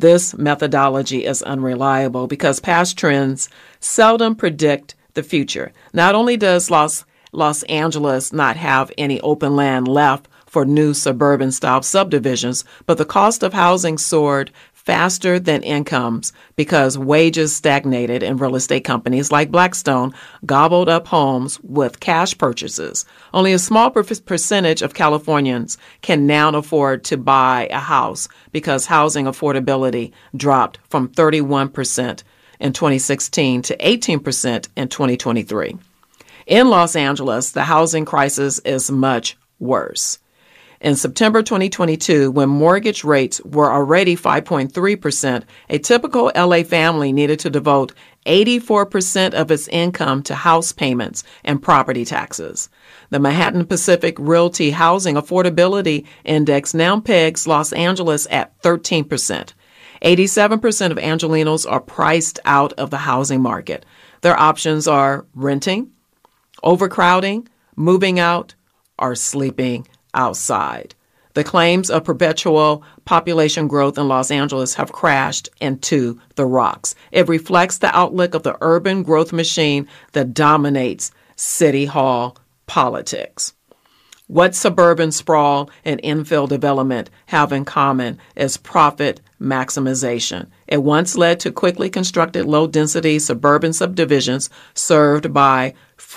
This 0.00 0.36
methodology 0.36 1.24
is 1.24 1.44
unreliable 1.44 2.26
because 2.26 2.58
past 2.58 2.98
trends 2.98 3.48
seldom 3.78 4.34
predict 4.34 4.96
the 5.12 5.22
future. 5.22 5.72
Not 5.92 6.16
only 6.16 6.36
does 6.36 6.72
Los, 6.72 7.04
Los 7.34 7.62
Angeles 7.64 8.32
not 8.32 8.56
have 8.56 8.92
any 8.96 9.20
open 9.20 9.56
land 9.56 9.88
left 9.88 10.28
for 10.46 10.64
new 10.64 10.94
suburban 10.94 11.50
style 11.50 11.82
subdivisions, 11.82 12.64
but 12.86 12.96
the 12.96 13.04
cost 13.04 13.42
of 13.42 13.52
housing 13.52 13.98
soared 13.98 14.52
faster 14.84 15.40
than 15.40 15.62
incomes 15.62 16.32
because 16.56 16.98
wages 16.98 17.56
stagnated 17.56 18.22
and 18.22 18.40
real 18.40 18.54
estate 18.54 18.84
companies 18.84 19.32
like 19.32 19.50
Blackstone 19.50 20.14
gobbled 20.44 20.88
up 20.88 21.06
homes 21.06 21.58
with 21.60 22.00
cash 22.00 22.36
purchases. 22.36 23.04
Only 23.32 23.52
a 23.52 23.58
small 23.58 23.90
percentage 23.90 24.82
of 24.82 24.94
Californians 24.94 25.78
can 26.02 26.26
now 26.26 26.50
afford 26.50 27.02
to 27.04 27.16
buy 27.16 27.66
a 27.70 27.80
house 27.80 28.28
because 28.52 28.86
housing 28.86 29.24
affordability 29.24 30.12
dropped 30.36 30.78
from 30.88 31.08
31% 31.08 32.22
in 32.60 32.72
2016 32.72 33.62
to 33.62 33.76
18% 33.78 34.68
in 34.76 34.88
2023. 34.88 35.78
In 36.46 36.68
Los 36.68 36.94
Angeles, 36.94 37.52
the 37.52 37.64
housing 37.64 38.04
crisis 38.04 38.58
is 38.60 38.90
much 38.90 39.36
worse. 39.58 40.18
In 40.78 40.96
September 40.96 41.42
2022, 41.42 42.30
when 42.30 42.50
mortgage 42.50 43.04
rates 43.04 43.40
were 43.42 43.72
already 43.72 44.14
5.3%, 44.14 45.44
a 45.70 45.78
typical 45.78 46.30
LA 46.36 46.62
family 46.62 47.10
needed 47.10 47.38
to 47.38 47.48
devote 47.48 47.94
84% 48.26 49.32
of 49.32 49.50
its 49.50 49.66
income 49.68 50.22
to 50.24 50.34
house 50.34 50.72
payments 50.72 51.24
and 51.42 51.62
property 51.62 52.04
taxes. 52.04 52.68
The 53.08 53.18
Manhattan 53.18 53.64
Pacific 53.64 54.16
Realty 54.18 54.72
Housing 54.72 55.14
Affordability 55.14 56.04
Index 56.24 56.74
now 56.74 57.00
pegs 57.00 57.46
Los 57.46 57.72
Angeles 57.72 58.26
at 58.30 58.60
13%. 58.60 59.54
87% 60.02 60.90
of 60.90 60.98
Angelenos 60.98 61.70
are 61.70 61.80
priced 61.80 62.38
out 62.44 62.74
of 62.74 62.90
the 62.90 62.98
housing 62.98 63.40
market. 63.40 63.86
Their 64.20 64.38
options 64.38 64.86
are 64.86 65.24
renting, 65.34 65.93
overcrowding, 66.64 67.48
moving 67.76 68.18
out, 68.18 68.54
or 68.98 69.14
sleeping 69.14 69.86
outside. 70.14 70.94
The 71.34 71.44
claims 71.44 71.90
of 71.90 72.04
perpetual 72.04 72.84
population 73.04 73.66
growth 73.66 73.98
in 73.98 74.06
Los 74.06 74.30
Angeles 74.30 74.74
have 74.74 74.92
crashed 74.92 75.48
into 75.60 76.20
the 76.36 76.46
rocks. 76.46 76.94
It 77.10 77.28
reflects 77.28 77.78
the 77.78 77.94
outlook 77.96 78.34
of 78.34 78.44
the 78.44 78.56
urban 78.60 79.02
growth 79.02 79.32
machine 79.32 79.88
that 80.12 80.32
dominates 80.32 81.10
City 81.34 81.86
Hall 81.86 82.36
politics. 82.66 83.52
What 84.28 84.54
suburban 84.54 85.12
sprawl 85.12 85.68
and 85.84 86.00
infill 86.02 86.48
development 86.48 87.10
have 87.26 87.52
in 87.52 87.64
common 87.64 88.18
is 88.36 88.56
profit 88.56 89.20
maximization. 89.40 90.46
It 90.74 90.82
once 90.82 91.16
led 91.16 91.38
to 91.38 91.52
quickly 91.52 91.88
constructed 91.88 92.46
low 92.46 92.66
density 92.66 93.20
suburban 93.20 93.72
subdivisions 93.72 94.50
served 94.74 95.32
by 95.32 95.74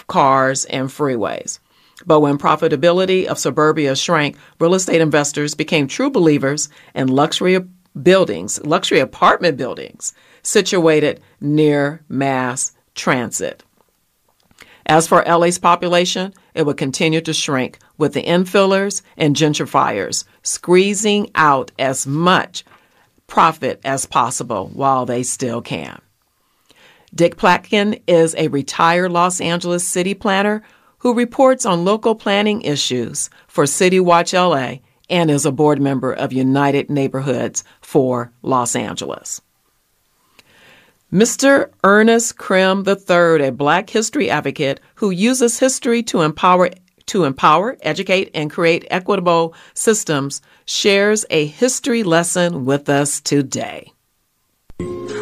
cars 0.08 0.66
and 0.66 0.90
freeways. 0.90 1.60
But 2.08 2.22
when 2.22 2.40
profitability 2.40 3.28
of 3.28 3.38
suburbia 3.38 3.96
shrank, 3.96 4.36
real 4.60 4.74
estate 4.74 5.00
investors 5.00 5.54
became 5.54 5.88
true 5.88 6.10
believers 6.10 6.70
in 6.96 7.08
luxury 7.08 7.60
buildings, 8.02 8.60
luxury 8.66 9.00
apartment 9.00 9.58
buildings 9.58 10.16
situated 10.42 11.22
near 11.40 12.04
mass 12.10 12.72
transit. 12.96 13.64
As 14.88 15.08
for 15.08 15.24
LA's 15.24 15.60
population, 15.60 16.34
it 16.56 16.66
would 16.66 16.78
continue 16.78 17.22
to 17.22 17.32
shrink 17.32 17.78
with 18.00 18.14
the 18.14 18.24
infillers 18.24 19.04
and 19.18 19.36
gentrifiers 19.36 20.24
squeezing 20.42 21.30
out 21.36 21.72
as 21.78 22.08
much 22.08 22.66
profit 23.28 23.80
as 23.84 24.06
possible 24.06 24.70
while 24.74 25.06
they 25.06 25.24
still 25.24 25.62
can. 25.62 26.02
Dick 27.14 27.38
Platkin 27.38 28.02
is 28.08 28.36
a 28.38 28.48
retired 28.48 29.12
Los 29.12 29.40
Angeles 29.40 29.88
city 29.88 30.14
planner 30.14 30.64
who 31.00 31.14
reports 31.14 31.66
on 31.66 31.86
local 31.86 32.16
planning 32.16 32.62
issues 32.62 33.30
for 33.48 33.66
City 33.66 34.00
Watch 34.00 34.34
LA 34.34 34.76
and 35.10 35.32
is 35.32 35.46
a 35.46 35.52
board 35.52 35.82
member 35.82 36.12
of 36.12 36.34
United 36.34 36.90
Neighborhoods 36.90 37.64
for 37.82 38.32
Los 38.42 38.76
Angeles. 38.76 39.42
Mr. 41.12 41.70
Ernest 41.86 42.38
Crim 42.38 42.84
III, 42.86 43.48
a 43.48 43.52
black 43.52 43.90
history 43.90 44.30
advocate 44.30 44.82
who 44.96 45.10
uses 45.10 45.60
history 45.60 46.04
to 46.04 46.22
empower 46.22 46.70
to 47.08 47.26
empower, 47.26 47.78
educate, 47.82 48.32
and 48.34 48.52
create 48.52 48.86
equitable 48.90 49.54
systems, 49.74 50.42
shares 50.66 51.26
a 51.30 51.46
history 51.46 52.04
lesson 52.04 52.66
with 52.66 52.90
us 52.90 53.22
today. 53.22 53.94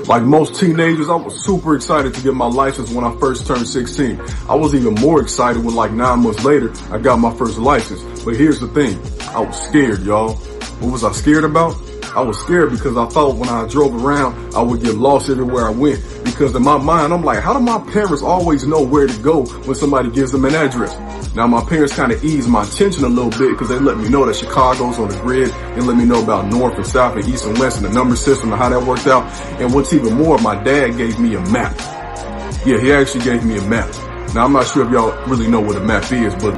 Like 0.07 0.21
most 0.21 0.59
teenagers, 0.59 1.09
I 1.09 1.15
was 1.15 1.43
super 1.43 1.75
excited 1.75 2.13
to 2.13 2.21
get 2.21 2.35
my 2.35 2.45
license 2.45 2.91
when 2.91 3.03
I 3.03 3.15
first 3.19 3.47
turned 3.47 3.67
16. 3.67 4.21
I 4.47 4.53
was 4.53 4.75
even 4.75 4.93
more 4.95 5.19
excited 5.19 5.63
when 5.63 5.73
like 5.73 5.91
nine 5.91 6.21
months 6.21 6.43
later, 6.43 6.71
I 6.91 6.99
got 6.99 7.17
my 7.17 7.33
first 7.35 7.57
license. 7.57 8.03
But 8.23 8.35
here's 8.35 8.59
the 8.59 8.67
thing, 8.67 8.99
I 9.35 9.39
was 9.39 9.59
scared, 9.59 10.03
y'all. 10.03 10.35
What 10.79 10.91
was 10.91 11.03
I 11.03 11.11
scared 11.11 11.43
about? 11.43 11.73
I 12.15 12.21
was 12.21 12.39
scared 12.39 12.71
because 12.71 12.95
I 12.95 13.05
thought 13.07 13.35
when 13.35 13.49
I 13.49 13.67
drove 13.67 13.93
around, 14.03 14.55
I 14.55 14.61
would 14.61 14.81
get 14.81 14.95
lost 14.95 15.29
everywhere 15.29 15.65
I 15.65 15.71
went. 15.71 16.01
Because 16.23 16.55
in 16.55 16.63
my 16.63 16.77
mind, 16.77 17.13
I'm 17.13 17.23
like, 17.23 17.39
how 17.43 17.53
do 17.53 17.59
my 17.59 17.79
parents 17.91 18.23
always 18.23 18.65
know 18.65 18.81
where 18.81 19.05
to 19.05 19.21
go 19.21 19.45
when 19.45 19.75
somebody 19.75 20.09
gives 20.11 20.31
them 20.31 20.45
an 20.45 20.55
address? 20.55 20.95
Now 21.35 21.47
my 21.47 21.63
parents 21.65 21.93
kind 21.93 22.11
of 22.11 22.23
eased 22.23 22.47
my 22.47 22.63
tension 22.65 23.03
a 23.03 23.09
little 23.09 23.31
bit 23.31 23.51
because 23.51 23.69
they 23.69 23.79
let 23.79 23.97
me 23.97 24.07
know 24.07 24.25
that 24.25 24.35
Chicago's 24.35 24.97
on 24.97 25.09
the 25.09 25.17
grid 25.17 25.51
and 25.51 25.85
let 25.85 25.97
me 25.97 26.05
know 26.05 26.23
about 26.23 26.47
north 26.47 26.75
and 26.75 26.87
south 26.87 27.17
and 27.17 27.27
east 27.27 27.45
and 27.45 27.57
west 27.57 27.77
and 27.77 27.85
the 27.85 27.91
number 27.91 28.15
system 28.15 28.51
and 28.51 28.61
how 28.61 28.69
that 28.69 28.81
worked 28.81 29.07
out. 29.07 29.23
And 29.59 29.73
what's 29.73 29.91
even 29.91 30.13
more, 30.13 30.37
my 30.39 30.61
dad 30.63 30.97
gave 30.97 31.19
me 31.19 31.35
a 31.35 31.41
map. 31.51 31.77
Yeah, 32.65 32.79
he 32.79 32.93
actually 32.93 33.25
gave 33.25 33.43
me 33.43 33.57
a 33.57 33.61
map. 33.63 33.93
Now 34.33 34.45
I'm 34.45 34.53
not 34.53 34.67
sure 34.67 34.85
if 34.85 34.91
y'all 34.91 35.11
really 35.27 35.47
know 35.47 35.59
what 35.59 35.75
a 35.75 35.81
map 35.81 36.11
is, 36.11 36.33
but 36.35 36.55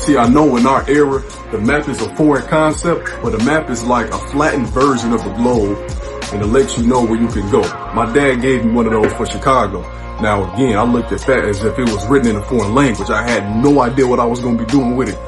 See, 0.00 0.16
I 0.16 0.26
know 0.28 0.56
in 0.56 0.66
our 0.66 0.88
era, 0.88 1.22
the 1.50 1.58
map 1.58 1.88
is 1.88 2.00
a 2.00 2.14
foreign 2.14 2.46
concept, 2.46 3.10
but 3.22 3.30
the 3.30 3.44
map 3.44 3.70
is 3.70 3.82
like 3.82 4.06
a 4.10 4.18
flattened 4.28 4.68
version 4.68 5.12
of 5.12 5.24
the 5.24 5.32
globe 5.34 5.78
and 6.32 6.42
it 6.42 6.46
lets 6.46 6.78
you 6.78 6.86
know 6.86 7.04
where 7.04 7.20
you 7.20 7.26
can 7.26 7.50
go. 7.50 7.62
My 7.92 8.10
dad 8.12 8.40
gave 8.40 8.64
me 8.64 8.72
one 8.72 8.86
of 8.86 8.92
those 8.92 9.12
for 9.14 9.26
Chicago. 9.26 9.80
Now 10.20 10.54
again, 10.54 10.78
I 10.78 10.84
looked 10.84 11.10
at 11.10 11.22
that 11.22 11.44
as 11.44 11.64
if 11.64 11.76
it 11.76 11.88
was 11.88 12.06
written 12.06 12.30
in 12.30 12.36
a 12.36 12.42
foreign 12.42 12.72
language. 12.72 13.10
I 13.10 13.28
had 13.28 13.62
no 13.62 13.80
idea 13.80 14.06
what 14.06 14.20
I 14.20 14.24
was 14.24 14.38
going 14.38 14.58
to 14.58 14.64
be 14.64 14.70
doing 14.70 14.94
with 14.94 15.08
it. 15.08 15.18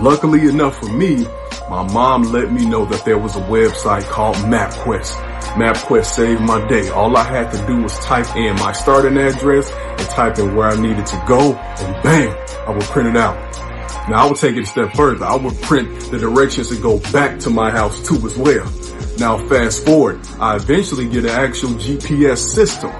Luckily 0.00 0.48
enough 0.48 0.78
for 0.78 0.92
me, 0.92 1.26
my 1.68 1.82
mom 1.92 2.22
let 2.24 2.52
me 2.52 2.64
know 2.64 2.84
that 2.84 3.04
there 3.04 3.18
was 3.18 3.34
a 3.34 3.40
website 3.40 4.04
called 4.04 4.36
MapQuest. 4.36 5.14
MapQuest 5.54 6.04
saved 6.04 6.42
my 6.42 6.64
day. 6.68 6.90
All 6.90 7.16
I 7.16 7.24
had 7.24 7.50
to 7.52 7.66
do 7.66 7.82
was 7.82 7.98
type 7.98 8.36
in 8.36 8.54
my 8.56 8.70
starting 8.70 9.16
address 9.16 9.68
and 9.70 10.08
type 10.10 10.38
in 10.38 10.54
where 10.54 10.68
I 10.68 10.80
needed 10.80 11.06
to 11.06 11.24
go 11.26 11.54
and 11.54 12.02
bam, 12.04 12.36
I 12.68 12.70
would 12.70 12.84
print 12.84 13.08
it 13.08 13.16
out. 13.16 13.69
Now 14.10 14.26
I 14.26 14.28
would 14.28 14.38
take 14.38 14.56
it 14.56 14.64
a 14.64 14.66
step 14.66 14.92
further. 14.94 15.24
I 15.24 15.36
would 15.36 15.54
print 15.62 16.10
the 16.10 16.18
directions 16.18 16.68
to 16.70 16.76
go 16.76 16.98
back 17.12 17.38
to 17.40 17.50
my 17.50 17.70
house 17.70 18.04
too 18.04 18.16
as 18.26 18.36
well. 18.36 18.64
Now 19.18 19.38
fast 19.46 19.84
forward, 19.84 20.20
I 20.40 20.56
eventually 20.56 21.08
get 21.08 21.24
an 21.24 21.30
actual 21.30 21.70
GPS 21.70 22.38
system. 22.38 22.90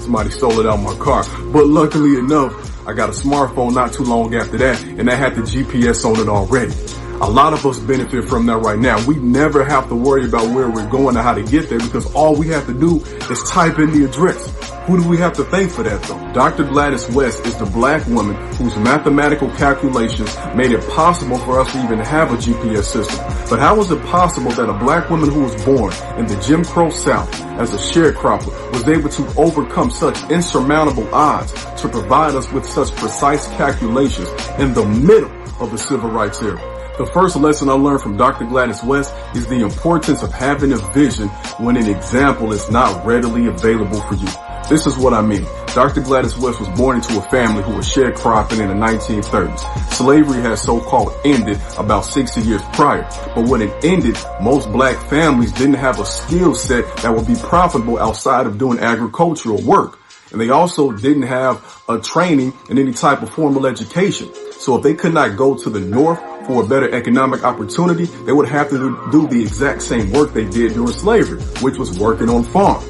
Somebody 0.00 0.30
stole 0.30 0.58
it 0.58 0.66
out 0.66 0.80
of 0.80 0.82
my 0.82 0.96
car. 0.96 1.22
But 1.52 1.68
luckily 1.68 2.18
enough, 2.18 2.52
I 2.84 2.94
got 2.94 3.10
a 3.10 3.12
smartphone 3.12 3.74
not 3.74 3.92
too 3.92 4.02
long 4.02 4.34
after 4.34 4.58
that 4.58 4.82
and 4.82 5.06
that 5.06 5.18
had 5.18 5.36
the 5.36 5.42
GPS 5.42 6.04
on 6.04 6.18
it 6.18 6.28
already. 6.28 6.74
A 7.22 7.30
lot 7.30 7.52
of 7.52 7.66
us 7.66 7.78
benefit 7.78 8.24
from 8.24 8.46
that 8.46 8.56
right 8.58 8.78
now. 8.78 9.04
We 9.06 9.16
never 9.16 9.62
have 9.62 9.88
to 9.88 9.94
worry 9.94 10.24
about 10.24 10.54
where 10.54 10.70
we're 10.70 10.88
going 10.88 11.18
or 11.18 11.22
how 11.22 11.34
to 11.34 11.42
get 11.42 11.68
there 11.68 11.78
because 11.78 12.10
all 12.14 12.34
we 12.34 12.48
have 12.48 12.64
to 12.64 12.72
do 12.72 13.04
is 13.30 13.42
type 13.42 13.78
in 13.78 13.90
the 13.92 14.06
address. 14.08 14.48
Who 14.86 15.02
do 15.02 15.06
we 15.06 15.18
have 15.18 15.34
to 15.34 15.44
thank 15.44 15.70
for 15.70 15.82
that 15.82 16.02
though? 16.04 16.32
Dr. 16.32 16.64
Gladys 16.64 17.06
West 17.10 17.44
is 17.44 17.54
the 17.56 17.66
black 17.66 18.06
woman 18.06 18.36
whose 18.54 18.74
mathematical 18.76 19.50
calculations 19.50 20.34
made 20.54 20.70
it 20.70 20.80
possible 20.88 21.36
for 21.36 21.60
us 21.60 21.70
to 21.72 21.84
even 21.84 21.98
have 21.98 22.32
a 22.32 22.36
GPS 22.36 22.84
system. 22.84 23.18
But 23.50 23.58
how 23.58 23.76
was 23.76 23.90
it 23.90 24.02
possible 24.06 24.50
that 24.52 24.70
a 24.70 24.78
black 24.78 25.10
woman 25.10 25.30
who 25.30 25.42
was 25.42 25.62
born 25.62 25.92
in 26.18 26.26
the 26.26 26.40
Jim 26.40 26.64
Crow 26.64 26.88
South 26.88 27.28
as 27.60 27.74
a 27.74 27.76
sharecropper 27.76 28.72
was 28.72 28.88
able 28.88 29.10
to 29.10 29.38
overcome 29.38 29.90
such 29.90 30.18
insurmountable 30.30 31.14
odds 31.14 31.52
to 31.82 31.88
provide 31.90 32.34
us 32.34 32.50
with 32.50 32.64
such 32.64 32.90
precise 32.96 33.46
calculations 33.48 34.30
in 34.58 34.72
the 34.72 34.86
middle 34.86 35.30
of 35.60 35.70
the 35.70 35.78
civil 35.78 36.08
rights 36.08 36.40
era? 36.40 36.79
The 36.98 37.06
first 37.06 37.36
lesson 37.36 37.68
I 37.68 37.72
learned 37.72 38.02
from 38.02 38.16
Dr. 38.16 38.44
Gladys 38.44 38.82
West 38.82 39.14
is 39.34 39.46
the 39.46 39.60
importance 39.60 40.22
of 40.22 40.32
having 40.32 40.72
a 40.72 40.76
vision 40.92 41.28
when 41.58 41.76
an 41.76 41.88
example 41.88 42.52
is 42.52 42.70
not 42.70 43.06
readily 43.06 43.46
available 43.46 44.00
for 44.02 44.14
you. 44.14 44.28
This 44.68 44.86
is 44.86 44.98
what 44.98 45.14
I 45.14 45.22
mean. 45.22 45.46
Dr. 45.74 46.00
Gladys 46.02 46.36
West 46.36 46.60
was 46.60 46.68
born 46.70 46.96
into 46.96 47.18
a 47.18 47.22
family 47.22 47.62
who 47.62 47.74
was 47.74 47.88
sharecropping 47.88 48.60
in 48.60 48.68
the 48.68 48.74
1930s. 48.74 49.92
Slavery 49.92 50.42
had 50.42 50.58
so-called 50.58 51.12
ended 51.24 51.58
about 51.78 52.04
60 52.04 52.40
years 52.42 52.62
prior. 52.72 53.08
But 53.34 53.48
when 53.48 53.62
it 53.62 53.84
ended, 53.84 54.16
most 54.40 54.70
black 54.70 54.96
families 55.08 55.52
didn't 55.52 55.74
have 55.74 56.00
a 56.00 56.04
skill 56.04 56.54
set 56.54 56.84
that 56.98 57.14
would 57.14 57.26
be 57.26 57.36
profitable 57.36 57.98
outside 57.98 58.46
of 58.46 58.58
doing 58.58 58.78
agricultural 58.78 59.62
work. 59.62 59.98
And 60.32 60.40
they 60.40 60.50
also 60.50 60.92
didn't 60.92 61.22
have 61.22 61.82
a 61.88 61.98
training 61.98 62.52
in 62.68 62.78
any 62.78 62.92
type 62.92 63.22
of 63.22 63.30
formal 63.30 63.66
education. 63.66 64.30
So 64.52 64.76
if 64.76 64.82
they 64.82 64.94
could 64.94 65.14
not 65.14 65.36
go 65.36 65.56
to 65.56 65.70
the 65.70 65.80
north 65.80 66.20
for 66.50 66.64
a 66.64 66.66
better 66.66 66.92
economic 66.92 67.44
opportunity, 67.44 68.06
they 68.26 68.32
would 68.32 68.48
have 68.48 68.68
to 68.70 69.08
do 69.12 69.28
the 69.28 69.40
exact 69.40 69.80
same 69.82 70.10
work 70.10 70.32
they 70.32 70.44
did 70.44 70.74
during 70.74 70.90
slavery, 70.90 71.40
which 71.62 71.78
was 71.78 71.96
working 71.96 72.28
on 72.28 72.42
farms. 72.42 72.84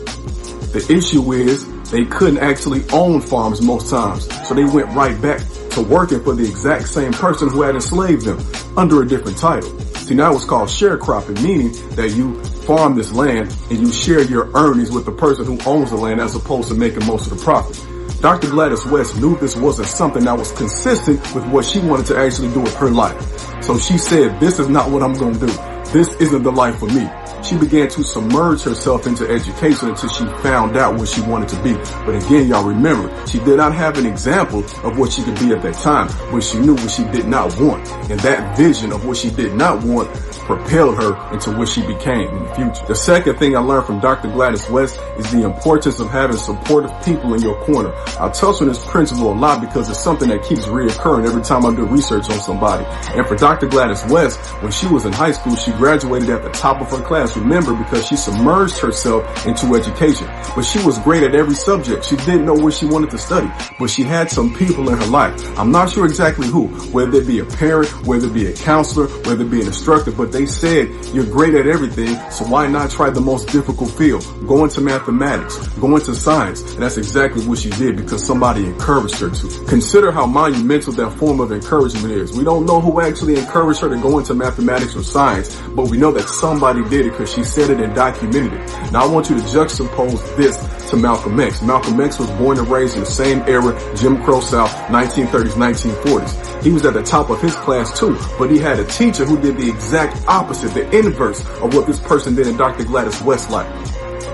The 0.73 0.87
issue 0.89 1.33
is 1.35 1.69
they 1.91 2.07
couldn't 2.07 2.39
actually 2.39 2.89
own 2.91 3.21
farms 3.21 3.61
most 3.61 3.91
times, 3.91 4.25
so 4.49 4.55
they 4.55 4.65
went 4.65 4.89
right 4.95 5.21
back 5.21 5.43
to 5.73 5.83
working 5.83 6.25
for 6.25 6.35
the 6.35 6.43
exact 6.43 6.89
same 6.89 7.13
person 7.13 7.51
who 7.51 7.61
had 7.61 7.75
enslaved 7.75 8.25
them 8.25 8.39
under 8.79 9.03
a 9.03 9.07
different 9.07 9.37
title. 9.37 9.79
See, 9.97 10.15
now 10.15 10.35
it's 10.35 10.47
called 10.47 10.71
sharecropping, 10.71 11.43
meaning 11.43 11.73
that 11.97 12.13
you 12.17 12.43
farm 12.65 12.95
this 12.95 13.13
land 13.13 13.55
and 13.69 13.79
you 13.79 13.93
share 13.93 14.23
your 14.23 14.51
earnings 14.55 14.91
with 14.91 15.05
the 15.05 15.13
person 15.13 15.45
who 15.45 15.59
owns 15.67 15.91
the 15.91 15.97
land 15.97 16.19
as 16.19 16.35
opposed 16.35 16.69
to 16.69 16.75
making 16.75 17.05
most 17.07 17.31
of 17.31 17.37
the 17.37 17.45
profit. 17.45 17.79
Dr. 18.21 18.51
Gladys 18.51 18.85
West 18.85 19.17
knew 19.19 19.39
this 19.39 19.57
wasn't 19.57 19.89
something 19.89 20.25
that 20.25 20.37
was 20.37 20.53
consistent 20.53 21.19
with 21.35 21.47
what 21.47 21.65
she 21.65 21.81
wanted 21.81 22.05
to 22.07 22.19
actually 22.19 22.53
do 22.53 22.61
with 22.61 22.75
her 22.77 22.91
life. 22.91 23.19
So 23.63 23.79
she 23.79 23.97
said, 23.97 24.39
this 24.39 24.59
is 24.59 24.69
not 24.69 24.91
what 24.91 25.03
I'm 25.03 25.15
going 25.15 25.35
to 25.35 25.47
do. 25.47 25.53
This 25.91 26.15
isn't 26.21 26.43
the 26.43 26.53
life 26.53 26.79
for 26.79 26.87
me 26.87 27.09
she 27.51 27.57
began 27.57 27.89
to 27.89 28.03
submerge 28.03 28.63
herself 28.63 29.07
into 29.07 29.29
education 29.29 29.89
until 29.89 30.09
she 30.09 30.25
found 30.43 30.77
out 30.77 30.95
what 30.95 31.09
she 31.09 31.21
wanted 31.23 31.49
to 31.49 31.63
be. 31.63 31.75
But 32.05 32.25
again, 32.25 32.49
y'all 32.49 32.65
remember, 32.65 33.27
she 33.27 33.39
did 33.41 33.57
not 33.57 33.75
have 33.75 33.99
an 33.99 34.07
example 34.07 34.61
of 34.85 34.99
what 34.99 35.13
she 35.13 35.23
could 35.23 35.39
be 35.39 35.53
at 35.53 35.63
that 35.63 35.75
time, 35.75 36.09
but 36.31 36.43
she 36.43 36.59
knew 36.59 36.75
what 36.75 36.91
she 36.91 37.05
did 37.05 37.27
not 37.27 37.59
want. 37.61 37.89
And 38.11 38.21
that 38.21 38.57
vision 38.57 38.93
of 38.93 39.05
what 39.05 39.17
she 39.17 39.31
did 39.31 39.55
not 39.55 39.83
want 39.85 40.11
propelled 40.51 40.97
her 40.97 41.33
into 41.33 41.53
what 41.53 41.69
she 41.69 41.81
became 41.87 42.29
in 42.29 42.45
the 42.45 42.55
future. 42.55 42.85
The 42.87 42.95
second 42.95 43.37
thing 43.37 43.57
I 43.57 43.61
learned 43.61 43.87
from 43.87 44.01
Dr. 44.01 44.29
Gladys 44.29 44.69
West 44.69 44.99
is 45.17 45.31
the 45.31 45.45
importance 45.45 46.01
of 46.01 46.11
having 46.11 46.37
supportive 46.37 46.93
people 47.05 47.35
in 47.35 47.43
your 47.43 47.55
corner. 47.65 47.93
I 48.19 48.29
touch 48.31 48.61
on 48.61 48.67
this 48.67 48.85
principle 48.87 49.33
a 49.33 49.35
lot 49.35 49.61
because 49.61 49.89
it's 49.89 50.03
something 50.03 50.29
that 50.29 50.43
keeps 50.43 50.63
reoccurring 50.67 51.27
every 51.27 51.43
time 51.43 51.65
I 51.65 51.75
do 51.75 51.87
research 51.87 52.29
on 52.31 52.41
somebody. 52.41 52.85
And 53.17 53.27
for 53.27 53.37
Dr. 53.37 53.69
Gladys 53.69 54.05
West, 54.07 54.41
when 54.63 54.73
she 54.73 54.89
was 54.89 55.05
in 55.05 55.13
high 55.13 55.31
school, 55.33 55.55
she 55.55 55.71
graduated 55.73 56.31
at 56.31 56.43
the 56.43 56.51
top 56.51 56.81
of 56.81 56.91
her 56.91 57.05
class 57.05 57.37
remember 57.37 57.75
because 57.75 58.07
she 58.07 58.17
submerged 58.17 58.79
herself 58.79 59.47
into 59.47 59.75
education. 59.75 60.27
But 60.57 60.63
she 60.63 60.85
was 60.85 60.99
great 60.99 61.23
at 61.23 61.35
every 61.35 61.55
subject. 61.55 62.05
She 62.05 62.17
didn't 62.17 62.45
know 62.45 62.55
where 62.55 62.73
she 62.73 62.87
wanted 62.87 63.11
to 63.11 63.19
study, 63.19 63.51
but 63.79 63.89
she 63.89 64.03
had 64.03 64.31
some 64.31 64.53
people 64.55 64.89
in 64.89 64.99
her 64.99 65.07
life. 65.07 65.59
I'm 65.59 65.71
not 65.71 65.91
sure 65.91 66.07
exactly 66.07 66.49
who, 66.49 66.67
whether 66.91 67.19
it 67.19 67.27
be 67.27 67.39
a 67.39 67.45
parent, 67.45 67.89
whether 68.05 68.27
it 68.27 68.35
be 68.35 68.47
a 68.47 68.53
counselor, 68.55 69.07
whether 69.27 69.45
it 69.45 69.51
be 69.51 69.61
an 69.61 69.69
instructor, 69.69 70.11
but 70.11 70.33
they 70.33 70.40
said, 70.47 70.89
you're 71.15 71.25
great 71.25 71.55
at 71.55 71.67
everything, 71.67 72.15
so 72.31 72.45
why 72.47 72.67
not 72.67 72.91
try 72.91 73.11
the 73.11 73.21
most 73.21 73.49
difficult 73.49 73.91
field? 73.93 74.25
Go 74.47 74.65
into 74.65 74.81
mathematics, 74.81 75.59
go 75.79 75.97
into 75.97 76.15
science. 76.15 76.63
And 76.75 76.83
that's 76.83 76.97
exactly 76.97 77.47
what 77.47 77.59
she 77.59 77.71
did 77.71 77.97
because 77.97 78.25
somebody 78.25 78.65
encouraged 78.65 79.19
her 79.21 79.31
to. 79.31 79.65
Consider 79.67 80.13
how 80.13 80.27
monumental 80.27 80.93
that 80.95 81.11
form 81.13 81.41
of 81.41 81.53
encouragement 81.53 82.13
is. 82.13 82.37
We 82.37 82.45
don't 82.45 82.67
know 82.67 82.81
who 82.81 83.01
actually 83.01 83.37
encouraged 83.37 83.81
her 83.81 83.89
to 83.89 84.01
go 84.01 84.19
into 84.19 84.35
mathematics 84.35 84.97
or 84.97 85.03
science, 85.03 85.61
but 85.71 85.91
we 85.91 85.97
know 85.97 86.13
that 86.13 86.29
somebody 86.29 86.83
did 86.89 87.07
it 87.07 87.11
because 87.11 87.33
she 87.33 87.45
said 87.45 87.71
it 87.71 87.81
and 87.81 87.95
documented 87.95 88.53
it. 88.53 88.93
Now 88.93 89.05
I 89.05 89.07
want 89.07 89.31
you 89.31 89.37
to 89.37 89.43
juxtapose 89.43 90.37
this 90.37 90.91
to 90.91 90.97
Malcolm 90.97 91.39
X. 91.39 91.63
Malcolm 91.63 92.01
X 92.01 92.19
was 92.19 92.31
born 92.33 92.59
and 92.59 92.69
raised 92.69 92.95
in 92.95 93.01
the 93.01 93.07
same 93.07 93.41
era, 93.47 93.79
Jim 93.97 94.23
Crow 94.23 94.41
South, 94.41 94.71
1930s, 94.89 95.53
1940s. 95.53 96.63
He 96.63 96.71
was 96.73 96.85
at 96.85 96.95
the 96.95 97.03
top 97.03 97.31
of 97.31 97.41
his 97.41 97.55
class 97.57 97.99
too, 97.99 98.19
but 98.39 98.51
he 98.51 98.59
had 98.59 98.79
a 98.79 98.85
teacher 98.85 99.25
who 99.25 99.41
did 99.41 99.57
the 99.57 99.69
exact 99.69 100.17
opposite, 100.31 100.73
the 100.73 100.89
inverse 100.97 101.41
of 101.61 101.75
what 101.75 101.87
this 101.87 101.99
person 101.99 102.35
did 102.35 102.47
in 102.47 102.57
Dr. 102.57 102.85
Gladys 102.85 103.21
West's 103.23 103.51
life. 103.51 103.69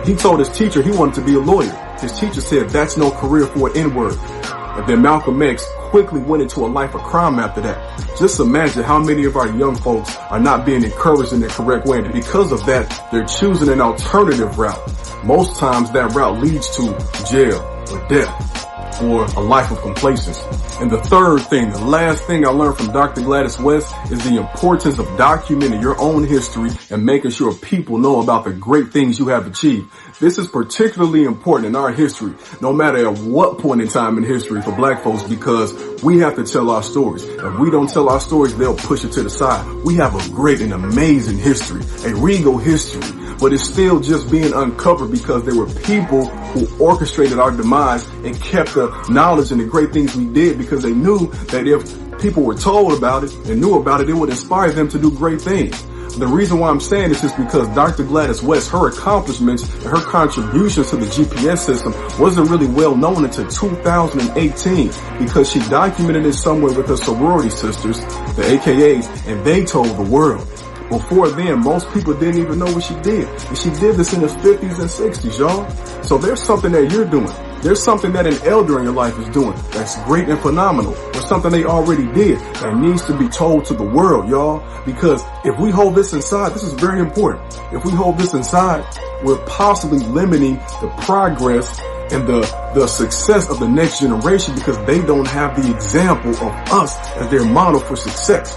He 0.07 0.15
told 0.15 0.39
his 0.39 0.51
teacher 0.51 0.83
he 0.83 0.91
wanted 0.93 1.15
to 1.17 1.23
be 1.23 1.35
a 1.35 1.41
lawyer. 1.41 1.73
His 2.01 2.13
teacher 2.13 2.41
said 2.41 2.69
that's 2.71 2.97
no 2.97 3.11
career 3.11 3.47
for 3.47 3.71
an 3.71 3.77
N-word. 3.77 4.17
And 4.19 4.87
then 4.87 5.03
Malcolm 5.03 5.41
X 5.41 5.67
quickly 5.89 6.21
went 6.21 6.43
into 6.43 6.61
a 6.61 6.69
life 6.69 6.95
of 6.95 7.03
crime 7.03 7.39
after 7.39 7.63
that. 7.63 7.99
Just 8.19 8.39
imagine 8.39 8.83
how 8.83 8.99
many 8.99 9.25
of 9.25 9.37
our 9.37 9.49
young 9.49 9.75
folks 9.75 10.15
are 10.31 10.39
not 10.39 10.67
being 10.67 10.85
encouraged 10.85 11.33
in 11.33 11.41
the 11.41 11.49
correct 11.49 11.87
way. 11.87 11.99
And 11.99 12.13
because 12.13 12.53
of 12.53 12.65
that, 12.67 13.09
they're 13.11 13.25
choosing 13.25 13.71
an 13.71 13.81
alternative 13.81 14.59
route. 14.59 15.25
Most 15.25 15.59
times 15.59 15.91
that 15.93 16.15
route 16.15 16.39
leads 16.41 16.69
to 16.77 17.25
jail 17.27 17.61
or 17.91 18.07
death 18.09 18.67
or 19.03 19.25
a 19.25 19.41
life 19.41 19.71
of 19.71 19.81
complacency. 19.81 20.41
And 20.81 20.91
the 20.91 20.99
third 20.99 21.41
thing, 21.43 21.71
the 21.71 21.85
last 21.85 22.25
thing 22.25 22.47
I 22.47 22.51
learned 22.51 22.77
from 22.77 22.93
Dr. 22.93 23.23
Gladys 23.23 23.59
West 23.59 23.95
is 24.11 24.23
the 24.25 24.37
importance 24.39 24.99
of 24.99 25.07
documenting 25.17 25.81
your 25.81 25.99
own 26.01 26.25
history 26.25 26.71
and 26.91 27.05
making 27.05 27.31
sure 27.31 27.55
people 27.55 27.99
know 27.99 28.21
about 28.21 28.45
the 28.45 28.53
great 28.53 28.93
things 28.93 29.19
you 29.19 29.29
have 29.29 29.47
achieved. 29.47 29.91
This 30.19 30.39
is 30.39 30.49
particularly 30.49 31.25
important 31.25 31.67
in 31.67 31.77
our 31.77 31.93
history, 31.93 32.33
no 32.63 32.73
matter 32.73 33.07
at 33.07 33.19
what 33.19 33.59
point 33.59 33.83
in 33.83 33.89
time 33.89 34.17
in 34.17 34.25
history 34.25 34.63
for 34.63 34.73
black 34.73 35.05
folks, 35.05 35.23
because 35.25 35.75
we 36.03 36.21
have 36.21 36.37
to 36.37 36.45
tell 36.45 36.71
our 36.71 36.83
stories. 36.83 37.23
If 37.23 37.59
we 37.59 37.71
don't 37.71 37.91
tell 37.91 38.09
our 38.09 38.19
stories, 38.19 38.57
they'll 38.57 38.79
push 38.79 39.05
it 39.05 39.13
to 39.13 39.23
the 39.23 39.29
side. 39.29 39.71
We 39.85 39.97
have 39.97 40.15
a 40.15 40.31
great 40.33 40.63
and 40.63 40.73
amazing 40.73 41.37
history, 41.37 41.83
a 42.11 42.15
regal 42.15 42.57
history, 42.57 43.03
but 43.39 43.53
it's 43.53 43.65
still 43.65 44.01
just 44.01 44.31
being 44.31 44.55
uncovered 44.55 45.11
because 45.11 45.45
there 45.45 45.55
were 45.55 45.69
people 45.83 46.25
who 46.25 46.67
orchestrated 46.83 47.39
our 47.39 47.51
demise 47.51 48.09
and 48.25 48.41
kept 48.41 48.73
the 48.73 48.89
knowledge 49.11 49.53
and 49.53 49.61
the 49.61 49.67
great 49.67 49.93
things 49.93 50.17
we 50.17 50.25
did 50.25 50.57
because 50.57 50.83
they 50.83 50.95
knew 50.95 51.27
that 51.49 51.67
if 51.67 52.23
people 52.23 52.43
were 52.43 52.57
told 52.57 52.97
about 52.97 53.23
it 53.23 53.35
and 53.51 53.61
knew 53.61 53.79
about 53.79 54.01
it, 54.01 54.09
it 54.09 54.15
would 54.15 54.31
inspire 54.31 54.71
them 54.71 54.89
to 54.89 54.99
do 54.99 55.11
great 55.11 55.43
things. 55.43 55.87
The 56.17 56.27
reason 56.27 56.59
why 56.61 56.71
I'm 56.71 56.81
saying 56.81 57.11
this 57.11 57.23
is 57.25 57.33
because 57.33 57.69
Dr. 57.75 58.03
Gladys 58.03 58.43
West, 58.43 58.71
her 58.71 58.89
accomplishments 58.89 59.65
and 59.65 59.83
her 59.83 60.01
contributions 60.01 60.89
to 60.89 60.97
the 60.97 61.05
GPS 61.05 61.59
system 61.59 61.93
wasn't 62.19 62.49
really 62.49 62.67
well 62.67 62.97
known 62.97 63.27
until 63.27 63.47
2018 63.47 64.93
because 65.19 65.53
she 65.53 65.59
documented 65.69 66.25
it 66.25 66.33
somewhere 66.33 66.73
with 66.73 66.89
her 66.89 66.97
sorority 66.97 67.51
sisters, 67.51 68.01
the 68.01 68.45
AKAs, 68.49 69.27
and 69.27 69.45
they 69.45 69.63
told 69.63 69.89
the 69.89 70.11
world. 70.11 70.49
Before 70.89 71.29
then, 71.29 71.61
most 71.61 71.93
people 71.93 72.15
didn't 72.15 72.41
even 72.41 72.61
know 72.61 72.73
what 72.73 72.85
she 72.85 72.95
did. 73.01 73.29
And 73.29 73.59
she 73.59 73.69
did 73.69 73.97
this 73.97 74.15
in 74.15 74.23
the 74.23 74.29
50s 74.29 74.79
and 74.81 74.89
60s, 74.89 75.39
y'all. 75.39 75.69
So 76.03 76.17
there's 76.17 76.43
something 76.43 76.73
that 76.73 76.91
you're 76.91 77.05
doing. 77.05 77.29
There's 77.63 77.83
something 77.83 78.13
that 78.13 78.27
an 78.27 78.39
elder 78.45 78.79
in 78.79 78.85
your 78.85 78.93
life 78.93 79.19
is 79.19 79.29
doing 79.31 79.57
that's 79.71 80.01
great 80.05 80.29
and 80.29 80.39
phenomenal. 80.39 80.95
or 80.95 81.21
something 81.23 81.51
they 81.51 81.65
already 81.65 82.07
did 82.13 82.39
that 82.39 82.77
needs 82.77 83.05
to 83.07 83.19
be 83.19 83.29
told 83.29 83.65
to 83.67 83.75
the 83.75 83.83
world, 83.83 84.29
y'all. 84.29 84.63
Because 84.85 85.23
if 85.45 85.59
we 85.59 85.71
hold 85.71 85.95
this 85.95 86.13
inside, 86.13 86.53
this 86.53 86.63
is 86.63 86.73
very 86.75 87.01
important. 87.01 87.43
If 87.73 87.85
we 87.85 87.91
hold 87.91 88.19
this 88.19 88.35
inside, 88.35 88.85
we're 89.25 89.45
possibly 89.47 89.99
limiting 89.99 90.55
the 90.81 90.93
progress 91.01 91.81
and 92.13 92.27
the, 92.29 92.41
the 92.75 92.87
success 92.87 93.51
of 93.51 93.59
the 93.59 93.69
next 93.69 94.01
generation 94.01 94.55
because 94.55 94.79
they 94.87 95.01
don't 95.03 95.27
have 95.27 95.61
the 95.61 95.75
example 95.75 96.31
of 96.31 96.53
us 96.71 96.97
as 97.17 97.29
their 97.31 97.45
model 97.45 97.81
for 97.81 97.97
success. 97.97 98.57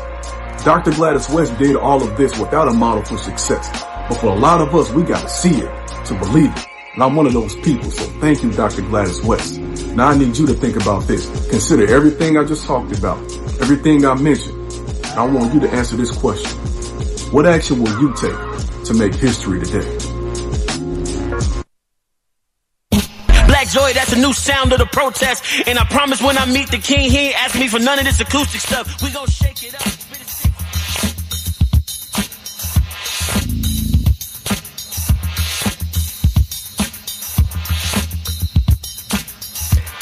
Dr. 0.64 0.92
Gladys 0.92 1.30
West 1.30 1.58
did 1.58 1.76
all 1.76 2.04
of 2.04 2.18
this 2.18 2.38
without 2.38 2.68
a 2.68 2.74
model 2.74 3.04
for 3.04 3.18
success. 3.18 3.70
But 4.10 4.16
for 4.16 4.28
a 4.28 4.36
lot 4.36 4.62
of 4.62 4.76
us, 4.76 4.92
we 4.92 5.04
got 5.04 5.22
to 5.22 5.30
see 5.30 5.62
it 5.62 6.06
to 6.06 6.14
believe 6.16 6.56
it. 6.56 6.69
And 6.94 7.04
I'm 7.04 7.16
one 7.16 7.28
of 7.28 7.34
those 7.34 7.56
people. 7.58 7.90
So 7.92 8.04
thank 8.20 8.44
you, 8.44 8.52
Dr. 8.52 8.82
Gladys 8.82 9.22
West. 9.22 9.60
Now 9.96 10.10
I 10.10 10.18
need 10.18 10.38
you 10.38 10.48
to 10.48 10.54
think 10.54 10.76
about 10.76 11.04
this. 11.04 11.30
Consider 11.50 11.94
everything 11.94 12.38
I 12.38 12.44
just 12.44 12.66
talked 12.66 12.98
about, 12.98 13.20
everything 13.62 14.06
I 14.06 14.16
mentioned. 14.16 14.58
I 15.18 15.26
want 15.26 15.54
you 15.54 15.60
to 15.62 15.70
answer 15.72 15.96
this 15.96 16.12
question. 16.16 16.58
What 17.32 17.46
action 17.46 17.82
will 17.82 18.00
you 18.02 18.14
take 18.16 18.86
to 18.86 18.94
make 18.94 19.14
history 19.14 19.60
today? 19.60 19.98
Black 23.48 23.68
Joy, 23.68 23.94
that's 23.94 24.12
the 24.12 24.20
new 24.20 24.34
sound 24.34 24.74
of 24.74 24.80
the 24.80 24.88
protest. 24.92 25.44
And 25.68 25.78
I 25.78 25.86
promise 25.86 26.22
when 26.22 26.38
I 26.38 26.46
meet 26.46 26.72
the 26.72 26.78
king, 26.78 27.10
he 27.10 27.18
ain't 27.18 27.44
ask 27.44 27.60
me 27.60 27.68
for 27.68 27.80
none 27.80 28.00
of 28.00 28.06
this 28.06 28.20
acoustic 28.20 28.62
stuff. 28.62 29.02
We 29.04 29.12
gon' 29.12 29.28
shake 29.28 29.64
it 29.64 29.76
up. 29.76 29.99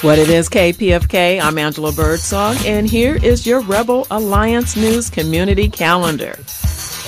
What 0.02 0.20
it 0.20 0.30
is, 0.30 0.48
KPFK. 0.48 1.42
I'm 1.42 1.58
Angela 1.58 1.92
Birdsong, 1.92 2.56
and 2.68 2.88
here 2.88 3.16
is 3.16 3.48
your 3.48 3.62
Rebel 3.62 4.06
Alliance 4.12 4.76
News 4.76 5.10
Community 5.10 5.70
Calendar. 5.70 6.38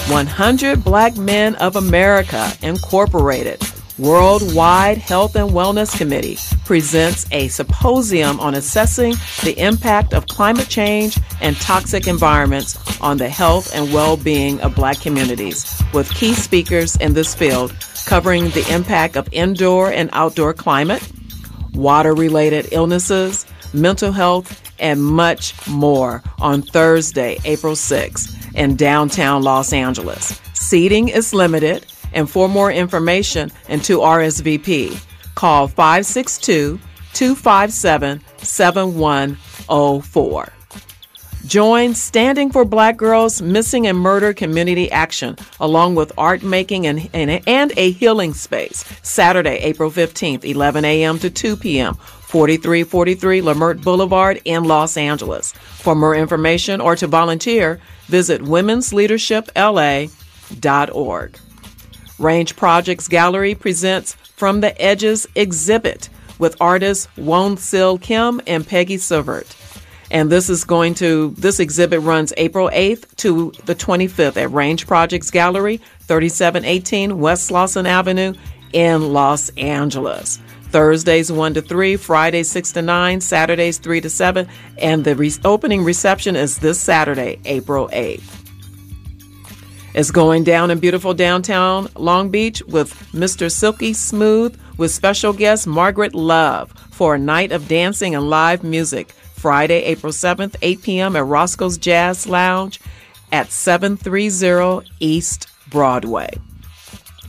100 0.08 0.84
Black 0.84 1.16
Men 1.16 1.54
of 1.58 1.76
America 1.76 2.52
Incorporated 2.64 3.62
Worldwide 4.00 4.98
Health 4.98 5.36
and 5.36 5.52
Wellness 5.52 5.96
Committee 5.96 6.40
presents 6.66 7.28
a 7.32 7.48
symposium 7.50 8.40
on 8.40 8.56
assessing 8.56 9.14
the 9.44 9.54
impact 9.60 10.16
of 10.16 10.26
climate 10.26 10.68
change 10.68 11.20
and 11.42 11.56
toxic 11.58 12.08
environments 12.08 12.76
on 13.02 13.18
the 13.18 13.30
health 13.30 13.72
and 13.76 13.94
well 13.94 14.18
being 14.18 14.60
of 14.62 14.74
black 14.74 15.00
communities, 15.00 15.80
with 15.94 16.12
key 16.16 16.34
speakers 16.34 16.96
in 16.96 17.14
this 17.14 17.36
field 17.36 17.72
covering 18.08 18.46
the 18.50 18.68
impact 18.74 19.16
of 19.16 19.30
indoor 19.32 19.92
and 19.92 20.10
outdoor 20.14 20.56
climate 20.56 21.08
water 21.80 22.14
related 22.14 22.68
illnesses, 22.72 23.46
mental 23.74 24.12
health, 24.12 24.62
and 24.80 25.04
much 25.04 25.54
more 25.68 26.24
on 26.40 26.62
Thursday, 26.62 27.38
April 27.46 27.74
6th 27.74 28.56
in 28.56 28.76
downtown 28.76 29.42
Los 29.44 29.74
Angeles. 29.74 30.42
Seating 30.54 31.10
is 31.10 31.34
limited, 31.34 31.86
and 32.14 32.30
for 32.30 32.48
more 32.50 32.72
information 32.72 33.52
and 33.68 33.84
to 33.86 34.00
RSVP, 34.00 35.02
call 35.36 35.68
562 35.68 36.80
257 37.14 38.22
7104. 38.38 40.59
Join 41.46 41.94
Standing 41.96 42.52
for 42.52 42.66
Black 42.66 42.98
Girls 42.98 43.42
Missing 43.42 43.88
and 43.88 43.98
Murder 43.98 44.34
Community 44.34 44.92
Action, 44.92 45.38
along 45.60 45.96
with 45.96 46.12
art 46.18 46.44
making 46.44 46.86
and, 46.86 47.10
and, 47.14 47.42
and 47.48 47.72
a 47.78 47.92
healing 47.92 48.34
space, 48.34 48.84
Saturday, 49.04 49.56
April 49.60 49.90
15th, 49.90 50.44
11 50.44 50.84
a.m. 50.84 51.18
to 51.20 51.30
2 51.30 51.56
p.m. 51.56 51.94
4343 51.96 53.42
Leimert 53.42 53.82
Boulevard 53.82 54.42
in 54.46 54.66
Los 54.66 54.98
Angeles. 54.98 55.54
For 55.54 55.96
more 55.96 56.14
information 56.14 56.82
or 56.82 56.98
to 56.98 57.08
volunteer, 57.08 57.80
visit 58.08 58.42
womensleadershipla.org. 58.42 61.38
Range 62.20 62.56
Projects 62.56 63.08
Gallery 63.08 63.56
presents 63.56 64.14
From 64.14 64.60
the 64.60 64.80
Edges 64.80 65.26
exhibit 65.36 66.10
with 66.38 66.62
artists 66.62 67.08
Won 67.18 67.58
Sil 67.58 67.98
Kim 67.98 68.42
and 68.46 68.68
Peggy 68.68 68.98
Silvert. 68.98 69.56
And 70.12 70.32
this 70.32 70.50
is 70.50 70.64
going 70.64 70.96
to, 70.96 71.32
this 71.38 71.60
exhibit 71.60 72.02
runs 72.02 72.34
April 72.38 72.70
8th 72.70 73.16
to 73.18 73.52
the 73.66 73.76
25th 73.76 74.38
at 74.38 74.52
Range 74.52 74.88
Projects 74.88 75.30
Gallery, 75.30 75.78
3718 76.02 77.20
West 77.20 77.50
Slauson 77.50 77.86
Avenue 77.86 78.34
in 78.74 79.14
Los 79.14 79.50
Angeles. 79.50 80.40
Thursdays 80.72 81.32
1 81.32 81.56
to 81.56 81.62
3, 81.62 81.96
Fridays 81.96 82.50
6 82.52 82.74
to 82.74 82.82
9, 82.82 83.22
Saturdays 83.22 83.80
3 83.80 84.02
to 84.02 84.10
7, 84.10 84.48
and 84.78 85.04
the 85.04 85.16
re- 85.16 85.32
opening 85.44 85.84
reception 85.84 86.36
is 86.36 86.60
this 86.60 86.80
Saturday, 86.80 87.40
April 87.46 87.90
8th. 87.90 88.40
It's 89.96 90.12
going 90.12 90.44
down 90.44 90.70
in 90.70 90.80
beautiful 90.80 91.16
downtown 91.16 91.90
Long 91.96 92.30
Beach 92.30 92.62
with 92.68 92.94
Mr. 93.12 93.52
Silky 93.52 93.94
Smooth 93.94 94.60
with 94.78 94.92
special 94.92 95.34
guest 95.34 95.66
Margaret 95.66 96.14
Love 96.14 96.72
for 96.92 97.16
a 97.16 97.20
night 97.20 97.52
of 97.52 97.68
dancing 97.68 98.14
and 98.14 98.30
live 98.30 98.64
music. 98.64 99.14
Friday, 99.40 99.84
April 99.84 100.12
7th, 100.12 100.58
8 100.62 100.82
p.m. 100.82 101.16
at 101.16 101.26
Roscoe's 101.26 101.78
Jazz 101.78 102.28
Lounge 102.28 102.82
at 103.32 103.52
730 103.52 104.86
East 105.00 105.48
Broadway. 105.70 106.30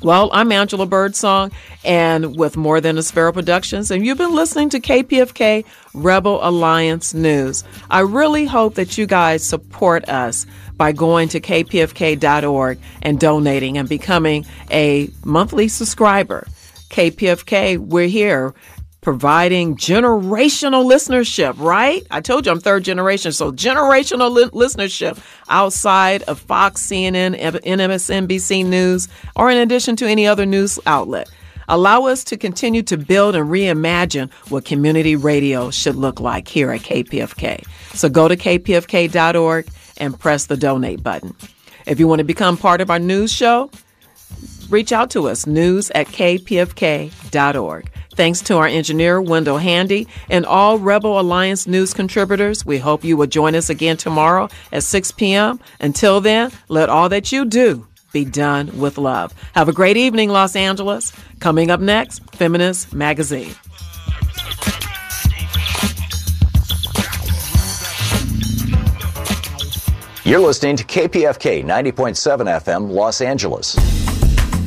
Well, 0.02 0.28
I'm 0.32 0.50
Angela 0.50 0.86
Birdsong, 0.86 1.52
and 1.84 2.36
with 2.36 2.56
More 2.56 2.80
Than 2.80 2.98
a 2.98 3.02
Sparrow 3.04 3.32
Productions, 3.32 3.92
and 3.92 4.04
you've 4.04 4.18
been 4.18 4.34
listening 4.34 4.70
to 4.70 4.80
KPFK 4.80 5.64
Rebel 5.94 6.40
Alliance 6.42 7.14
News. 7.14 7.62
I 7.90 8.00
really 8.00 8.44
hope 8.44 8.74
that 8.74 8.98
you 8.98 9.06
guys 9.06 9.44
support 9.44 10.08
us 10.08 10.46
by 10.76 10.90
going 10.90 11.28
to 11.28 11.40
kpfk.org 11.40 12.78
and 13.02 13.20
donating 13.20 13.78
and 13.78 13.88
becoming 13.88 14.46
a 14.72 15.10
monthly 15.24 15.68
subscriber. 15.68 16.48
KPFK, 16.88 17.78
we're 17.78 18.08
here 18.08 18.52
providing 19.00 19.76
generational 19.76 20.84
listenership, 20.90 21.58
right? 21.58 22.06
I 22.10 22.20
told 22.20 22.46
you 22.46 22.52
I'm 22.52 22.60
third 22.60 22.84
generation, 22.84 23.32
so 23.32 23.50
generational 23.50 24.30
li- 24.30 24.44
listenership 24.46 25.18
outside 25.48 26.22
of 26.24 26.38
Fox, 26.38 26.86
CNN, 26.86 27.40
MSNBC 27.40 28.66
News, 28.66 29.08
or 29.36 29.50
in 29.50 29.58
addition 29.58 29.96
to 29.96 30.06
any 30.06 30.26
other 30.26 30.44
news 30.46 30.78
outlet. 30.86 31.30
Allow 31.68 32.06
us 32.06 32.24
to 32.24 32.36
continue 32.36 32.82
to 32.82 32.96
build 32.96 33.36
and 33.36 33.48
reimagine 33.48 34.32
what 34.50 34.64
community 34.64 35.14
radio 35.14 35.70
should 35.70 35.94
look 35.94 36.18
like 36.18 36.48
here 36.48 36.72
at 36.72 36.80
KPFK. 36.80 37.64
So 37.94 38.08
go 38.08 38.26
to 38.26 38.36
kpfk.org 38.36 39.68
and 39.98 40.18
press 40.18 40.46
the 40.46 40.56
donate 40.56 41.02
button. 41.02 41.34
If 41.86 42.00
you 42.00 42.08
want 42.08 42.18
to 42.18 42.24
become 42.24 42.56
part 42.56 42.80
of 42.80 42.90
our 42.90 42.98
news 42.98 43.32
show, 43.32 43.70
reach 44.68 44.90
out 44.90 45.10
to 45.10 45.28
us, 45.28 45.46
news 45.46 45.90
at 45.92 46.08
kpfk.org. 46.08 47.90
Thanks 48.20 48.42
to 48.42 48.58
our 48.58 48.66
engineer, 48.66 49.18
Wendell 49.18 49.56
Handy, 49.56 50.06
and 50.28 50.44
all 50.44 50.78
Rebel 50.78 51.18
Alliance 51.18 51.66
news 51.66 51.94
contributors. 51.94 52.66
We 52.66 52.76
hope 52.76 53.02
you 53.02 53.16
will 53.16 53.26
join 53.26 53.54
us 53.54 53.70
again 53.70 53.96
tomorrow 53.96 54.50
at 54.72 54.82
6 54.82 55.12
p.m. 55.12 55.58
Until 55.80 56.20
then, 56.20 56.52
let 56.68 56.90
all 56.90 57.08
that 57.08 57.32
you 57.32 57.46
do 57.46 57.86
be 58.12 58.26
done 58.26 58.78
with 58.78 58.98
love. 58.98 59.32
Have 59.54 59.70
a 59.70 59.72
great 59.72 59.96
evening, 59.96 60.28
Los 60.28 60.54
Angeles. 60.54 61.14
Coming 61.38 61.70
up 61.70 61.80
next, 61.80 62.18
Feminist 62.34 62.92
Magazine. 62.92 63.54
You're 70.24 70.40
listening 70.40 70.76
to 70.76 70.84
KPFK 70.84 71.64
90.7 71.64 72.60
FM, 72.60 72.90
Los 72.90 73.22
Angeles. 73.22 73.99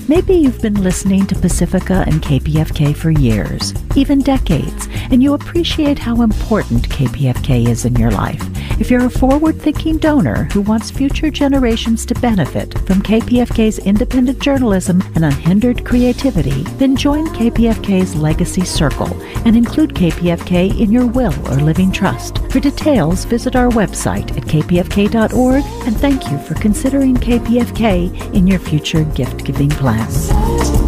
Maybe 0.10 0.34
you've 0.34 0.62
been 0.62 0.84
listening 0.84 1.26
to 1.28 1.36
Pacifica 1.36 2.04
and 2.06 2.22
KPFK 2.22 2.94
for 2.94 3.10
years, 3.10 3.74
even 3.96 4.20
decades, 4.20 4.90
and 5.12 5.24
you 5.24 5.34
appreciate 5.34 5.98
how 5.98 6.22
important 6.22 6.90
KPFK 6.90 7.70
is 7.70 7.86
in 7.86 7.96
your 7.96 8.12
life. 8.12 8.42
If 8.82 8.92
you're 8.92 9.06
a 9.06 9.10
forward 9.10 9.62
thinking 9.62 9.98
donor 9.98 10.50
who 10.52 10.60
wants 10.60 10.92
future 10.92 11.30
generations 11.30 12.06
to 12.08 12.16
benefit 12.16 12.78
from 12.80 13.02
KPFK's 13.02 13.80
independent 13.80 14.40
journalism 14.40 15.02
and 15.16 15.24
unhindered 15.24 15.86
creativity, 15.86 16.64
then 16.80 16.98
join 16.98 17.28
KPFK's 17.28 18.14
Legacy 18.16 18.66
Circle 18.66 19.14
and 19.46 19.56
include 19.56 19.94
KPFK 19.94 20.82
in 20.82 20.92
your 20.92 21.06
will 21.06 21.34
or 21.48 21.56
living 21.58 21.94
trust. 21.94 22.40
For 22.52 22.60
details, 22.60 23.24
visit 23.24 23.56
our 23.56 23.70
website 23.70 24.36
at 24.36 24.44
kpfk.org 24.44 25.64
and 25.88 25.98
thank 25.98 26.30
you 26.30 26.38
for 26.40 26.56
considering 26.56 27.16
KPFK 27.16 28.34
in 28.34 28.48
your 28.48 28.60
future 28.60 29.04
gift 29.04 29.46
giving 29.46 29.70
plan 29.70 29.93
time. 29.98 30.83